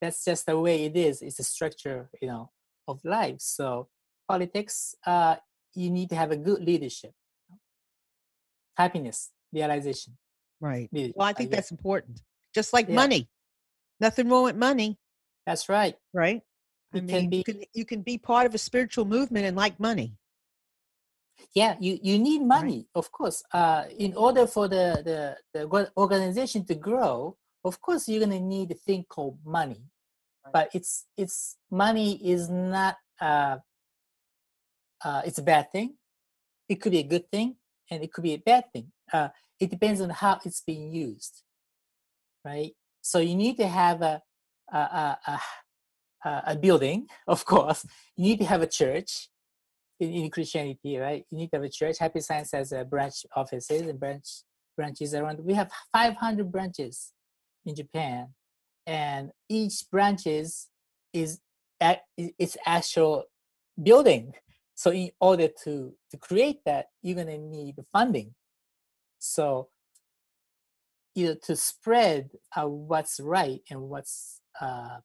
that's 0.01 0.23
just 0.25 0.45
the 0.45 0.59
way 0.59 0.85
it 0.85 0.95
is. 0.95 1.21
It's 1.21 1.39
a 1.39 1.43
structure, 1.43 2.09
you 2.21 2.27
know, 2.27 2.49
of 2.87 2.99
life. 3.03 3.37
So 3.39 3.87
politics, 4.27 4.95
uh, 5.05 5.35
you 5.75 5.89
need 5.89 6.09
to 6.09 6.15
have 6.15 6.31
a 6.31 6.37
good 6.37 6.61
leadership. 6.61 7.11
Happiness, 8.77 9.31
realization. 9.51 10.17
Right. 10.61 10.89
Well, 10.91 11.27
I 11.27 11.33
think 11.33 11.51
I 11.53 11.57
that's 11.57 11.71
important. 11.71 12.21
Just 12.53 12.73
like 12.73 12.87
yeah. 12.87 12.95
money. 12.95 13.29
Nothing 13.99 14.29
wrong 14.29 14.43
with 14.43 14.55
money. 14.55 14.97
That's 15.45 15.69
right. 15.69 15.95
Right. 16.13 16.41
I 16.93 17.01
mean, 17.01 17.29
be, 17.29 17.37
you 17.37 17.43
can 17.43 17.63
you 17.73 17.85
can 17.85 18.01
be 18.01 18.17
part 18.17 18.45
of 18.45 18.55
a 18.55 18.57
spiritual 18.57 19.05
movement 19.05 19.45
and 19.45 19.55
like 19.55 19.79
money. 19.79 20.15
Yeah, 21.53 21.75
you, 21.79 21.97
you 22.01 22.19
need 22.19 22.41
money, 22.41 22.77
right. 22.77 22.85
of 22.95 23.11
course. 23.11 23.43
Uh, 23.53 23.85
in 23.97 24.13
order 24.15 24.45
for 24.45 24.67
the, 24.67 25.01
the, 25.05 25.37
the 25.53 25.91
organization 25.97 26.65
to 26.65 26.75
grow, 26.75 27.37
of 27.63 27.79
course 27.81 28.07
you're 28.07 28.19
gonna 28.19 28.39
need 28.39 28.71
a 28.71 28.75
thing 28.75 29.05
called 29.07 29.37
money. 29.45 29.81
Right. 30.45 30.53
But 30.53 30.69
it's 30.73 31.05
it's 31.17 31.57
money 31.71 32.19
is 32.23 32.49
not 32.49 32.97
uh, 33.19 33.57
uh, 35.03 35.21
it's 35.25 35.37
a 35.37 35.43
bad 35.43 35.71
thing. 35.71 35.95
It 36.67 36.75
could 36.81 36.91
be 36.91 36.99
a 36.99 37.03
good 37.03 37.29
thing, 37.31 37.55
and 37.89 38.03
it 38.03 38.11
could 38.13 38.23
be 38.23 38.33
a 38.33 38.37
bad 38.39 38.71
thing. 38.71 38.91
Uh, 39.11 39.29
it 39.59 39.69
depends 39.69 40.01
on 40.01 40.09
how 40.09 40.39
it's 40.45 40.61
being 40.61 40.91
used, 40.91 41.43
right? 42.45 42.71
So 43.01 43.19
you 43.19 43.35
need 43.35 43.57
to 43.57 43.67
have 43.67 44.01
a 44.01 44.21
a, 44.71 44.77
a, 44.77 45.39
a, 46.25 46.41
a 46.47 46.55
building, 46.55 47.07
of 47.27 47.45
course. 47.45 47.85
You 48.15 48.25
need 48.25 48.39
to 48.39 48.45
have 48.45 48.61
a 48.61 48.67
church 48.67 49.29
in, 49.99 50.11
in, 50.13 50.29
Christianity, 50.29 50.97
right? 50.97 51.25
You 51.29 51.37
need 51.37 51.49
to 51.51 51.57
have 51.57 51.63
a 51.63 51.69
church. 51.69 51.97
Happy 51.99 52.19
Science 52.19 52.51
has 52.53 52.71
a 52.71 52.85
branch 52.85 53.25
offices 53.35 53.81
and 53.81 53.99
branch 53.99 54.43
branches 54.77 55.13
around. 55.13 55.39
We 55.43 55.53
have 55.55 55.71
500 55.91 56.51
branches 56.51 57.11
in 57.65 57.75
Japan, 57.75 58.29
and 58.87 59.31
each 59.49 59.85
branches 59.91 60.67
is 61.13 61.39
at 61.81 62.01
its 62.17 62.57
actual 62.65 63.25
building. 63.81 64.33
So 64.75 64.91
in 64.91 65.11
order 65.19 65.49
to 65.63 65.93
to 66.11 66.17
create 66.17 66.59
that, 66.65 66.87
you're 67.01 67.17
gonna 67.17 67.37
need 67.37 67.75
funding. 67.91 68.35
So 69.19 69.67
either 71.19 71.35
to 71.35 71.55
spread 71.55 72.31
uh, 72.55 72.67
what's 72.67 73.19
right 73.19 73.61
and 73.69 73.81
what's 73.81 74.41
uh, 74.61 74.97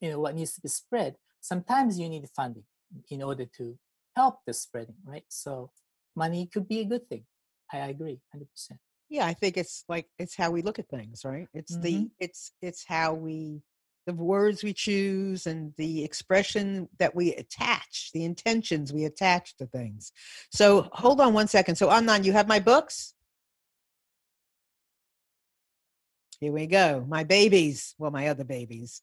you 0.00 0.10
know 0.10 0.20
what 0.20 0.34
needs 0.34 0.54
to 0.54 0.60
be 0.60 0.68
spread, 0.68 1.16
sometimes 1.40 1.98
you 1.98 2.08
need 2.08 2.28
funding 2.34 2.64
in 3.10 3.22
order 3.22 3.46
to 3.58 3.78
help 4.16 4.40
the 4.46 4.52
spreading, 4.52 4.96
right? 5.04 5.24
So 5.28 5.70
money 6.16 6.46
could 6.52 6.68
be 6.68 6.80
a 6.80 6.84
good 6.84 7.08
thing. 7.08 7.24
I 7.72 7.78
agree, 7.88 8.20
hundred 8.30 8.50
percent. 8.50 8.80
Yeah, 9.08 9.26
I 9.26 9.34
think 9.34 9.56
it's 9.56 9.84
like 9.88 10.06
it's 10.18 10.36
how 10.36 10.50
we 10.50 10.62
look 10.62 10.78
at 10.78 10.88
things, 10.88 11.22
right? 11.24 11.48
It's 11.54 11.72
mm-hmm. 11.72 11.82
the 11.82 12.10
it's 12.18 12.52
it's 12.60 12.84
how 12.86 13.14
we 13.14 13.62
the 14.06 14.14
words 14.14 14.64
we 14.64 14.72
choose 14.72 15.46
and 15.46 15.72
the 15.76 16.02
expression 16.02 16.88
that 16.98 17.14
we 17.14 17.34
attach, 17.34 18.10
the 18.12 18.24
intentions 18.24 18.92
we 18.92 19.04
attach 19.04 19.56
to 19.56 19.66
things. 19.66 20.12
So 20.50 20.88
hold 20.92 21.20
on 21.20 21.34
one 21.34 21.46
second. 21.46 21.76
So 21.76 21.90
Annan, 21.90 22.24
you 22.24 22.32
have 22.32 22.48
my 22.48 22.58
books? 22.58 23.14
Here 26.42 26.50
we 26.50 26.66
go. 26.66 27.06
My 27.08 27.22
babies. 27.22 27.94
Well, 27.98 28.10
my 28.10 28.26
other 28.26 28.42
babies. 28.42 29.00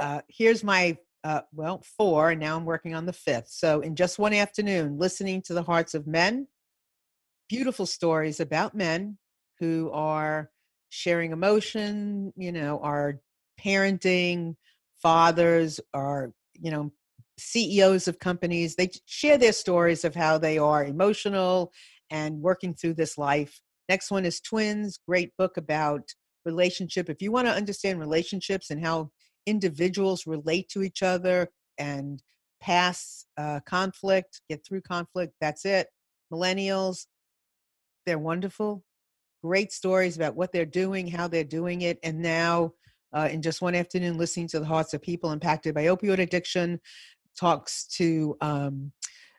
Uh, 0.00 0.22
here's 0.26 0.64
my 0.64 0.98
uh, 1.22 1.42
well, 1.54 1.80
four, 1.96 2.30
and 2.30 2.40
now 2.40 2.56
I'm 2.56 2.64
working 2.64 2.92
on 2.92 3.06
the 3.06 3.12
fifth. 3.12 3.50
So, 3.50 3.82
in 3.82 3.94
just 3.94 4.18
one 4.18 4.34
afternoon, 4.34 4.98
listening 4.98 5.42
to 5.42 5.54
the 5.54 5.62
hearts 5.62 5.94
of 5.94 6.08
men, 6.08 6.48
beautiful 7.48 7.86
stories 7.86 8.40
about 8.40 8.74
men 8.74 9.16
who 9.60 9.92
are 9.92 10.50
sharing 10.88 11.30
emotion, 11.30 12.32
you 12.36 12.50
know, 12.50 12.80
are 12.80 13.20
parenting, 13.64 14.56
fathers, 15.00 15.78
are, 15.94 16.32
you 16.54 16.72
know, 16.72 16.90
CEOs 17.38 18.08
of 18.08 18.18
companies. 18.18 18.74
They 18.74 18.90
share 19.06 19.38
their 19.38 19.52
stories 19.52 20.04
of 20.04 20.16
how 20.16 20.38
they 20.38 20.58
are 20.58 20.84
emotional 20.84 21.70
and 22.10 22.40
working 22.40 22.74
through 22.74 22.94
this 22.94 23.16
life. 23.16 23.60
Next 23.88 24.10
one 24.10 24.26
is 24.26 24.40
Twins, 24.40 24.98
great 25.06 25.30
book 25.36 25.56
about 25.56 26.10
relationship. 26.46 27.10
If 27.10 27.20
you 27.20 27.30
want 27.30 27.46
to 27.48 27.52
understand 27.52 28.00
relationships 28.00 28.70
and 28.70 28.82
how 28.82 29.10
individuals 29.44 30.26
relate 30.26 30.68
to 30.70 30.82
each 30.82 31.02
other 31.02 31.50
and 31.78 32.22
pass 32.60 33.26
uh, 33.36 33.60
conflict, 33.66 34.40
get 34.48 34.64
through 34.64 34.80
conflict. 34.80 35.34
That's 35.40 35.64
it. 35.64 35.88
Millennials, 36.32 37.06
they're 38.04 38.18
wonderful. 38.18 38.82
Great 39.42 39.72
stories 39.72 40.16
about 40.16 40.34
what 40.34 40.52
they're 40.52 40.64
doing, 40.64 41.06
how 41.06 41.28
they're 41.28 41.44
doing 41.44 41.82
it. 41.82 41.98
And 42.02 42.20
now, 42.20 42.72
uh, 43.12 43.28
in 43.30 43.42
just 43.42 43.62
one 43.62 43.74
afternoon, 43.74 44.18
listening 44.18 44.48
to 44.48 44.60
the 44.60 44.66
hearts 44.66 44.94
of 44.94 45.02
people 45.02 45.32
impacted 45.32 45.74
by 45.74 45.84
opioid 45.84 46.18
addiction, 46.18 46.80
talks 47.38 47.86
to 47.86 48.36
um, 48.40 48.92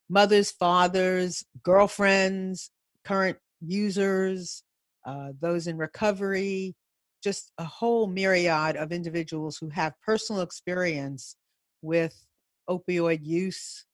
mothers, 0.10 0.52
fathers, 0.52 1.44
girlfriends, 1.64 2.72
current 3.04 3.38
users, 3.60 4.64
uh, 5.06 5.30
those 5.40 5.68
in 5.68 5.78
recovery, 5.78 6.76
just 7.24 7.52
a 7.58 7.64
whole 7.64 8.08
myriad 8.08 8.76
of 8.76 8.92
individuals 8.92 9.58
who 9.58 9.70
have 9.70 10.00
personal 10.06 10.42
experience 10.42 11.36
with 11.82 12.26
opioid 12.70 13.20
use 13.24 13.86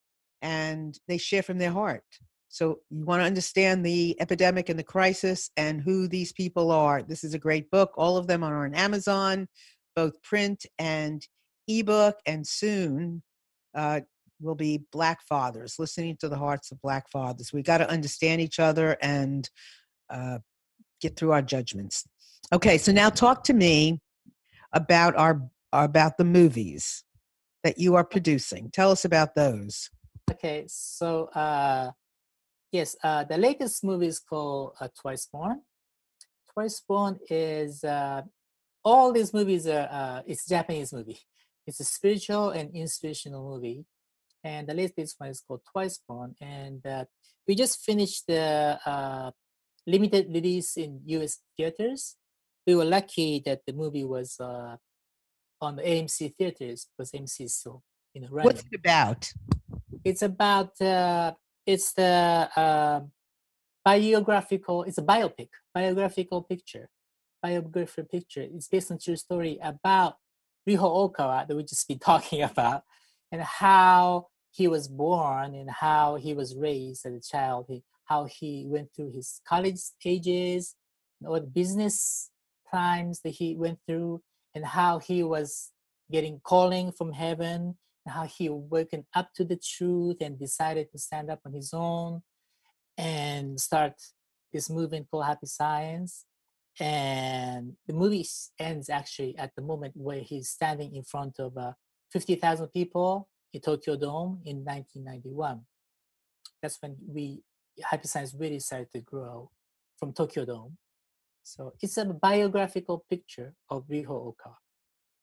and 0.42 1.00
they 1.08 1.18
share 1.18 1.44
from 1.44 1.58
their 1.58 1.72
heart. 1.72 2.04
So 2.50 2.80
you 2.92 3.04
want 3.06 3.22
to 3.22 3.26
understand 3.26 3.84
the 3.84 4.16
epidemic 4.22 4.70
and 4.70 4.78
the 4.78 4.84
crisis 4.84 5.50
and 5.58 5.82
who 5.82 6.08
these 6.08 6.32
people 6.32 6.72
are. 6.72 7.02
This 7.02 7.24
is 7.24 7.34
a 7.34 7.40
great 7.40 7.72
book. 7.72 7.94
All 7.98 8.18
of 8.18 8.28
them 8.28 8.44
are 8.44 8.66
on 8.66 8.76
Amazon, 8.76 9.48
both 9.96 10.22
print 10.22 10.66
and 10.78 11.26
ebook, 11.68 12.18
and 12.28 12.46
soon 12.46 13.24
uh, 13.74 14.02
will 14.40 14.56
be 14.56 14.84
Black 14.92 15.22
Fathers, 15.28 15.76
listening 15.80 16.18
to 16.18 16.30
the 16.30 16.38
hearts 16.38 16.72
of 16.72 16.82
Black 16.82 17.10
fathers. 17.10 17.52
We 17.52 17.64
got 17.64 17.80
to 17.80 17.90
understand 17.90 18.42
each 18.42 18.60
other 18.60 18.98
and 19.02 19.50
uh, 20.10 20.40
get 21.02 21.16
through 21.16 21.32
our 21.32 21.42
judgments. 21.42 22.06
Okay, 22.52 22.78
so 22.78 22.92
now 22.92 23.10
talk 23.10 23.44
to 23.46 23.54
me 23.54 24.00
about 24.74 25.16
our 25.16 25.42
about 25.72 26.18
the 26.18 26.24
movies 26.24 27.04
that 27.64 27.80
you 27.80 27.96
are 27.96 28.04
producing. 28.04 28.70
Tell 28.70 28.92
us 28.92 29.06
about 29.06 29.36
those. 29.36 29.90
Okay, 30.32 30.66
so 30.68 31.26
uh, 31.34 31.92
yes, 32.72 32.96
uh, 33.04 33.24
the 33.24 33.38
latest 33.38 33.84
movie 33.84 34.08
is 34.08 34.20
called 34.20 34.74
uh, 34.80 34.88
Twice 35.00 35.28
Born. 35.32 35.62
Twice 36.54 36.82
Born 36.88 37.20
is 37.30 37.84
uh, 37.84 38.22
all 38.84 39.12
these 39.12 39.34
movies 39.34 39.68
are 39.68 39.88
uh, 39.90 40.22
it's 40.28 40.48
Japanese 40.48 40.94
movie. 40.94 41.20
It's 41.66 41.80
a 41.80 41.86
spiritual 41.86 42.50
and 42.50 42.76
inspirational 42.76 43.50
movie, 43.50 43.86
and 44.44 44.68
the 44.68 44.74
latest 44.74 45.16
one 45.18 45.30
is 45.30 45.42
called 45.42 45.62
Twice 45.72 46.00
Born. 46.08 46.36
And 46.42 46.86
uh, 46.86 47.06
we 47.48 47.56
just 47.56 47.84
finished 47.84 48.28
the 48.28 48.80
uh, 48.86 49.32
limited 49.88 50.28
release 50.30 50.78
in 50.78 51.02
U.S. 51.06 51.40
theaters 51.58 52.18
we 52.66 52.76
were 52.76 52.86
lucky 52.86 53.42
that 53.46 53.62
the 53.66 53.74
movie 53.74 54.04
was 54.04 54.40
uh, 54.40 54.78
on 55.62 55.76
the 55.76 55.84
AMC 55.84 56.36
theaters 56.36 56.88
because 56.98 57.12
AMC 57.12 57.46
is 57.46 57.58
still 57.58 57.84
you 58.14 58.22
know 58.22 58.28
running. 58.32 58.46
What's 58.46 58.62
it 58.62 58.80
about? 58.80 59.32
It's 60.04 60.22
about 60.22 60.80
uh, 60.82 61.34
it's 61.66 61.94
the 61.94 62.50
uh, 62.56 63.02
biographical. 63.84 64.84
It's 64.84 64.98
a 64.98 65.04
biopic, 65.04 65.50
biographical 65.74 66.44
picture, 66.44 66.90
biographical 67.42 68.06
picture. 68.06 68.42
It's 68.42 68.68
based 68.68 68.92
on 68.92 69.00
true 69.00 69.16
story 69.16 69.60
about 69.62 70.16
Ryuho 70.68 71.14
Okawa 71.16 71.48
that 71.48 71.56
we 71.56 71.64
just 71.64 71.88
been 71.88 72.00
talking 72.12 72.42
about, 72.44 72.84
and 73.32 73.42
how 73.42 74.28
he 74.52 74.68
was 74.68 74.88
born 74.88 75.56
and 75.56 75.70
how 75.70 76.16
he 76.16 76.34
was 76.34 76.56
raised 76.56 77.06
as 77.06 77.14
a 77.14 77.22
child. 77.22 77.66
He, 77.68 77.84
how 78.06 78.26
he 78.26 78.66
went 78.68 78.90
through 78.94 79.12
his 79.12 79.42
college 79.48 79.80
ages, 80.06 80.76
or 81.26 81.40
the 81.40 81.48
business 81.48 82.30
times 82.74 83.22
that 83.24 83.32
he 83.32 83.56
went 83.56 83.80
through 83.88 84.22
and 84.56 84.66
how 84.66 85.00
he 85.00 85.24
was 85.24 85.72
getting 86.12 86.40
calling 86.44 86.92
from 86.92 87.12
heaven 87.12 87.76
and 88.06 88.14
how 88.14 88.26
he 88.26 88.50
woken 88.50 89.06
up 89.16 89.30
to 89.36 89.44
the 89.44 89.58
truth 89.58 90.18
and 90.22 90.40
decided 90.40 90.92
to 90.92 90.98
stand 90.98 91.30
up 91.30 91.40
on 91.46 91.54
his 91.54 91.72
own 91.74 92.22
and 92.98 93.60
start 93.60 93.94
this 94.52 94.70
movement 94.70 95.08
called 95.10 95.26
happy 95.26 95.48
science 95.48 96.26
and 96.80 97.74
the 97.88 97.94
movie 97.94 98.26
ends 98.60 98.90
actually 98.90 99.38
at 99.38 99.52
the 99.56 99.62
moment 99.62 99.94
where 99.96 100.20
he's 100.20 100.50
standing 100.50 100.96
in 100.96 101.04
front 101.04 101.40
of 101.40 101.56
uh, 101.58 101.74
50,000 102.12 102.68
people 102.68 103.30
in 103.54 103.62
Tokyo 103.62 103.96
Dome 103.96 104.42
in 104.46 104.64
1991. 104.66 105.62
That's 106.62 106.82
when 106.82 106.96
we 107.08 107.44
happy 107.84 108.08
science 108.08 108.36
really 108.38 108.60
started 108.60 108.92
to 108.94 109.02
grow 109.02 109.50
from 109.98 110.14
Tokyo 110.14 110.46
Dome 110.46 110.78
so 111.44 111.74
it's 111.82 111.98
a 111.98 112.06
biographical 112.06 113.06
picture 113.10 113.54
of 113.70 113.88
Ryuho 113.88 114.34
Okawa. 114.34 114.56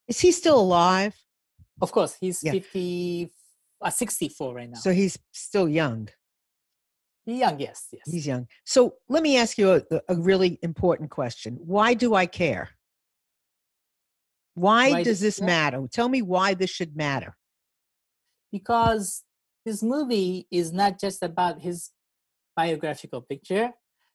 Is 0.06 0.20
he 0.20 0.32
still 0.32 0.60
alive? 0.60 1.14
Of 1.80 1.92
course, 1.92 2.16
he's 2.20 2.42
yeah. 2.42 2.52
50, 2.52 3.30
uh, 3.80 3.90
64 3.90 4.54
right 4.54 4.70
now. 4.70 4.78
So 4.78 4.92
he's 4.92 5.18
still 5.32 5.68
young. 5.68 6.08
young, 7.24 7.58
yes, 7.58 7.88
yes. 7.92 8.02
He's 8.06 8.26
young. 8.26 8.46
So 8.64 8.94
let 9.08 9.22
me 9.22 9.38
ask 9.38 9.56
you 9.56 9.72
a, 9.72 9.82
a 10.08 10.14
really 10.16 10.58
important 10.62 11.10
question. 11.10 11.58
Why 11.60 11.94
do 11.94 12.14
I 12.14 12.26
care? 12.26 12.70
Why, 14.54 14.90
why 14.90 15.02
does 15.04 15.20
this 15.20 15.40
matter? 15.40 15.86
Tell 15.90 16.08
me 16.08 16.22
why 16.22 16.54
this 16.54 16.70
should 16.70 16.96
matter. 16.96 17.36
Because 18.52 19.22
this 19.64 19.82
movie 19.82 20.46
is 20.50 20.72
not 20.72 21.00
just 21.00 21.22
about 21.22 21.62
his 21.62 21.90
biographical 22.56 23.22
picture. 23.22 23.70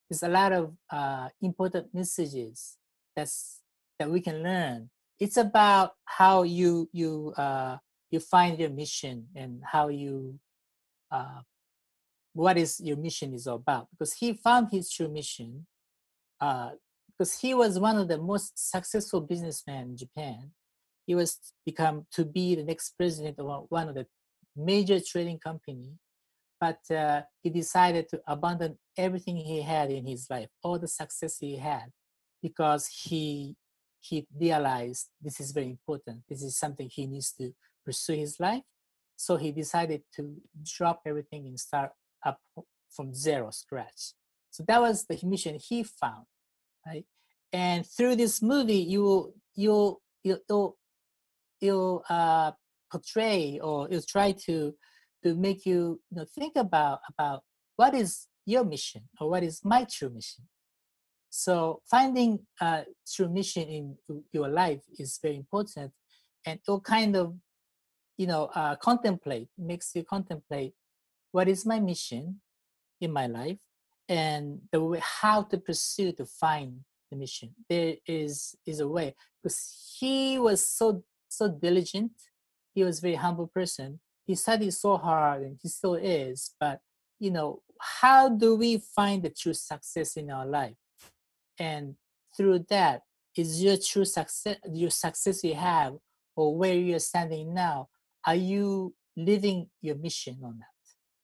There's 0.10 0.24
a 0.24 0.30
lot 0.30 0.52
of 0.52 0.74
uh, 0.92 1.30
important 1.42 1.94
messages 1.94 2.78
that's 3.16 3.62
that 4.00 4.10
we 4.10 4.22
can 4.22 4.44
learn. 4.44 4.90
It's 5.20 5.38
about 5.38 5.94
how 6.06 6.44
you 6.44 6.90
you 6.92 7.34
uh, 7.38 7.78
you 8.12 8.20
find 8.20 8.60
your 8.60 8.70
mission 8.70 9.28
and 9.36 9.62
how 9.64 9.88
you 9.88 10.40
uh, 11.12 11.42
what 12.34 12.58
is 12.58 12.80
your 12.84 12.98
mission 12.98 13.34
is 13.34 13.48
all 13.48 13.56
about 13.56 13.88
because 13.92 14.14
he 14.14 14.34
found 14.34 14.70
his 14.72 14.92
true 14.92 15.08
mission 15.08 15.66
uh, 16.42 16.72
because 17.18 17.40
he 17.40 17.54
was 17.54 17.80
one 17.80 17.98
of 17.98 18.08
the 18.08 18.18
most 18.18 18.52
successful 18.56 19.22
businessmen 19.22 19.90
in 19.90 19.98
Japan. 19.98 20.52
He 21.08 21.16
was 21.16 21.40
become 21.66 22.08
to 22.14 22.26
be 22.26 22.56
the 22.56 22.64
next 22.64 22.92
president 22.98 23.40
of 23.40 23.66
one 23.70 23.88
of 23.88 23.96
the 23.96 24.06
major 24.56 25.00
trading 25.00 25.40
company, 25.40 25.94
but 26.60 26.80
uh, 26.90 27.22
he 27.42 27.50
decided 27.50 28.10
to 28.10 28.22
abandon 28.28 28.78
everything 28.98 29.38
he 29.38 29.62
had 29.62 29.92
in 29.92 30.06
his 30.06 30.28
life, 30.30 30.50
all 30.64 30.80
the 30.80 30.88
success 30.88 31.38
he 31.40 31.58
had, 31.58 31.92
because 32.42 32.88
he 32.88 33.56
he 34.00 34.28
realized 34.40 35.10
this 35.20 35.40
is 35.40 35.52
very 35.52 35.68
important. 35.68 36.22
This 36.30 36.44
is 36.44 36.58
something 36.58 36.90
he 36.92 37.08
needs 37.08 37.32
to 37.34 37.54
pursue 37.84 38.14
his 38.14 38.40
life. 38.40 38.62
So 39.16 39.38
he 39.38 39.52
decided 39.52 40.04
to 40.16 40.36
drop 40.64 41.02
everything 41.06 41.48
and 41.48 41.60
start 41.60 41.92
up 42.24 42.40
from 42.90 43.16
zero 43.16 43.50
scratch. 43.52 44.14
So 44.52 44.64
that 44.68 44.80
was 44.80 45.06
the 45.06 45.20
mission 45.24 45.58
he 45.60 45.84
found, 45.84 46.26
right? 46.86 47.06
And 47.52 47.86
through 47.86 48.18
this 48.18 48.42
movie, 48.42 48.84
you 48.94 49.34
you'll 49.56 50.02
you'll 50.24 50.78
you'll 51.60 52.04
uh, 52.10 52.52
portray 52.92 53.60
or 53.62 53.88
you'll 53.90 54.02
try 54.02 54.34
to 54.46 54.76
to 55.26 55.36
make 55.36 55.66
you, 55.66 56.00
you 56.10 56.18
know, 56.18 56.26
think 56.26 56.56
about 56.56 57.00
about 57.10 57.42
what 57.76 57.94
is 57.94 58.28
your 58.46 58.64
mission 58.64 59.02
or 59.20 59.30
what 59.30 59.44
is 59.44 59.62
my 59.64 59.86
true 59.90 60.10
mission. 60.10 60.46
So 61.30 61.82
finding 61.90 62.40
a 62.62 62.86
true 63.14 63.28
mission 63.28 63.64
in 63.64 63.98
your 64.32 64.48
life 64.48 64.84
is 65.00 65.20
very 65.22 65.36
important, 65.36 65.92
and 66.46 66.60
it'll 66.62 66.80
kind 66.80 67.16
of 67.16 67.36
you 68.18 68.28
know 68.28 68.46
uh, 68.56 68.76
contemplate 68.76 69.50
makes 69.58 69.92
you 69.96 70.04
contemplate 70.04 70.74
what 71.32 71.48
is 71.48 71.66
my 71.66 71.80
mission 71.80 72.40
in 73.02 73.12
my 73.12 73.28
life 73.28 73.58
and 74.08 74.62
the 74.72 74.82
way 74.82 75.02
how 75.02 75.42
to 75.42 75.58
pursue 75.58 76.12
to 76.14 76.26
find 76.26 76.80
the 77.12 77.18
mission 77.18 77.50
there 77.70 77.96
is 78.08 78.56
is 78.66 78.80
a 78.80 78.88
way 78.88 79.14
because 79.42 79.60
he 80.00 80.40
was 80.40 80.66
so 80.66 81.04
so 81.28 81.50
diligent 81.50 82.12
he 82.74 82.84
was 82.84 83.00
a 83.00 83.02
very 83.02 83.16
humble 83.16 83.48
person 83.48 84.00
he 84.26 84.36
studied 84.36 84.72
so 84.72 84.98
hard 84.98 85.42
and 85.44 85.58
he 85.62 85.70
still 85.70 85.96
is 85.96 86.54
but 86.60 86.80
you 87.20 87.32
know 87.32 87.62
how 87.80 88.30
do 88.30 88.56
we 88.56 88.78
find 88.78 89.24
the 89.24 89.30
true 89.30 89.54
success 89.54 90.18
in 90.18 90.30
our 90.32 90.46
life 90.46 90.76
and 91.60 91.96
through 92.36 92.60
that 92.70 93.02
is 93.36 93.62
your 93.64 93.78
true 93.78 94.06
success 94.06 94.58
your 94.72 94.90
success 94.90 95.44
you 95.44 95.56
have 95.56 95.94
or 96.36 96.56
where 96.56 96.76
you're 96.76 97.00
standing 97.00 97.54
now 97.54 97.88
are 98.26 98.36
you 98.36 98.94
living 99.16 99.70
your 99.82 99.96
mission 99.96 100.38
or 100.42 100.50
not? 100.50 100.68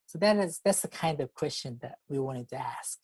So 0.06 0.20
that 0.20 0.38
is 0.38 0.60
that's 0.64 0.82
the 0.82 0.88
kind 0.88 1.20
of 1.22 1.34
question 1.34 1.80
that 1.82 1.96
we 2.10 2.20
wanted 2.20 2.50
to 2.50 2.58
ask 2.58 3.00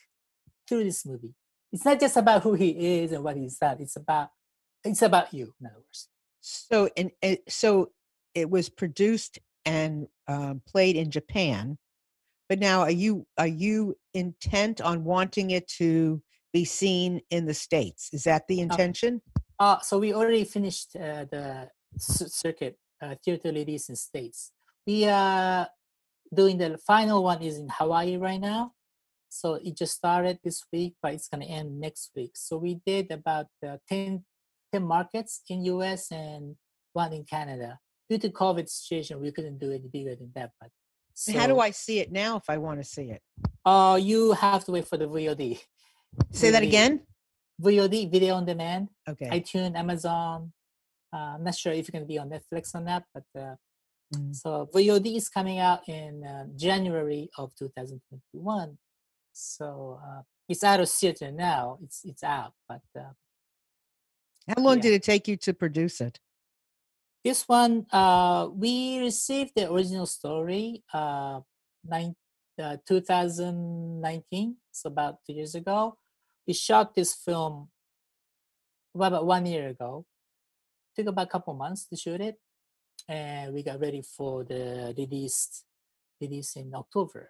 through 0.68 0.84
this 0.84 1.06
movie. 1.06 1.34
It's 1.72 1.86
not 1.86 2.00
just 2.00 2.18
about 2.18 2.44
who 2.44 2.54
he 2.54 3.02
is 3.02 3.12
and 3.12 3.24
what 3.24 3.38
he's 3.38 3.58
done. 3.58 3.78
It's 3.80 3.96
about 3.96 4.30
it's 4.84 5.02
about 5.02 5.34
you, 5.34 5.54
in 5.60 5.68
other 5.68 5.76
words. 5.76 6.10
So 6.42 6.90
and 6.96 7.12
so 7.48 7.92
it 8.34 8.50
was 8.50 8.70
produced 8.70 9.40
and 9.68 10.08
um, 10.28 10.62
played 10.68 10.96
in 10.96 11.12
Japan, 11.12 11.78
but 12.50 12.60
now 12.60 12.82
are 12.82 12.92
you 12.92 13.26
are 13.38 13.48
you 13.48 13.96
intent 14.14 14.82
on 14.82 15.04
wanting 15.04 15.52
it 15.52 15.68
to 15.80 16.22
be 16.54 16.66
seen 16.66 17.22
in 17.30 17.46
the 17.46 17.54
states? 17.54 18.10
Is 18.14 18.24
that 18.24 18.48
the 18.48 18.60
uh, 18.60 18.64
intention? 18.64 19.22
Uh, 19.36 19.64
uh 19.64 19.80
so 19.80 20.00
we 20.00 20.14
already 20.14 20.44
finished 20.44 20.96
uh, 20.96 21.26
the 21.30 21.70
circuit 21.98 22.78
uh, 23.02 23.16
theater 23.24 23.52
ladies 23.52 23.90
in 23.90 23.96
states. 23.96 24.52
We 24.86 25.06
are 25.06 25.68
doing 26.34 26.58
the 26.58 26.78
final 26.78 27.24
one 27.24 27.42
is 27.42 27.58
in 27.58 27.70
Hawaii 27.70 28.18
right 28.18 28.40
now. 28.40 28.74
So 29.30 29.56
it 29.56 29.76
just 29.76 29.96
started 29.96 30.40
this 30.44 30.64
week, 30.72 30.96
but 31.02 31.14
it's 31.14 31.28
going 31.28 31.46
to 31.46 31.52
end 31.52 31.80
next 31.80 32.12
week. 32.16 32.32
So 32.36 32.58
we 32.58 32.80
did 32.86 33.12
about 33.12 33.48
uh, 33.66 33.78
10, 33.90 34.24
10 34.72 34.84
markets 34.84 35.42
in 35.50 35.66
US 35.66 36.12
and 36.12 36.56
one 36.94 37.14
in 37.14 37.26
Canada. 37.26 37.80
Due 38.10 38.18
to 38.20 38.30
COVID 38.30 38.70
situation, 38.70 39.20
we 39.20 39.32
couldn't 39.32 39.60
do 39.60 39.72
any 39.72 39.88
bigger 39.88 40.16
than 40.16 40.32
that. 40.36 40.52
But 40.60 40.70
so, 41.14 41.38
how 41.38 41.48
do 41.48 41.60
I 41.60 41.72
see 41.72 42.00
it 42.00 42.12
now 42.12 42.38
if 42.38 42.50
I 42.50 42.58
want 42.58 42.80
to 42.80 42.84
see 42.84 43.12
it? 43.12 43.22
Uh, 43.66 44.00
you 44.02 44.32
have 44.34 44.64
to 44.66 44.72
wait 44.72 44.88
for 44.88 44.98
the 44.98 45.08
VOD. 45.08 45.60
Say 46.32 46.52
that 46.52 46.64
again. 46.64 47.02
VOD, 47.62 48.10
video 48.12 48.36
on 48.36 48.46
demand. 48.46 48.90
Okay. 49.10 49.30
iTunes, 49.30 49.76
Amazon, 49.76 50.54
uh, 51.14 51.36
I'm 51.36 51.44
not 51.44 51.56
sure 51.56 51.74
if 51.74 51.92
going 51.92 52.04
to 52.04 52.08
be 52.08 52.20
on 52.20 52.30
Netflix 52.30 52.76
or 52.76 52.82
not, 52.82 53.04
but 53.14 53.24
uh, 53.36 53.56
mm. 54.14 54.36
so 54.36 54.70
VOD 54.74 55.16
is 55.16 55.30
coming 55.30 55.60
out 55.60 55.88
in 55.88 56.24
uh, 56.24 56.46
January 56.56 57.30
of 57.38 57.56
2021. 57.56 58.78
So 59.32 60.00
uh, 60.04 60.22
it's 60.50 60.64
out 60.64 60.80
of 60.80 60.90
theater 60.90 61.32
now. 61.32 61.78
It's 61.84 62.02
it's 62.04 62.24
out, 62.24 62.54
but 62.68 62.82
uh, 62.96 63.14
how 64.48 64.62
long 64.62 64.78
yeah. 64.78 64.84
did 64.84 64.94
it 64.94 65.04
take 65.04 65.28
you 65.28 65.38
to 65.38 65.54
produce 65.54 66.02
it? 66.02 66.20
This 67.24 67.48
one, 67.48 67.86
uh, 67.92 68.48
we 68.54 69.00
received 69.00 69.54
the 69.56 69.72
original 69.72 70.06
story 70.06 70.84
uh, 70.94 71.42
nine, 71.84 72.16
uh, 72.62 72.78
2019, 72.88 74.56
so 74.72 74.88
about 74.88 75.18
two 75.26 75.34
years 75.34 75.56
ago. 75.56 75.98
We 76.48 76.54
shot 76.54 76.96
this 76.96 77.14
film 77.16 77.70
about 78.96 79.26
one 79.26 79.46
year 79.46 79.70
ago, 79.70 80.06
took 80.96 81.08
about 81.08 81.28
a 81.28 81.30
couple 81.30 81.54
months 81.54 81.86
to 81.88 81.98
shoot 81.98 82.22
it, 82.22 82.36
and 83.08 83.54
we 83.54 83.64
got 83.64 83.80
ready 83.80 84.02
for 84.02 84.44
the 84.44 84.94
release 84.98 85.64
release 86.22 86.56
in 86.56 86.74
October. 86.74 87.30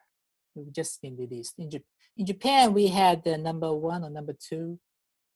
We've 0.56 0.74
just 0.74 1.02
been 1.02 1.18
released 1.18 1.56
in, 1.58 1.70
Japan. 1.70 1.88
in 2.18 2.26
Japan. 2.26 2.74
We 2.74 2.88
had 2.88 3.24
the 3.24 3.38
number 3.38 3.74
one 3.74 4.04
or 4.04 4.10
number 4.10 4.34
two 4.34 4.80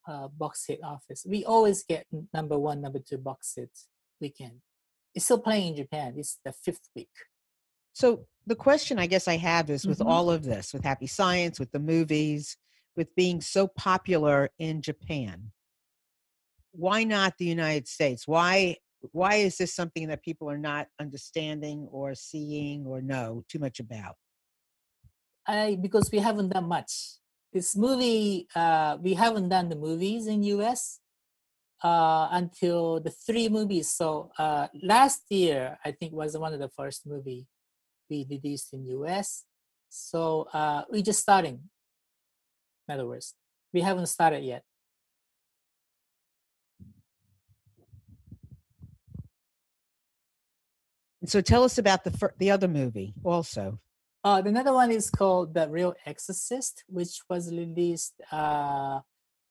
uh, 0.08 0.28
box 0.28 0.66
hit 0.68 0.80
office. 0.84 1.26
We 1.28 1.45
always 1.45 1.84
get 1.84 2.06
number 2.34 2.58
one, 2.58 2.82
number 2.82 2.99
two 2.99 3.18
box 3.18 3.54
hit 3.56 3.72
weekend. 4.22 4.61
It's 5.13 5.26
still 5.26 5.39
playing 5.39 5.69
in 5.69 5.76
Japan. 5.76 6.13
It's 6.17 6.39
the 6.45 6.53
fifth 6.53 6.89
week. 6.95 7.09
So 7.93 8.28
the 8.47 8.55
question 8.55 8.99
I 8.99 9.07
guess 9.07 9.28
I 9.28 9.38
have 9.38 9.69
is 9.69 9.86
with 9.86 9.99
mm-hmm. 9.99 10.07
all 10.07 10.32
of 10.32 10.43
this, 10.43 10.74
with 10.74 10.84
Happy 10.84 11.07
Science, 11.07 11.59
with 11.59 11.72
the 11.72 11.80
movies, 11.80 12.57
with 12.95 13.13
being 13.15 13.41
so 13.41 13.67
popular 13.67 14.49
in 14.59 14.82
Japan, 14.82 15.51
why 16.72 17.03
not 17.03 17.38
the 17.38 17.45
United 17.45 17.88
States? 17.88 18.28
Why 18.28 18.78
why 19.11 19.36
is 19.36 19.57
this 19.57 19.74
something 19.74 20.07
that 20.09 20.24
people 20.24 20.49
are 20.49 20.59
not 20.59 20.88
understanding 20.99 21.88
or 21.91 22.13
seeing 22.13 22.86
or 22.86 23.01
know 23.01 23.43
too 23.49 23.59
much 23.59 23.80
about? 23.80 24.15
I 25.47 25.78
because 25.82 26.09
we 26.11 26.19
haven't 26.19 26.49
done 26.49 26.67
much. 26.67 27.17
This 27.51 27.76
movie, 27.76 28.47
uh, 28.55 28.97
we 29.01 29.13
haven't 29.15 29.49
done 29.49 29.67
the 29.67 29.76
movies 29.76 30.28
in 30.28 30.43
US 30.43 31.01
uh, 31.84 32.27
until 32.32 32.99
the 32.99 33.09
three 33.09 33.49
movies. 33.49 33.91
So 33.91 34.32
uh, 34.38 34.67
last 34.82 35.23
year, 35.29 35.77
I 35.84 35.91
think 35.91 36.13
was 36.13 36.38
one 36.38 36.53
of 36.53 36.59
the 36.59 36.69
first 36.69 37.05
movie 37.05 37.47
we 38.09 38.25
released 38.29 38.73
in 38.73 38.86
US. 38.88 39.45
So 39.89 40.47
uh, 40.53 40.84
we 40.91 41.01
just 41.01 41.21
starting. 41.21 41.59
In 42.88 42.93
other 42.93 43.07
words, 43.07 43.34
we 43.73 43.82
haven't 43.82 44.07
started 44.07 44.43
yet. 44.43 44.63
So 51.25 51.39
tell 51.41 51.63
us 51.63 51.77
about 51.77 52.03
the 52.03 52.11
fir- 52.11 52.34
the 52.38 52.49
other 52.49 52.67
movie 52.67 53.13
also. 53.23 53.79
Uh, 54.23 54.41
another 54.45 54.73
one 54.73 54.91
is 54.91 55.09
called 55.09 55.53
The 55.53 55.67
Real 55.69 55.93
Exorcist, 56.05 56.84
which 56.88 57.21
was 57.29 57.51
released 57.51 58.13
uh, 58.32 58.99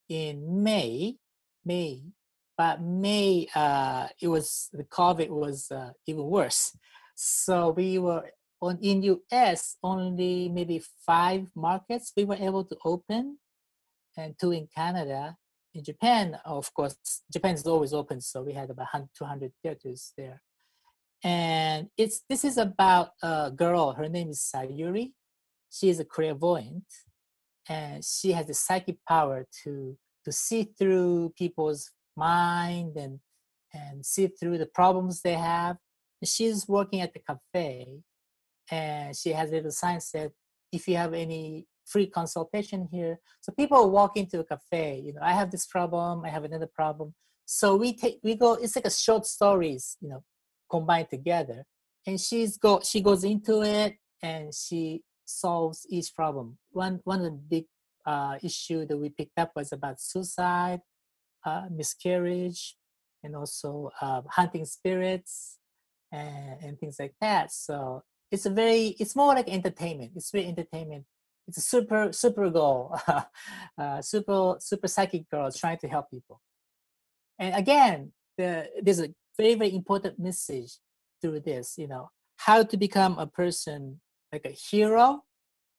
in 0.09 0.63
May. 0.63 1.17
May, 1.65 2.03
but 2.61 2.77
May 2.83 3.49
uh, 3.55 4.07
it 4.21 4.29
was 4.29 4.69
the 4.73 4.85
COVID 4.85 5.31
was 5.31 5.71
uh, 5.71 5.93
even 6.07 6.25
worse. 6.25 6.63
So 7.15 7.55
we 7.71 7.99
were 7.99 8.25
on 8.61 8.79
in 8.83 8.97
US 9.15 9.77
only 9.83 10.49
maybe 10.49 10.83
five 11.11 11.43
markets 11.55 12.13
we 12.17 12.25
were 12.25 12.41
able 12.49 12.65
to 12.71 12.77
open, 12.85 13.39
and 14.17 14.39
two 14.41 14.53
in 14.53 14.69
Canada. 14.81 15.37
In 15.73 15.85
Japan, 15.85 16.37
of 16.45 16.75
course, 16.75 16.97
Japan 17.33 17.55
is 17.55 17.67
always 17.67 17.93
open, 17.95 18.21
so 18.21 18.43
we 18.43 18.55
had 18.61 18.71
about 18.71 18.89
200 19.17 19.53
theaters 19.63 20.13
there 20.19 20.43
and 21.23 21.89
it's 22.03 22.23
this 22.31 22.45
is 22.45 22.57
about 22.57 23.09
a 23.23 23.51
girl 23.63 23.93
her 23.93 24.09
name 24.09 24.31
is 24.31 24.41
sayuri 24.51 25.13
she 25.71 25.89
is 25.89 26.01
a 26.01 26.05
clairvoyant, 26.05 26.85
and 27.69 28.05
she 28.05 28.33
has 28.33 28.47
the 28.47 28.55
psychic 28.55 28.99
power 29.09 29.47
to 29.63 29.97
to 30.25 30.33
see 30.33 30.65
through 30.79 31.33
people's 31.39 31.91
mind 32.21 32.97
and 32.97 33.15
and 33.73 34.05
see 34.05 34.27
through 34.27 34.59
the 34.59 34.71
problems 34.81 35.15
they 35.21 35.39
have. 35.53 35.77
She's 36.25 36.69
working 36.69 37.01
at 37.01 37.13
the 37.15 37.23
cafe, 37.31 38.03
and 38.71 39.17
she 39.17 39.31
has 39.39 39.51
a 39.51 39.55
little 39.57 39.71
sign 39.83 40.01
said, 40.01 40.33
"If 40.77 40.83
you 40.89 40.97
have 40.97 41.15
any 41.15 41.67
free 41.93 42.09
consultation 42.19 42.89
here," 42.95 43.15
so 43.41 43.53
people 43.53 43.91
walk 43.91 44.13
into 44.17 44.41
a 44.41 44.45
cafe. 44.53 44.87
You 45.05 45.13
know, 45.15 45.25
I 45.31 45.33
have 45.41 45.51
this 45.51 45.67
problem. 45.67 46.25
I 46.29 46.31
have 46.37 46.45
another 46.45 46.71
problem. 46.81 47.15
So 47.47 47.67
we 47.83 47.89
take 48.03 48.17
we 48.27 48.35
go. 48.45 48.51
It's 48.63 48.77
like 48.77 48.91
a 48.93 49.01
short 49.07 49.25
stories. 49.27 49.85
You 50.03 50.09
know, 50.11 50.23
combined 50.75 51.11
together, 51.17 51.65
and 52.07 52.21
she's 52.27 52.53
go 52.59 52.81
she 52.91 53.01
goes 53.09 53.25
into 53.25 53.63
it 53.63 53.93
and 54.23 54.55
she 54.55 55.03
solves 55.25 55.87
each 55.89 56.15
problem. 56.15 56.59
One 56.71 57.01
one 57.05 57.21
of 57.25 57.33
the 57.33 57.45
big 57.55 57.67
uh, 58.07 58.37
issue 58.43 58.87
that 58.87 58.97
we 58.97 59.09
picked 59.11 59.39
up 59.39 59.53
was 59.55 59.73
about 59.73 60.01
suicide, 60.01 60.81
uh, 61.45 61.65
miscarriage, 61.71 62.77
and 63.23 63.37
also 63.37 63.91
uh, 64.01 64.23
hunting 64.29 64.65
spirits 64.65 65.59
and, 66.13 66.57
and 66.63 66.79
things 66.79 66.97
like 66.99 67.15
that. 67.21 67.53
So 67.53 68.03
it's 68.31 68.47
a 68.47 68.51
very 68.51 68.97
it's 68.99 69.17
more 69.17 69.35
like 69.35 69.49
entertainment. 69.49 70.13
It's 70.17 70.31
very 70.31 70.47
entertainment. 70.47 71.05
It's 71.49 71.59
a 71.59 71.63
super 71.63 72.13
super 72.13 72.51
girl, 72.51 73.01
uh, 73.79 74.03
super 74.03 74.57
super 74.61 74.89
psychic 74.89 75.29
girl 75.31 75.51
trying 75.51 75.79
to 75.79 75.89
help 75.89 76.11
people. 76.11 76.41
And 77.39 77.55
again, 77.55 78.13
the, 78.37 78.69
there's 78.83 79.01
a 79.01 79.15
very 79.37 79.55
very 79.55 79.75
important 79.75 80.19
message 80.19 80.79
through 81.21 81.41
this. 81.41 81.77
You 81.79 81.89
know 81.89 82.11
how 82.37 82.63
to 82.63 82.77
become 82.77 83.19
a 83.19 83.27
person 83.27 84.01
like 84.33 84.45
a 84.45 84.51
hero 84.51 85.25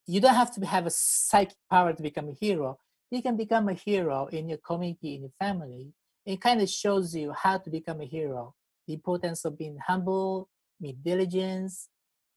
you 0.08 0.20
don't 0.20 0.36
have 0.36 0.52
to 0.56 0.66
have 0.66 0.86
a 0.86 0.90
psychic 0.90 1.58
power 1.70 1.94
to 1.94 2.04
become 2.04 2.30
a 2.30 2.34
hero. 2.34 2.78
You 3.12 3.22
can 3.22 3.36
become 3.38 3.70
a 3.70 3.74
hero 3.74 4.28
in 4.28 4.50
your 4.50 4.58
community, 4.58 5.16
in 5.16 5.22
your 5.22 5.34
family. 5.38 5.94
It 6.26 6.42
kind 6.42 6.62
of 6.62 6.70
shows 6.70 7.16
you 7.16 7.34
how 7.34 7.58
to 7.60 7.70
become 7.70 8.02
a 8.02 8.06
hero. 8.06 8.56
The 8.88 8.94
importance 8.94 9.46
of 9.46 9.58
being 9.58 9.78
humble, 9.86 10.50
with 10.80 11.04
diligence, 11.04 11.90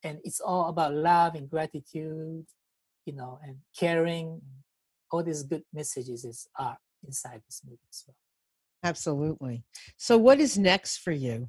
and 0.02 0.18
it's 0.24 0.40
all 0.40 0.68
about 0.68 0.92
love 0.92 1.34
and 1.34 1.48
gratitude, 1.48 2.44
you 3.06 3.12
know, 3.14 3.38
and 3.42 3.56
caring. 3.78 4.42
All 5.10 5.22
these 5.22 5.44
good 5.44 5.62
messages 5.72 6.24
is, 6.24 6.48
are 6.58 6.76
inside 7.06 7.40
this 7.46 7.62
movie 7.64 7.78
as 7.88 8.04
well. 8.06 8.16
Absolutely. 8.82 9.64
So, 9.96 10.18
what 10.18 10.40
is 10.40 10.58
next 10.58 10.98
for 10.98 11.12
you? 11.12 11.48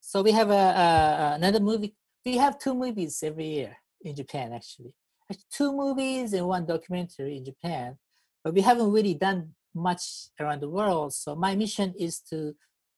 So 0.00 0.22
we 0.22 0.30
have 0.30 0.50
a, 0.50 0.54
a 0.54 1.32
another 1.34 1.58
movie. 1.58 1.96
We 2.24 2.36
have 2.36 2.60
two 2.60 2.74
movies 2.74 3.20
every 3.24 3.46
year 3.46 3.76
in 4.02 4.14
Japan 4.14 4.52
actually. 4.52 4.94
Two 5.50 5.72
movies 5.72 6.32
and 6.32 6.46
one 6.46 6.66
documentary 6.66 7.36
in 7.36 7.44
Japan, 7.44 7.98
but 8.44 8.54
we 8.54 8.60
haven't 8.60 8.92
really 8.92 9.14
done 9.14 9.54
much 9.74 10.28
around 10.40 10.60
the 10.60 10.68
world. 10.68 11.12
So 11.12 11.34
my 11.34 11.56
mission 11.56 11.94
is 11.98 12.20
to 12.30 12.54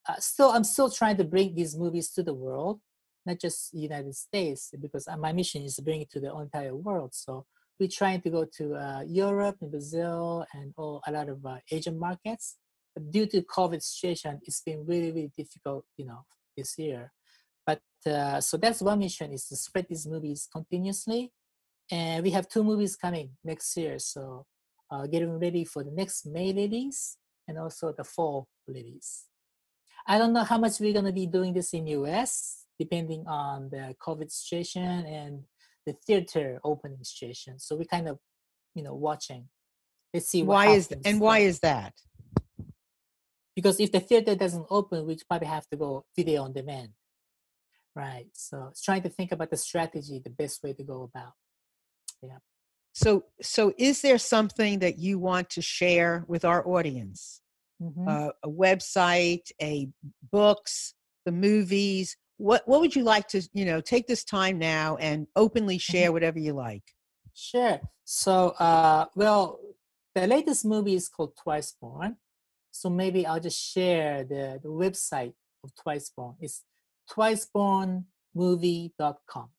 uh, 0.08 0.16
still 0.18 0.50
I'm 0.50 0.64
still 0.64 0.90
trying 0.90 1.16
to 1.18 1.24
bring 1.24 1.54
these 1.54 1.76
movies 1.76 2.10
to 2.12 2.22
the 2.22 2.34
world, 2.34 2.80
not 3.26 3.40
just 3.40 3.74
United 3.74 4.14
States, 4.14 4.72
because 4.80 5.08
uh, 5.08 5.16
my 5.16 5.32
mission 5.32 5.62
is 5.62 5.76
to 5.76 5.82
bring 5.82 6.02
it 6.02 6.10
to 6.10 6.20
the 6.20 6.34
entire 6.36 6.74
world. 6.74 7.14
So 7.14 7.46
we're 7.80 7.88
trying 7.88 8.20
to 8.22 8.30
go 8.30 8.44
to 8.58 8.74
uh, 8.74 9.02
Europe 9.06 9.56
and 9.60 9.70
Brazil 9.70 10.46
and 10.52 10.72
all 10.76 11.02
a 11.06 11.12
lot 11.12 11.28
of 11.28 11.44
uh, 11.44 11.58
Asian 11.70 11.98
markets. 11.98 12.56
But 12.94 13.10
due 13.10 13.26
to 13.26 13.42
COVID 13.42 13.82
situation, 13.82 14.40
it's 14.42 14.60
been 14.60 14.84
really 14.86 15.12
really 15.12 15.32
difficult, 15.36 15.84
you 15.96 16.06
know, 16.06 16.24
this 16.56 16.78
year. 16.78 17.12
But 17.66 17.82
uh, 18.06 18.40
so 18.40 18.56
that's 18.56 18.80
one 18.80 18.98
mission 18.98 19.32
is 19.32 19.46
to 19.48 19.56
spread 19.56 19.86
these 19.88 20.06
movies 20.06 20.48
continuously. 20.50 21.32
And 21.90 22.22
we 22.22 22.30
have 22.30 22.48
two 22.48 22.62
movies 22.62 22.96
coming 22.96 23.30
next 23.44 23.76
year. 23.76 23.98
So 23.98 24.46
uh, 24.90 25.06
getting 25.06 25.38
ready 25.38 25.64
for 25.64 25.82
the 25.82 25.90
next 25.90 26.26
May 26.26 26.52
release 26.52 27.16
and 27.46 27.58
also 27.58 27.92
the 27.92 28.04
fall 28.04 28.48
release. 28.66 29.24
I 30.06 30.18
don't 30.18 30.32
know 30.32 30.44
how 30.44 30.58
much 30.58 30.80
we're 30.80 30.92
going 30.92 31.04
to 31.04 31.12
be 31.12 31.26
doing 31.26 31.52
this 31.52 31.72
in 31.74 31.86
US, 31.86 32.64
depending 32.78 33.26
on 33.26 33.70
the 33.70 33.94
COVID 34.00 34.30
situation 34.30 34.82
and 34.82 35.44
the 35.86 35.94
theater 36.06 36.60
opening 36.64 37.02
situation. 37.02 37.58
So 37.58 37.76
we 37.76 37.84
kind 37.84 38.08
of, 38.08 38.18
you 38.74 38.82
know, 38.82 38.94
watching. 38.94 39.48
Let's 40.12 40.28
see 40.28 40.42
why 40.42 40.68
is 40.68 40.88
th- 40.88 41.02
and 41.04 41.20
why 41.20 41.40
is 41.40 41.60
that? 41.60 41.92
Because 43.54 43.80
if 43.80 43.92
the 43.92 44.00
theater 44.00 44.34
doesn't 44.34 44.66
open, 44.70 45.04
we 45.04 45.18
probably 45.28 45.48
have 45.48 45.66
to 45.68 45.76
go 45.76 46.06
video 46.16 46.44
on 46.44 46.52
demand. 46.52 46.90
Right. 47.94 48.28
So 48.32 48.68
it's 48.70 48.82
trying 48.82 49.02
to 49.02 49.08
think 49.08 49.32
about 49.32 49.50
the 49.50 49.56
strategy, 49.56 50.20
the 50.22 50.30
best 50.30 50.62
way 50.62 50.72
to 50.74 50.84
go 50.84 51.02
about. 51.02 51.32
Yeah. 52.22 52.38
So, 52.92 53.24
so 53.40 53.72
is 53.78 54.02
there 54.02 54.18
something 54.18 54.80
that 54.80 54.98
you 54.98 55.18
want 55.18 55.50
to 55.50 55.62
share 55.62 56.24
with 56.26 56.44
our 56.44 56.66
audience? 56.66 57.40
Mm-hmm. 57.80 58.08
Uh, 58.08 58.30
a 58.42 58.48
website, 58.48 59.52
a 59.62 59.88
books, 60.32 60.94
the 61.24 61.32
movies. 61.32 62.16
What 62.38 62.66
what 62.66 62.80
would 62.80 62.96
you 62.96 63.04
like 63.04 63.28
to 63.28 63.42
you 63.52 63.64
know 63.64 63.80
take 63.80 64.06
this 64.06 64.24
time 64.24 64.58
now 64.58 64.96
and 64.96 65.26
openly 65.36 65.76
mm-hmm. 65.76 65.92
share 65.92 66.06
mm-hmm. 66.06 66.14
whatever 66.14 66.40
you 66.40 66.54
like? 66.54 66.82
Sure. 67.34 67.80
So, 68.04 68.50
uh, 68.58 69.06
well, 69.14 69.60
the 70.14 70.26
latest 70.26 70.64
movie 70.64 70.94
is 70.94 71.08
called 71.08 71.36
Twice 71.36 71.74
Born. 71.80 72.16
So 72.72 72.90
maybe 72.90 73.24
I'll 73.26 73.40
just 73.40 73.60
share 73.60 74.24
the, 74.24 74.58
the 74.62 74.68
website 74.68 75.34
of 75.62 75.74
Twice 75.74 76.10
Born. 76.16 76.36
It's 76.40 76.64
twicebornmovie.com. 77.10 79.50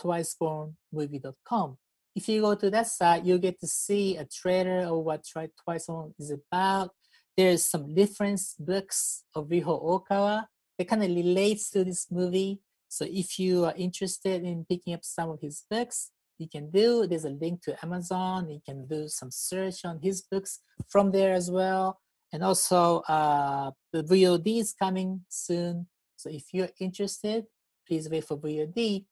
Twicebornmovie.com. 0.00 1.78
If 2.14 2.28
you 2.28 2.40
go 2.40 2.54
to 2.54 2.70
that 2.70 2.86
site, 2.86 3.24
you 3.24 3.38
get 3.38 3.60
to 3.60 3.66
see 3.66 4.16
a 4.16 4.24
trailer 4.24 4.86
of 4.86 5.04
what 5.04 5.22
Twice 5.26 5.86
Born 5.86 6.14
is 6.18 6.30
about. 6.30 6.90
There's 7.36 7.66
some 7.66 7.94
reference 7.94 8.54
books 8.58 9.24
of 9.34 9.48
Ryuho 9.48 10.08
Okawa 10.08 10.46
that 10.78 10.88
kind 10.88 11.02
of 11.02 11.10
relates 11.10 11.70
to 11.70 11.84
this 11.84 12.06
movie. 12.10 12.60
So 12.88 13.04
if 13.06 13.38
you 13.38 13.66
are 13.66 13.74
interested 13.76 14.42
in 14.44 14.64
picking 14.64 14.94
up 14.94 15.04
some 15.04 15.28
of 15.28 15.40
his 15.42 15.64
books, 15.70 16.12
you 16.38 16.48
can 16.48 16.70
do. 16.70 17.06
There's 17.06 17.24
a 17.24 17.30
link 17.30 17.62
to 17.62 17.84
Amazon. 17.84 18.48
You 18.48 18.60
can 18.64 18.86
do 18.86 19.08
some 19.08 19.30
search 19.30 19.84
on 19.84 20.00
his 20.02 20.22
books 20.22 20.60
from 20.88 21.10
there 21.10 21.34
as 21.34 21.50
well. 21.50 22.00
And 22.32 22.42
also, 22.42 23.00
uh, 23.00 23.70
the 23.92 24.02
VOD 24.02 24.60
is 24.60 24.72
coming 24.72 25.22
soon. 25.28 25.86
So 26.16 26.30
if 26.30 26.44
you're 26.52 26.70
interested, 26.80 27.44
please 27.86 28.08
wait 28.08 28.24
for 28.24 28.36
VOD. 28.36 29.04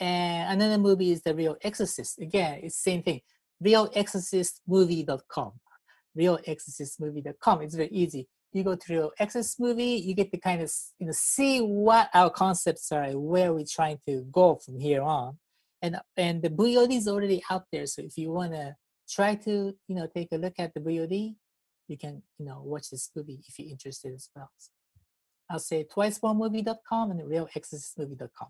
And 0.00 0.60
another 0.60 0.78
movie 0.78 1.10
is 1.10 1.22
The 1.22 1.34
Real 1.34 1.56
Exorcist. 1.62 2.20
Again, 2.20 2.60
it's 2.62 2.76
same 2.76 3.02
thing. 3.02 3.20
real 3.60 3.90
exorcist 3.94 4.60
movie.com 4.66 5.52
real 6.18 6.38
RealExorcistMovie.com. 6.38 7.58
RealExorcistMovie.com. 7.58 7.62
It's 7.62 7.74
very 7.74 7.90
easy. 7.90 8.28
You 8.52 8.64
go 8.64 8.74
to 8.74 8.92
Real 8.92 9.12
Exorcist 9.18 9.60
movie, 9.60 9.96
you 10.06 10.14
get 10.14 10.32
to 10.32 10.38
kind 10.38 10.62
of 10.62 10.72
you 10.98 11.06
know 11.06 11.12
see 11.14 11.60
what 11.60 12.08
our 12.14 12.30
concepts 12.30 12.90
are, 12.92 13.10
where 13.12 13.52
we're 13.52 13.64
trying 13.70 13.98
to 14.06 14.26
go 14.32 14.56
from 14.56 14.80
here 14.80 15.02
on. 15.02 15.38
And 15.82 15.96
and 16.16 16.42
the 16.42 16.50
VOD 16.50 16.96
is 16.96 17.08
already 17.08 17.42
out 17.50 17.64
there. 17.70 17.86
So 17.86 18.02
if 18.02 18.16
you 18.16 18.32
wanna 18.32 18.76
try 19.08 19.34
to 19.34 19.74
you 19.86 19.94
know 19.94 20.06
take 20.06 20.32
a 20.32 20.36
look 20.36 20.54
at 20.58 20.72
the 20.74 20.80
VOD, 20.80 21.34
you 21.88 21.98
can 21.98 22.22
you 22.38 22.46
know 22.46 22.62
watch 22.64 22.90
this 22.90 23.10
movie 23.14 23.40
if 23.46 23.58
you're 23.58 23.70
interested 23.70 24.14
as 24.14 24.30
well. 24.34 24.50
So 24.56 24.70
I'll 25.50 25.58
say 25.58 25.84
twicebornmovie.com 25.84 27.10
and 27.10 27.20
realexorcistmovie.com. 27.20 28.48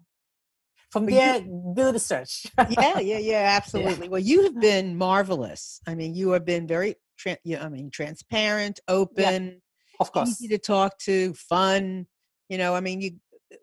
From 0.90 1.04
but 1.04 1.14
there, 1.14 1.36
you, 1.40 1.74
do 1.76 1.92
the 1.92 1.98
search. 1.98 2.46
yeah, 2.70 2.98
yeah, 2.98 3.18
yeah, 3.18 3.54
absolutely. 3.56 4.06
Yeah. 4.06 4.10
Well, 4.10 4.20
you 4.20 4.44
have 4.44 4.58
been 4.58 4.96
marvelous. 4.96 5.80
I 5.86 5.94
mean, 5.94 6.14
you 6.14 6.30
have 6.30 6.46
been 6.46 6.66
very, 6.66 6.96
tra- 7.18 7.36
I 7.60 7.68
mean, 7.68 7.90
transparent, 7.90 8.80
open, 8.88 9.44
yeah, 9.44 9.50
of 10.00 10.12
course, 10.12 10.30
easy 10.30 10.48
to 10.48 10.58
talk 10.58 10.98
to, 11.00 11.34
fun. 11.34 12.06
You 12.48 12.56
know, 12.56 12.74
I 12.74 12.80
mean, 12.80 13.00
you 13.00 13.10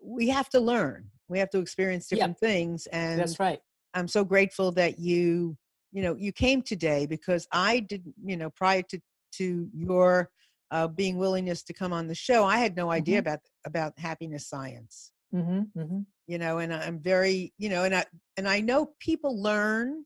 we 0.02 0.28
have 0.28 0.48
to 0.50 0.60
learn. 0.60 1.10
We 1.28 1.40
have 1.40 1.50
to 1.50 1.58
experience 1.58 2.06
different 2.06 2.38
yeah. 2.40 2.48
things, 2.48 2.86
and 2.86 3.18
that's 3.18 3.40
right. 3.40 3.58
I'm 3.94 4.08
so 4.08 4.24
grateful 4.24 4.70
that 4.72 4.98
you, 4.98 5.56
you 5.92 6.02
know, 6.02 6.14
you 6.14 6.30
came 6.32 6.62
today 6.62 7.06
because 7.06 7.48
I 7.50 7.80
didn't, 7.80 8.14
you 8.24 8.36
know, 8.36 8.50
prior 8.50 8.82
to 8.82 9.00
to 9.38 9.68
your 9.74 10.30
uh, 10.70 10.88
being 10.88 11.18
willingness 11.18 11.62
to 11.64 11.72
come 11.72 11.92
on 11.92 12.06
the 12.06 12.14
show. 12.14 12.44
I 12.44 12.58
had 12.58 12.76
no 12.76 12.90
idea 12.90 13.20
mm-hmm. 13.20 13.28
about 13.28 13.40
about 13.64 13.98
happiness 13.98 14.46
science. 14.46 15.12
Mm-hmm, 15.34 15.80
mm-hmm. 15.80 16.00
You 16.26 16.38
know, 16.38 16.58
and 16.58 16.72
I'm 16.72 17.00
very, 17.00 17.52
you 17.58 17.68
know, 17.68 17.84
and 17.84 17.94
I 17.94 18.04
and 18.36 18.48
I 18.48 18.60
know 18.60 18.92
people 19.00 19.40
learn 19.40 20.04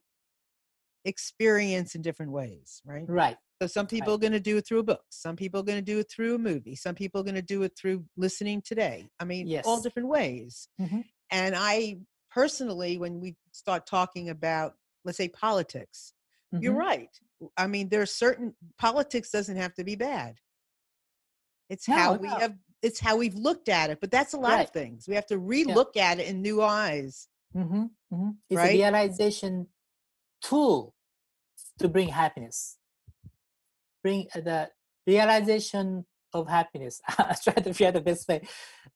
experience 1.05 1.95
in 1.95 2.01
different 2.01 2.31
ways, 2.31 2.81
right? 2.85 3.05
Right. 3.07 3.37
So 3.61 3.67
some 3.67 3.85
people 3.85 4.13
right. 4.13 4.15
are 4.15 4.19
going 4.19 4.31
to 4.33 4.39
do 4.39 4.57
it 4.57 4.65
through 4.67 4.79
a 4.79 4.83
book. 4.83 5.03
Some 5.09 5.35
people 5.35 5.59
are 5.59 5.63
going 5.63 5.77
to 5.77 5.83
do 5.83 5.99
it 5.99 6.09
through 6.09 6.35
a 6.35 6.39
movie. 6.39 6.75
Some 6.75 6.95
people 6.95 7.21
are 7.21 7.23
going 7.23 7.35
to 7.35 7.43
do 7.43 7.61
it 7.61 7.73
through 7.79 8.05
listening 8.17 8.63
today. 8.63 9.07
I 9.19 9.25
mean, 9.25 9.47
yes. 9.47 9.65
all 9.67 9.81
different 9.81 10.07
ways. 10.07 10.67
Mm-hmm. 10.79 11.01
And 11.29 11.55
I 11.55 11.97
personally, 12.31 12.97
when 12.97 13.19
we 13.19 13.35
start 13.51 13.85
talking 13.85 14.29
about, 14.29 14.73
let's 15.05 15.17
say, 15.17 15.27
politics, 15.27 16.13
you're 16.51 16.73
mm-hmm. 16.73 16.81
right. 16.81 17.09
I 17.55 17.67
mean, 17.67 17.89
there's 17.89 18.13
certain 18.13 18.55
politics 18.77 19.29
doesn't 19.29 19.57
have 19.57 19.73
to 19.75 19.83
be 19.83 19.95
bad. 19.95 20.35
It's 21.69 21.87
no, 21.87 21.95
how 21.95 22.13
we 22.15 22.27
have 22.27 22.55
it's 22.81 22.99
how 22.99 23.17
we've 23.17 23.35
looked 23.35 23.69
at 23.69 23.89
it. 23.89 23.99
But 24.01 24.11
that's 24.11 24.33
a 24.33 24.37
lot 24.37 24.53
right. 24.53 24.65
of 24.65 24.71
things. 24.71 25.07
We 25.07 25.15
have 25.15 25.27
to 25.27 25.37
relook 25.37 25.91
yeah. 25.95 26.11
at 26.11 26.19
it 26.19 26.27
in 26.27 26.41
new 26.41 26.61
eyes. 26.61 27.27
Mm-hmm, 27.55 27.83
mm-hmm. 28.13 28.29
It's 28.49 28.57
right? 28.57 28.71
a 28.71 28.73
realization 28.73 29.67
tool 30.41 30.93
to 31.79 31.87
bring 31.87 32.09
happiness. 32.09 32.77
Bring 34.03 34.27
uh, 34.35 34.41
the 34.41 34.69
realization 35.05 36.05
of 36.33 36.47
happiness. 36.47 37.01
I 37.17 37.35
try 37.43 37.53
to 37.53 37.73
share 37.73 37.91
the 37.91 38.01
best 38.01 38.27
way. 38.27 38.47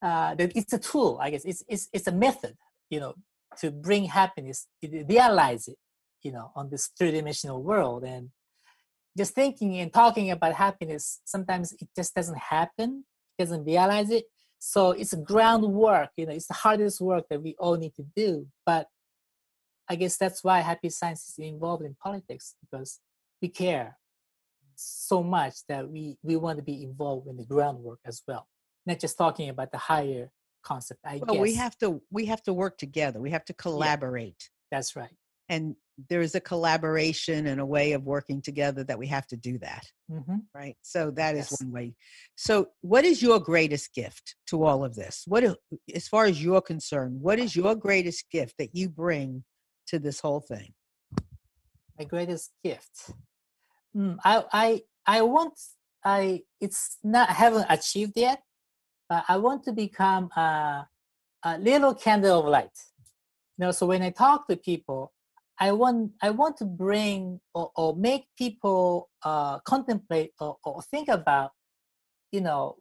Uh, 0.02 0.34
that 0.34 0.52
it's 0.56 0.72
a 0.72 0.78
tool, 0.78 1.18
I 1.20 1.30
guess. 1.30 1.44
It's 1.44 1.62
it's 1.68 1.88
it's 1.92 2.06
a 2.06 2.12
method, 2.12 2.56
you 2.90 3.00
know, 3.00 3.14
to 3.58 3.70
bring 3.70 4.04
happiness. 4.04 4.66
Realize 4.82 5.68
it, 5.68 5.76
you 6.22 6.32
know, 6.32 6.50
on 6.56 6.70
this 6.70 6.90
three-dimensional 6.98 7.62
world. 7.62 8.04
And 8.04 8.30
just 9.16 9.34
thinking 9.34 9.78
and 9.78 9.92
talking 9.92 10.30
about 10.30 10.54
happiness, 10.54 11.20
sometimes 11.24 11.72
it 11.72 11.88
just 11.96 12.14
doesn't 12.14 12.38
happen. 12.38 13.04
Doesn't 13.38 13.64
realize 13.64 14.10
it. 14.10 14.24
So 14.58 14.92
it's 14.92 15.12
a 15.12 15.18
groundwork. 15.18 16.10
You 16.16 16.26
know, 16.26 16.32
it's 16.32 16.46
the 16.46 16.54
hardest 16.54 17.00
work 17.00 17.24
that 17.30 17.42
we 17.42 17.54
all 17.58 17.76
need 17.76 17.94
to 17.96 18.04
do. 18.14 18.46
But 18.64 18.88
I 19.88 19.96
guess 19.96 20.16
that's 20.16 20.42
why 20.42 20.60
happy 20.60 20.90
science 20.90 21.28
is 21.28 21.38
involved 21.38 21.84
in 21.84 21.94
politics 22.02 22.54
because 22.60 23.00
we 23.40 23.48
care 23.48 23.96
so 24.76 25.22
much 25.22 25.66
that 25.68 25.88
we 25.88 26.16
we 26.22 26.36
want 26.36 26.58
to 26.58 26.62
be 26.62 26.82
involved 26.82 27.26
in 27.28 27.36
the 27.36 27.44
groundwork 27.44 27.98
as 28.04 28.22
well 28.28 28.46
not 28.84 29.00
just 29.00 29.16
talking 29.16 29.48
about 29.48 29.72
the 29.72 29.78
higher 29.78 30.30
concept 30.62 31.00
i 31.04 31.20
well 31.26 31.36
guess 31.36 31.42
we 31.42 31.54
have 31.54 31.76
to 31.78 32.00
we 32.10 32.26
have 32.26 32.42
to 32.42 32.52
work 32.52 32.76
together 32.76 33.20
we 33.20 33.30
have 33.30 33.44
to 33.44 33.54
collaborate 33.54 34.50
that's 34.70 34.94
right 34.94 35.16
and 35.48 35.76
there 36.10 36.20
is 36.20 36.34
a 36.34 36.40
collaboration 36.40 37.46
and 37.46 37.60
a 37.60 37.66
way 37.66 37.92
of 37.92 38.04
working 38.04 38.42
together 38.42 38.84
that 38.84 38.98
we 38.98 39.06
have 39.06 39.26
to 39.26 39.36
do 39.36 39.58
that 39.58 39.84
mm-hmm. 40.10 40.36
right? 40.54 40.76
So 40.82 41.10
that 41.12 41.34
is 41.34 41.48
Yes. 41.50 41.62
one 41.62 41.72
way. 41.72 41.94
So 42.36 42.68
what 42.80 43.04
is 43.04 43.22
your 43.22 43.40
greatest 43.40 43.94
gift 43.94 44.36
to 44.48 44.64
all 44.64 44.84
of 44.84 44.94
this? 44.94 45.24
What 45.26 45.44
as 45.94 46.08
far 46.08 46.26
as 46.26 46.42
you're 46.42 46.60
concerned 46.60 47.20
what 47.20 47.38
is 47.38 47.56
your 47.56 47.74
greatest 47.74 48.30
gift 48.30 48.54
that 48.58 48.74
you 48.74 48.88
bring 48.88 49.44
to 49.88 49.98
this 49.98 50.20
whole 50.20 50.40
thing? 50.40 50.74
My 51.98 52.04
greatest 52.04 52.52
gift? 52.62 53.10
Mm, 53.96 54.18
i 54.24 54.44
i 54.52 54.82
i 55.06 55.22
want 55.22 55.54
i 56.04 56.42
it's 56.60 56.98
not 57.02 57.30
I 57.30 57.32
haven't 57.32 57.66
achieved 57.70 58.12
yet 58.16 58.42
but 59.08 59.24
i 59.26 59.36
want 59.38 59.64
to 59.64 59.72
become 59.72 60.30
a, 60.36 60.86
a 61.44 61.58
little 61.58 61.94
candle 61.94 62.40
of 62.40 62.46
light. 62.46 62.76
You 63.56 63.64
know 63.64 63.72
so 63.72 63.86
when 63.86 64.02
i 64.02 64.10
talk 64.10 64.46
to 64.48 64.56
people 64.56 65.12
i 65.58 65.72
want 65.72 66.12
i 66.22 66.30
want 66.30 66.56
to 66.56 66.64
bring 66.64 67.40
or, 67.54 67.70
or 67.76 67.96
make 67.96 68.26
people 68.36 69.08
uh, 69.24 69.58
contemplate 69.60 70.32
or, 70.40 70.56
or 70.64 70.82
think 70.82 71.08
about 71.08 71.50
you 72.32 72.40
know 72.40 72.76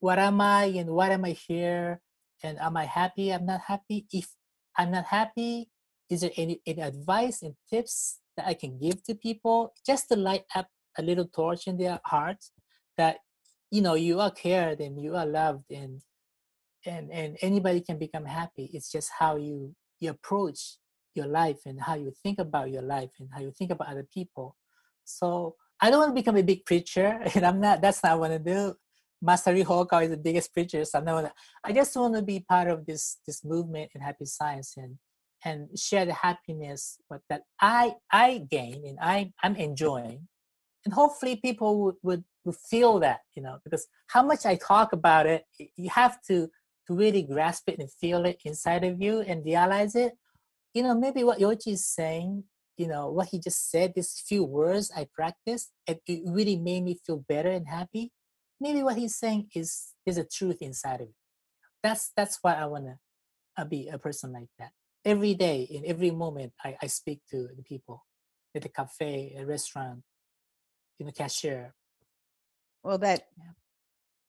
what 0.00 0.18
am 0.18 0.40
i 0.40 0.64
and 0.64 0.90
what 0.90 1.12
am 1.12 1.24
i 1.24 1.30
here 1.30 2.00
and 2.42 2.58
am 2.58 2.76
i 2.76 2.84
happy 2.84 3.32
i'm 3.32 3.46
not 3.46 3.60
happy? 3.66 4.06
If 4.12 4.28
i'm 4.76 4.90
not 4.90 5.06
happy 5.06 5.70
is 6.08 6.20
there 6.20 6.30
any, 6.36 6.60
any 6.66 6.82
advice 6.82 7.42
and 7.42 7.54
tips 7.70 8.20
that 8.36 8.46
i 8.46 8.54
can 8.54 8.78
give 8.78 9.02
to 9.04 9.14
people 9.14 9.72
just 9.84 10.08
to 10.08 10.16
light 10.16 10.44
up 10.54 10.68
a 10.98 11.02
little 11.02 11.26
torch 11.26 11.66
in 11.66 11.76
their 11.78 12.00
heart 12.04 12.38
that 12.96 13.18
you 13.70 13.82
know 13.82 13.94
you 13.94 14.20
are 14.20 14.30
cared 14.30 14.80
and 14.80 15.00
you 15.00 15.16
are 15.16 15.26
loved 15.26 15.70
and 15.70 16.00
and 16.86 17.10
and 17.10 17.36
anybody 17.42 17.80
can 17.80 17.98
become 17.98 18.24
happy? 18.24 18.70
It's 18.72 18.90
just 18.90 19.10
how 19.18 19.36
you 19.36 19.74
you 20.00 20.10
approach 20.10 20.78
your 21.16 21.26
life 21.26 21.60
and 21.66 21.80
how 21.80 21.94
you 21.94 22.12
think 22.22 22.38
about 22.38 22.70
your 22.70 22.82
life 22.82 23.10
and 23.18 23.28
how 23.32 23.40
you 23.40 23.50
think 23.50 23.70
about 23.70 23.88
other 23.88 24.06
people. 24.12 24.56
So 25.04 25.56
i 25.80 25.90
don't 25.90 26.00
want 26.00 26.10
to 26.10 26.20
become 26.20 26.36
a 26.36 26.42
big 26.42 26.64
preacher 26.64 27.20
and 27.34 27.46
i'm 27.46 27.60
not 27.60 27.80
that's 27.80 28.02
not 28.02 28.18
what 28.18 28.30
i 28.30 28.34
want 28.34 28.44
to 28.44 28.54
do 28.54 28.74
Master 29.22 29.54
Okawa 29.54 30.04
is 30.04 30.10
the 30.10 30.16
biggest 30.16 30.52
preacher 30.52 30.84
so 30.84 30.98
i'm 30.98 31.04
not 31.04 31.14
wanna, 31.14 31.32
i 31.64 31.72
just 31.72 31.96
want 31.96 32.14
to 32.14 32.22
be 32.22 32.40
part 32.40 32.68
of 32.68 32.86
this 32.86 33.18
this 33.26 33.44
movement 33.44 33.90
in 33.94 34.00
happy 34.00 34.24
science 34.24 34.74
and 34.76 34.98
and 35.44 35.78
share 35.78 36.04
the 36.04 36.12
happiness 36.12 36.98
what 37.08 37.20
that 37.28 37.42
i 37.60 37.94
i 38.12 38.44
gain 38.50 38.84
and 38.86 38.98
i 39.00 39.32
i'm 39.42 39.56
enjoying. 39.56 40.28
And 40.84 40.94
hopefully 40.94 41.34
people 41.34 41.82
would, 41.82 41.96
would, 42.04 42.24
would 42.44 42.54
feel 42.54 43.00
that 43.00 43.20
you 43.34 43.42
know 43.42 43.58
because 43.64 43.86
how 44.06 44.22
much 44.22 44.46
i 44.46 44.54
talk 44.56 44.92
about 44.92 45.26
it 45.26 45.44
you 45.58 45.90
have 45.90 46.22
to 46.28 46.48
to 46.86 46.94
really 46.94 47.22
grasp 47.22 47.68
it 47.68 47.80
and 47.80 47.90
feel 47.90 48.24
it 48.24 48.40
inside 48.44 48.84
of 48.84 49.02
you 49.02 49.20
and 49.20 49.44
realize 49.44 49.96
it 49.96 50.12
you 50.76 50.82
know 50.82 50.94
maybe 50.94 51.24
what 51.24 51.38
Yoichi 51.38 51.72
is 51.72 51.86
saying 51.86 52.44
you 52.76 52.86
know 52.86 53.08
what 53.08 53.28
he 53.28 53.38
just 53.40 53.70
said 53.70 53.94
these 53.94 54.22
few 54.28 54.44
words 54.44 54.92
i 54.94 55.08
practiced 55.14 55.72
it, 55.86 56.02
it 56.06 56.20
really 56.26 56.56
made 56.56 56.82
me 56.84 57.00
feel 57.06 57.24
better 57.26 57.48
and 57.50 57.66
happy. 57.66 58.12
Maybe 58.60 58.82
what 58.82 58.96
he's 58.96 59.16
saying 59.16 59.48
is 59.54 59.70
is 60.04 60.18
a 60.18 60.24
truth 60.24 60.60
inside 60.60 61.00
of 61.00 61.08
it. 61.08 61.14
That's 61.82 62.12
that's 62.16 62.38
why 62.42 62.54
i 62.54 62.66
want 62.66 62.84
to 62.90 62.96
uh, 63.56 63.64
be 63.64 63.88
a 63.88 63.98
person 63.98 64.32
like 64.32 64.52
that. 64.58 64.72
Every 65.12 65.34
day 65.34 65.58
in 65.74 65.82
every 65.86 66.10
moment 66.10 66.52
I, 66.62 66.76
I 66.84 66.88
speak 66.88 67.20
to 67.30 67.48
the 67.56 67.62
people 67.62 68.04
at 68.54 68.62
the 68.62 68.68
cafe 68.68 69.34
a 69.38 69.46
restaurant 69.46 70.00
you 70.98 71.06
know 71.06 71.12
cashier. 71.12 71.74
Well 72.84 72.98
that 72.98 73.20
Yeah. 73.38 73.52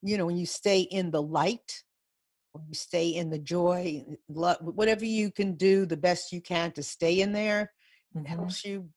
you 0.09 0.15
know 0.17 0.27
when 0.27 0.37
you 0.37 0.45
stay 0.45 0.79
in 0.97 1.11
the 1.11 1.21
light 1.21 1.83
you 2.67 2.73
stay 2.73 3.09
in 3.09 3.29
the 3.29 3.39
joy 3.39 4.03
lo- 4.29 4.55
whatever 4.61 5.05
you 5.05 5.31
can 5.31 5.53
do 5.55 5.85
the 5.85 5.97
best 5.97 6.31
you 6.31 6.41
can 6.41 6.71
to 6.71 6.83
stay 6.83 7.21
in 7.21 7.31
there 7.33 7.71
Mhm. 8.15 8.27
helps 8.27 8.63
you 8.65 8.89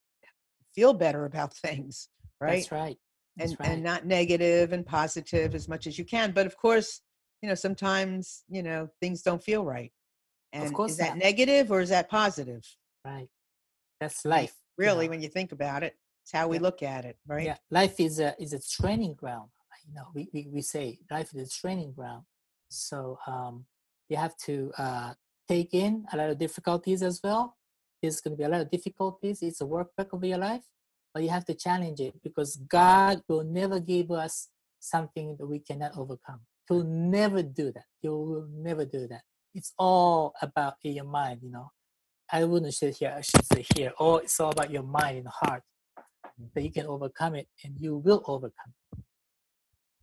feel 0.75 0.93
better 0.95 1.25
about 1.25 1.55
things 1.67 2.09
right 2.41 2.59
that's 2.61 2.73
right 2.73 2.99
that's 3.37 3.53
and 3.53 3.61
right 3.61 3.69
and 3.71 3.83
not 3.83 4.07
negative 4.07 4.73
and 4.73 4.87
positive 4.87 5.55
as 5.55 5.69
much 5.69 5.87
as 5.87 5.99
you 5.99 6.05
can 6.05 6.33
but 6.33 6.47
of 6.47 6.57
course 6.57 7.01
you 7.43 7.49
know 7.49 7.55
sometimes 7.55 8.45
you 8.49 8.63
know 8.63 8.89
things 9.01 9.23
don't 9.23 9.43
feel 9.43 9.65
right 9.65 9.93
and 10.53 10.67
of 10.67 10.73
course 10.73 10.93
is 10.93 10.99
that 10.99 11.11
not. 11.11 11.19
negative 11.19 11.71
or 11.71 11.81
is 11.81 11.91
that 11.91 12.09
positive 12.09 12.65
right 13.05 13.29
that's 14.01 14.25
life 14.25 14.55
you 14.79 14.87
really 14.87 15.07
know. 15.07 15.11
when 15.11 15.23
you 15.23 15.29
think 15.29 15.53
about 15.53 15.83
it 15.83 15.97
it's 16.23 16.33
how 16.33 16.49
we 16.49 16.57
Yeah. 16.57 16.63
look 16.63 16.83
at 16.83 17.05
it 17.05 17.17
right 17.27 17.47
yeah 17.47 17.57
life 17.71 17.99
is 18.01 18.21
a 18.21 18.35
is 18.41 18.53
a 18.53 18.61
training 18.61 19.15
ground 19.15 19.51
you 19.89 19.95
know 19.95 20.07
we, 20.15 20.29
we, 20.33 20.47
we 20.53 20.61
say 20.61 20.99
life 21.11 21.35
is 21.35 21.49
a 21.49 21.51
training 21.61 21.93
ground 21.93 22.25
so 22.71 23.19
um 23.27 23.65
you 24.09 24.17
have 24.17 24.37
to 24.37 24.73
uh 24.79 25.13
take 25.49 25.75
in 25.75 26.07
a 26.13 26.17
lot 26.17 26.31
of 26.31 26.39
difficulties 26.39 27.03
as 27.03 27.21
well. 27.23 27.57
There's 28.01 28.21
going 28.21 28.33
to 28.33 28.39
be 28.39 28.45
a 28.45 28.49
lot 28.49 28.63
of 28.63 28.71
difficulties. 28.71 29.43
It's 29.43 29.61
a 29.61 29.65
workbook 29.65 30.13
of 30.13 30.25
your 30.25 30.39
life 30.39 30.63
but 31.13 31.23
you 31.23 31.29
have 31.29 31.45
to 31.45 31.55
challenge 31.55 32.01
it 32.01 32.15
because 32.23 32.57
god 32.69 33.23
will 33.29 33.45
never 33.45 33.81
give 33.81 34.11
us 34.11 34.49
something 34.79 35.37
that 35.39 35.47
we 35.47 35.59
cannot 35.59 35.97
overcome. 35.97 36.41
He'll 36.69 36.85
never 36.85 37.43
do 37.43 37.73
that. 37.73 37.85
He 38.01 38.09
will 38.09 38.49
never 38.51 38.85
do 38.85 39.07
that. 39.09 39.23
It's 39.55 39.75
all 39.79 40.33
about 40.41 40.75
your 40.83 41.05
mind 41.05 41.41
you 41.43 41.51
know. 41.51 41.71
I 42.33 42.45
wouldn't 42.45 42.75
say 42.75 42.93
here. 42.93 43.13
I 43.17 43.23
should 43.23 43.45
say 43.45 43.67
here. 43.75 43.93
Oh 43.99 44.17
it's 44.17 44.39
all 44.41 44.51
about 44.51 44.71
your 44.71 44.85
mind 44.85 45.19
and 45.19 45.29
heart 45.29 45.63
that 46.55 46.63
you 46.63 46.73
can 46.73 46.87
overcome 46.87 47.35
it 47.35 47.49
and 47.65 47.75
you 47.79 47.97
will 47.97 48.23
overcome 48.27 48.73
it. 48.93 49.05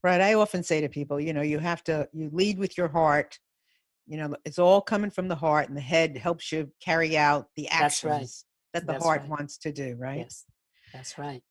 Right 0.04 0.22
i 0.22 0.34
often 0.34 0.64
say 0.64 0.82
to 0.82 0.90
people 0.90 1.20
you 1.20 1.34
know 1.34 1.42
you 1.42 1.60
have 1.60 1.84
to 1.84 2.08
you 2.14 2.30
lead 2.34 2.58
with 2.58 2.78
your 2.78 2.88
heart 2.88 3.40
you 4.06 4.18
know 4.18 4.36
it's 4.46 4.60
all 4.60 4.82
coming 4.82 5.12
from 5.12 5.28
the 5.28 5.36
heart 5.36 5.68
and 5.68 5.78
the 5.78 5.82
head 5.82 6.18
helps 6.18 6.52
you 6.52 6.70
carry 6.82 7.18
out 7.18 7.48
the 7.56 7.68
That's 7.72 8.04
right. 8.04 8.14
actions 8.14 8.46
that 8.74 8.86
the 8.86 8.94
That's 8.94 9.04
heart 9.06 9.22
right. 9.22 9.30
wants 9.30 9.58
to 9.60 9.72
do 9.72 9.96
right 10.00 10.20
Yes, 10.20 10.46
that's 10.94 11.18
right. 11.18 11.42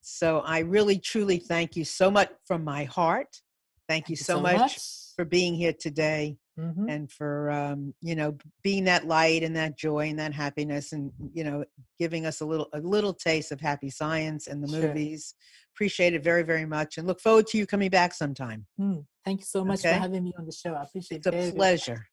so 0.00 0.40
i 0.40 0.60
really 0.60 0.98
truly 0.98 1.38
thank 1.38 1.76
you 1.76 1.84
so 1.84 2.10
much 2.10 2.30
from 2.46 2.64
my 2.64 2.84
heart 2.84 3.40
thank, 3.88 4.08
you 4.08 4.16
so, 4.16 4.40
much, 4.40 4.78
for 5.14 5.24
being 5.24 5.54
here 5.54 5.72
today 5.72 6.36
Mhm. 6.58 6.88
and 6.88 7.10
for 7.12 7.50
um, 7.50 7.94
you 8.00 8.14
know 8.14 8.36
being 8.62 8.84
that 8.84 9.06
light 9.06 9.42
and 9.42 9.54
that 9.56 9.76
joy 9.76 10.08
and 10.08 10.18
that 10.18 10.32
happiness 10.32 10.92
and 10.92 11.12
you 11.34 11.44
know 11.44 11.64
giving 11.98 12.24
us 12.24 12.40
a 12.40 12.46
little 12.46 12.68
a 12.72 12.80
little 12.80 13.12
taste 13.12 13.52
of 13.52 13.60
happy 13.60 13.90
science 13.90 14.46
and 14.46 14.62
the 14.64 14.68
Sure. 14.68 14.88
movies 14.88 15.34
appreciate 15.74 16.14
it 16.14 16.22
very 16.24 16.42
very 16.42 16.64
much 16.64 16.96
and 16.96 17.06
look 17.06 17.20
forward 17.20 17.46
to 17.48 17.58
you 17.58 17.66
coming 17.66 17.90
back 17.90 18.14
sometime 18.14 18.66
Mm, 18.80 19.04
Thank 19.24 19.40
you 19.40 19.46
so 19.46 19.64
much 19.64 19.80
Okay. 19.80 19.94
for 19.94 20.00
having 20.00 20.24
me 20.24 20.32
on 20.38 20.46
the 20.46 20.52
show. 20.52 20.72
I 20.74 20.84
appreciate 20.84 21.16
it. 21.16 21.18
it's 21.18 21.26
a 21.26 21.30
it. 21.30 21.32
very, 21.32 21.44
very 21.50 21.56
pleasure 21.56 22.06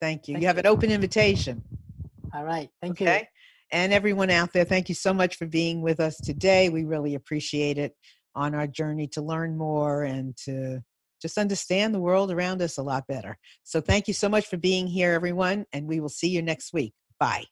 thank 0.00 0.26
you 0.26 0.34
Thank 0.34 0.42
you 0.42 0.48
have 0.48 0.56
you. 0.56 0.60
an 0.60 0.66
open 0.66 0.90
invitation 0.90 1.62
All 2.34 2.44
right. 2.44 2.70
Thank 2.82 3.00
okay 3.00 3.20
you. 3.20 3.26
and 3.70 3.92
everyone 3.92 4.30
out 4.30 4.52
there 4.52 4.64
thank 4.64 4.88
you 4.88 4.94
so 4.96 5.14
much 5.14 5.36
for 5.36 5.46
being 5.46 5.82
with 5.82 6.00
us 6.00 6.16
today 6.16 6.68
we 6.68 6.84
really 6.84 7.14
appreciate 7.14 7.78
it 7.78 7.94
on 8.34 8.54
our 8.56 8.66
journey 8.66 9.06
to 9.08 9.20
learn 9.22 9.56
more 9.56 10.02
and 10.02 10.36
to 10.36 10.82
just 11.20 11.38
understand 11.38 11.94
the 11.94 12.00
world 12.00 12.30
around 12.30 12.62
us 12.62 12.78
a 12.78 12.82
lot 12.82 13.06
better. 13.06 13.38
So 13.64 13.80
thank 13.80 14.08
you 14.08 14.14
so 14.14 14.28
much 14.28 14.46
for 14.46 14.56
being 14.56 14.86
here 14.86 15.12
everyone 15.12 15.66
and 15.72 15.86
we 15.86 16.00
will 16.00 16.08
see 16.08 16.28
you 16.28 16.42
next 16.42 16.72
week. 16.72 16.92
Bye 17.18 17.44